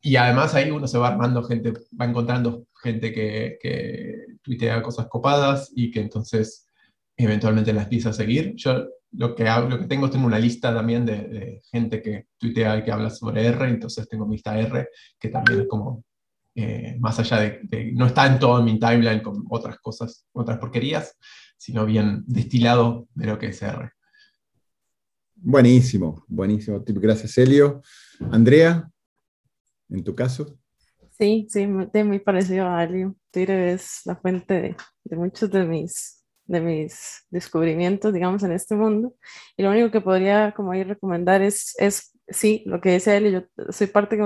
y 0.00 0.16
además 0.16 0.54
ahí 0.54 0.70
uno 0.70 0.86
se 0.86 0.98
va 0.98 1.08
armando 1.08 1.42
gente, 1.44 1.72
va 1.98 2.04
encontrando 2.04 2.66
gente 2.82 3.12
que, 3.12 3.58
que 3.60 4.26
tuitea 4.42 4.82
cosas 4.82 5.06
copadas 5.08 5.72
y 5.74 5.90
que 5.90 6.00
entonces 6.00 6.66
eventualmente 7.16 7.72
las 7.72 7.84
empieza 7.84 8.10
a 8.10 8.12
seguir. 8.12 8.54
Yo 8.56 8.86
lo 9.16 9.34
que, 9.34 9.44
lo 9.44 9.78
que 9.78 9.86
tengo, 9.86 10.10
tengo 10.10 10.26
una 10.26 10.38
lista 10.38 10.74
también 10.74 11.06
de, 11.06 11.62
gente 11.70 12.02
que 12.02 12.26
tuitea 12.38 12.78
y 12.78 12.84
que 12.84 12.92
habla 12.92 13.10
sobre 13.10 13.46
R, 13.46 13.68
entonces 13.68 14.08
tengo 14.08 14.26
mi 14.26 14.36
lista 14.36 14.58
R, 14.58 14.88
que 15.18 15.28
también 15.28 15.62
es 15.62 15.68
como, 15.68 16.04
eh, 16.54 16.96
más 17.00 17.18
allá 17.18 17.40
de, 17.40 17.92
no 17.94 18.06
está 18.06 18.26
en 18.26 18.38
todo 18.38 18.62
mi 18.62 18.78
timeline 18.78 19.22
con 19.22 19.44
otras 19.48 19.78
cosas, 19.78 20.26
otras 20.32 20.58
porquerías, 20.58 21.16
sino 21.56 21.86
bien 21.86 22.24
destilado 22.26 23.08
de 23.14 23.26
lo 23.26 23.38
que 23.38 23.48
es 23.48 23.62
R. 23.62 23.90
Buenísimo, 25.36 26.24
buenísimo. 26.26 26.82
Gracias, 26.86 27.36
Elio. 27.38 27.82
Andrea, 28.30 28.90
en 29.88 30.04
tu 30.04 30.14
caso. 30.14 30.58
Sí, 31.18 31.46
sí, 31.48 31.66
de 31.92 32.04
muy 32.04 32.18
parecido 32.18 32.68
a 32.68 32.84
Elio. 32.84 33.14
Twitter 33.30 33.74
es 33.74 34.00
la 34.04 34.16
fuente 34.16 34.54
de, 34.54 34.76
de 35.04 35.16
muchos 35.16 35.50
de 35.50 35.64
mis 35.64 36.24
de 36.46 36.60
mis 36.60 37.26
descubrimientos, 37.30 38.12
digamos, 38.12 38.42
en 38.42 38.52
este 38.52 38.74
mundo. 38.74 39.14
Y 39.56 39.62
lo 39.62 39.70
único 39.70 39.90
que 39.90 40.00
podría 40.00 40.52
como 40.52 40.74
ir 40.74 40.88
recomendar 40.88 41.42
es, 41.42 41.74
es 41.78 42.12
sí, 42.28 42.62
lo 42.66 42.80
que 42.80 42.92
dice 42.92 43.16
él, 43.16 43.32
yo 43.32 43.64
soy 43.72 43.86
parte, 43.86 44.18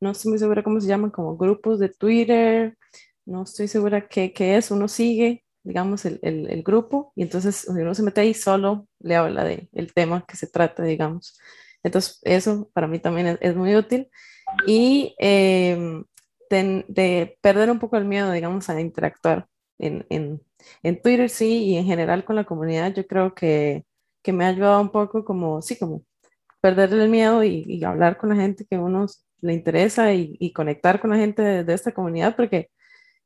no 0.00 0.10
estoy 0.10 0.30
muy 0.30 0.38
segura 0.38 0.62
cómo 0.62 0.80
se 0.80 0.88
llaman, 0.88 1.10
como 1.10 1.36
grupos 1.36 1.78
de 1.78 1.88
Twitter, 1.90 2.76
no 3.24 3.42
estoy 3.42 3.68
segura 3.68 4.08
qué, 4.08 4.32
qué 4.32 4.56
es, 4.56 4.70
uno 4.70 4.88
sigue, 4.88 5.44
digamos, 5.66 6.04
el, 6.04 6.20
el, 6.22 6.62
grupo, 6.62 7.12
y 7.16 7.22
entonces 7.22 7.66
uno 7.68 7.94
se 7.94 8.02
mete 8.02 8.20
ahí 8.20 8.34
solo, 8.34 8.86
le 9.00 9.16
habla 9.16 9.44
del 9.44 9.68
el 9.72 9.92
tema 9.92 10.24
que 10.26 10.36
se 10.36 10.46
trata, 10.46 10.84
digamos. 10.84 11.38
Entonces, 11.82 12.20
eso 12.22 12.70
para 12.72 12.86
mí 12.86 12.98
también 13.00 13.38
es, 13.40 13.56
muy 13.56 13.74
útil. 13.76 14.08
Y 14.66 15.14
em, 15.18 16.04
de 16.50 17.38
perder 17.40 17.70
un 17.70 17.80
poco 17.80 17.96
el 17.96 18.04
miedo, 18.04 18.30
digamos, 18.32 18.70
a 18.70 18.80
interactuar 18.80 19.46
en, 19.78 20.06
en, 20.08 20.40
en, 20.82 21.02
Twitter, 21.02 21.28
sí, 21.28 21.64
y 21.64 21.76
en 21.76 21.86
general 21.86 22.24
con 22.24 22.36
la 22.36 22.44
comunidad, 22.44 22.94
yo 22.94 23.06
creo 23.06 23.34
que, 23.34 23.84
que 24.22 24.32
me 24.32 24.44
ha 24.44 24.48
ayudado 24.48 24.80
un 24.80 24.90
poco 24.90 25.24
como, 25.24 25.62
sí, 25.62 25.78
como 25.78 26.04
perder 26.60 26.92
el 26.94 27.08
miedo 27.08 27.44
y, 27.44 27.64
y 27.66 27.84
hablar 27.84 28.18
con 28.18 28.30
la 28.30 28.36
gente 28.36 28.66
que 28.68 28.78
uno 28.78 29.06
le 29.40 29.52
interesa 29.52 30.12
y, 30.14 30.36
y 30.40 30.52
conectar 30.52 31.00
con 31.00 31.10
la 31.10 31.16
gente 31.16 31.42
de, 31.42 31.64
de, 31.64 31.74
esta 31.74 31.92
comunidad, 31.92 32.36
porque 32.36 32.70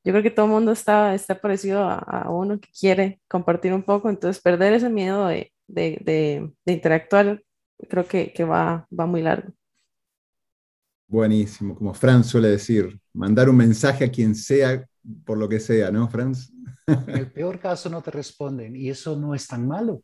yo 0.04 0.12
creo 0.12 0.22
que 0.22 0.30
todo 0.30 0.46
el 0.46 0.52
mundo 0.52 0.72
está, 0.72 1.14
está 1.14 1.40
parecido 1.40 1.84
a, 1.84 1.98
a, 1.98 2.30
uno 2.30 2.58
que 2.58 2.68
quiere 2.78 3.20
compartir 3.28 3.72
un 3.72 3.82
poco, 3.82 4.08
entonces 4.08 4.42
perder 4.42 4.72
ese 4.72 4.88
miedo 4.88 5.26
de, 5.26 5.52
de, 5.66 6.50
de 6.64 6.72
interactuar 6.72 7.42
creo 7.88 8.06
que, 8.06 8.32
que 8.32 8.44
va, 8.44 8.86
va 8.98 9.06
muy 9.06 9.22
largo. 9.22 9.52
Buenísimo, 11.08 11.74
como 11.74 11.92
Franz 11.92 12.26
suele 12.28 12.48
decir, 12.48 12.98
mandar 13.12 13.48
un 13.48 13.56
mensaje 13.56 14.04
a 14.04 14.10
quien 14.10 14.34
sea, 14.34 14.86
por 15.24 15.38
lo 15.38 15.48
que 15.48 15.58
sea, 15.58 15.90
¿no, 15.90 16.08
Franz? 16.08 16.52
En 16.86 17.16
el 17.16 17.30
peor 17.30 17.58
caso 17.58 17.88
no 17.88 18.02
te 18.02 18.10
responden 18.10 18.76
y 18.76 18.90
eso 18.90 19.16
no 19.16 19.34
es 19.34 19.46
tan 19.46 19.66
malo. 19.66 20.02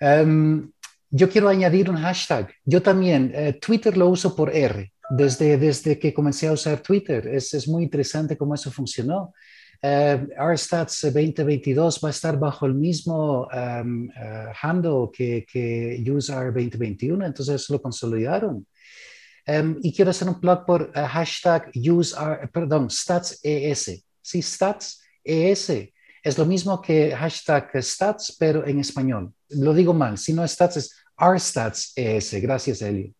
um, 0.00 0.70
yo 1.10 1.28
quiero 1.28 1.48
añadir 1.48 1.90
un 1.90 1.96
hashtag. 1.96 2.52
Yo 2.64 2.80
también, 2.80 3.32
eh, 3.34 3.58
Twitter 3.60 3.96
lo 3.96 4.08
uso 4.08 4.36
por 4.36 4.54
R. 4.54 4.92
Desde, 5.10 5.58
desde 5.58 5.98
que 5.98 6.14
comencé 6.14 6.46
a 6.46 6.52
usar 6.52 6.80
Twitter, 6.80 7.26
es, 7.26 7.52
es 7.54 7.66
muy 7.66 7.82
interesante 7.82 8.36
cómo 8.36 8.54
eso 8.54 8.70
funcionó. 8.70 9.34
Uh, 9.82 10.28
RStats 10.38 11.00
2022 11.02 12.00
va 12.04 12.08
a 12.08 12.10
estar 12.10 12.38
bajo 12.38 12.66
el 12.66 12.74
mismo 12.74 13.48
um, 13.48 14.08
uh, 14.08 14.52
handle 14.60 15.08
que, 15.10 15.46
que 15.50 16.04
UseR 16.06 16.52
2021, 16.52 17.24
entonces 17.24 17.68
lo 17.70 17.80
consolidaron. 17.80 18.66
Um, 19.46 19.78
y 19.82 19.92
quiero 19.92 20.10
hacer 20.10 20.28
un 20.28 20.38
plug 20.38 20.66
por 20.66 20.82
uh, 20.82 21.06
hashtag 21.08 21.72
UseR, 21.74 22.50
perdón, 22.52 22.90
StatsES. 22.90 24.04
Sí, 24.20 24.42
StatsES. 24.42 25.92
Es 26.22 26.36
lo 26.36 26.44
mismo 26.44 26.82
que 26.82 27.16
hashtag 27.16 27.70
stats, 27.82 28.36
pero 28.38 28.66
en 28.66 28.80
español. 28.80 29.32
Lo 29.48 29.72
digo 29.72 29.94
mal, 29.94 30.18
si 30.18 30.34
no 30.34 30.44
es 30.44 30.52
stats, 30.52 30.76
es 30.76 30.94
RStatsES. 31.16 32.42
Gracias, 32.42 32.82
Eli. 32.82 33.14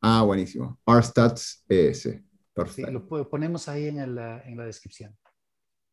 Ah, 0.00 0.22
buenísimo. 0.22 0.78
RStatsES. 0.86 2.20
Perfecto. 2.52 2.90
Sí, 2.90 2.92
lo 2.92 3.28
ponemos 3.28 3.68
ahí 3.68 3.86
en, 3.86 3.98
el, 3.98 4.18
en 4.18 4.56
la 4.56 4.64
descripción. 4.64 5.16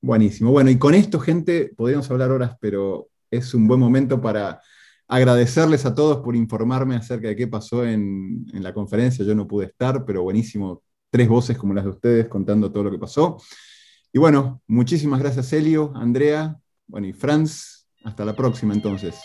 Buenísimo. 0.01 0.51
Bueno, 0.51 0.70
y 0.70 0.78
con 0.78 0.93
esto, 0.93 1.20
gente, 1.20 1.72
podríamos 1.76 2.10
hablar 2.12 2.32
horas, 2.32 2.56
pero 2.60 3.10
es 3.32 3.53
un 3.53 3.68
buen 3.68 3.80
momento 3.80 4.22
para 4.22 4.62
agradecerles 5.08 5.86
a 5.86 5.93
todos 5.93 6.18
por 6.18 6.36
informarme 6.36 6.95
acerca 6.95 7.28
de 7.28 7.36
qué 7.36 7.47
pasó 7.47 7.86
en, 7.86 8.45
la 8.53 8.74
conferencia. 8.74 9.26
Yo 9.26 9.36
no 9.36 9.47
pude 9.47 9.68
estar, 9.68 10.06
pero 10.06 10.24
buenísimo. 10.24 10.84
Tres 11.10 11.28
voces 11.28 11.58
como 11.58 11.74
las 11.74 11.86
de 11.86 11.91
ustedes 11.91 12.28
contando 12.28 12.72
todo 12.72 12.84
lo 12.86 12.91
que 12.91 12.99
pasó. 12.99 13.38
Y 14.12 14.20
bueno, 14.20 14.62
muchísimas 14.68 15.20
gracias, 15.20 15.51
Elio, 15.53 15.91
Andrea, 15.95 16.58
bueno, 16.88 17.08
y 17.08 17.14
Franz. 17.14 17.88
Hasta 18.03 18.24
la 18.24 18.36
próxima, 18.36 18.74
entonces. 18.74 19.20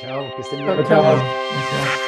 Chao, 0.00 0.22
que 0.34 0.42
estén 0.42 0.64
bien. 0.64 0.84
Chao. 0.86 2.07